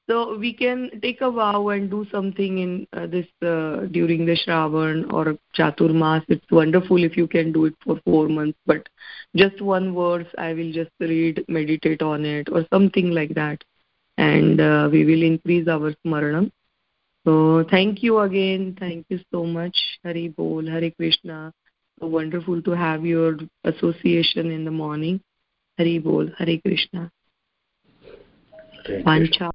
So 0.10 0.38
we 0.38 0.54
can 0.54 0.90
take 1.02 1.20
a 1.20 1.30
vow 1.30 1.68
and 1.68 1.92
do 1.92 2.06
something 2.10 2.60
in 2.60 2.88
uh, 2.94 3.08
this 3.08 3.28
uh, 3.42 3.88
during 3.92 4.26
the 4.26 4.38
Shravan 4.38 5.12
or 5.12 5.38
Chaturmas. 5.54 6.24
It's 6.30 6.50
wonderful 6.50 7.04
if 7.04 7.18
you 7.18 7.28
can 7.28 7.52
do 7.52 7.66
it 7.66 7.76
for 7.84 8.00
four 8.06 8.30
months, 8.30 8.58
but 8.66 8.88
just 9.36 9.62
one 9.62 9.94
verse 9.94 10.28
I 10.38 10.54
will 10.54 10.72
just 10.72 10.92
read, 11.02 11.44
meditate 11.50 12.02
on 12.02 12.24
it, 12.24 12.48
or 12.50 12.66
something 12.72 13.12
like 13.12 13.36
that, 13.36 13.62
and 14.18 14.62
uh, 14.62 14.88
we 14.90 15.04
will 15.04 15.24
increase 15.24 15.68
our 15.68 15.94
smaranam. 16.06 16.52
So 17.26 17.66
thank 17.70 18.02
you 18.02 18.20
again. 18.20 18.78
Thank 18.80 19.08
you 19.10 19.20
so 19.34 19.44
much. 19.44 19.78
Hari 20.06 20.30
Bol, 20.30 20.66
Hari 20.70 20.92
Krishna. 20.92 21.52
So 22.00 22.08
wonderful 22.08 22.62
to 22.62 22.72
have 22.72 23.06
your 23.06 23.38
association 23.66 24.52
in 24.52 24.64
the 24.64 24.72
morning. 24.72 25.20
Hari 25.78 26.00
Bol, 26.00 26.34
Hari 26.38 26.60
Krishna. 26.62 27.12
Pancha. 29.04 29.52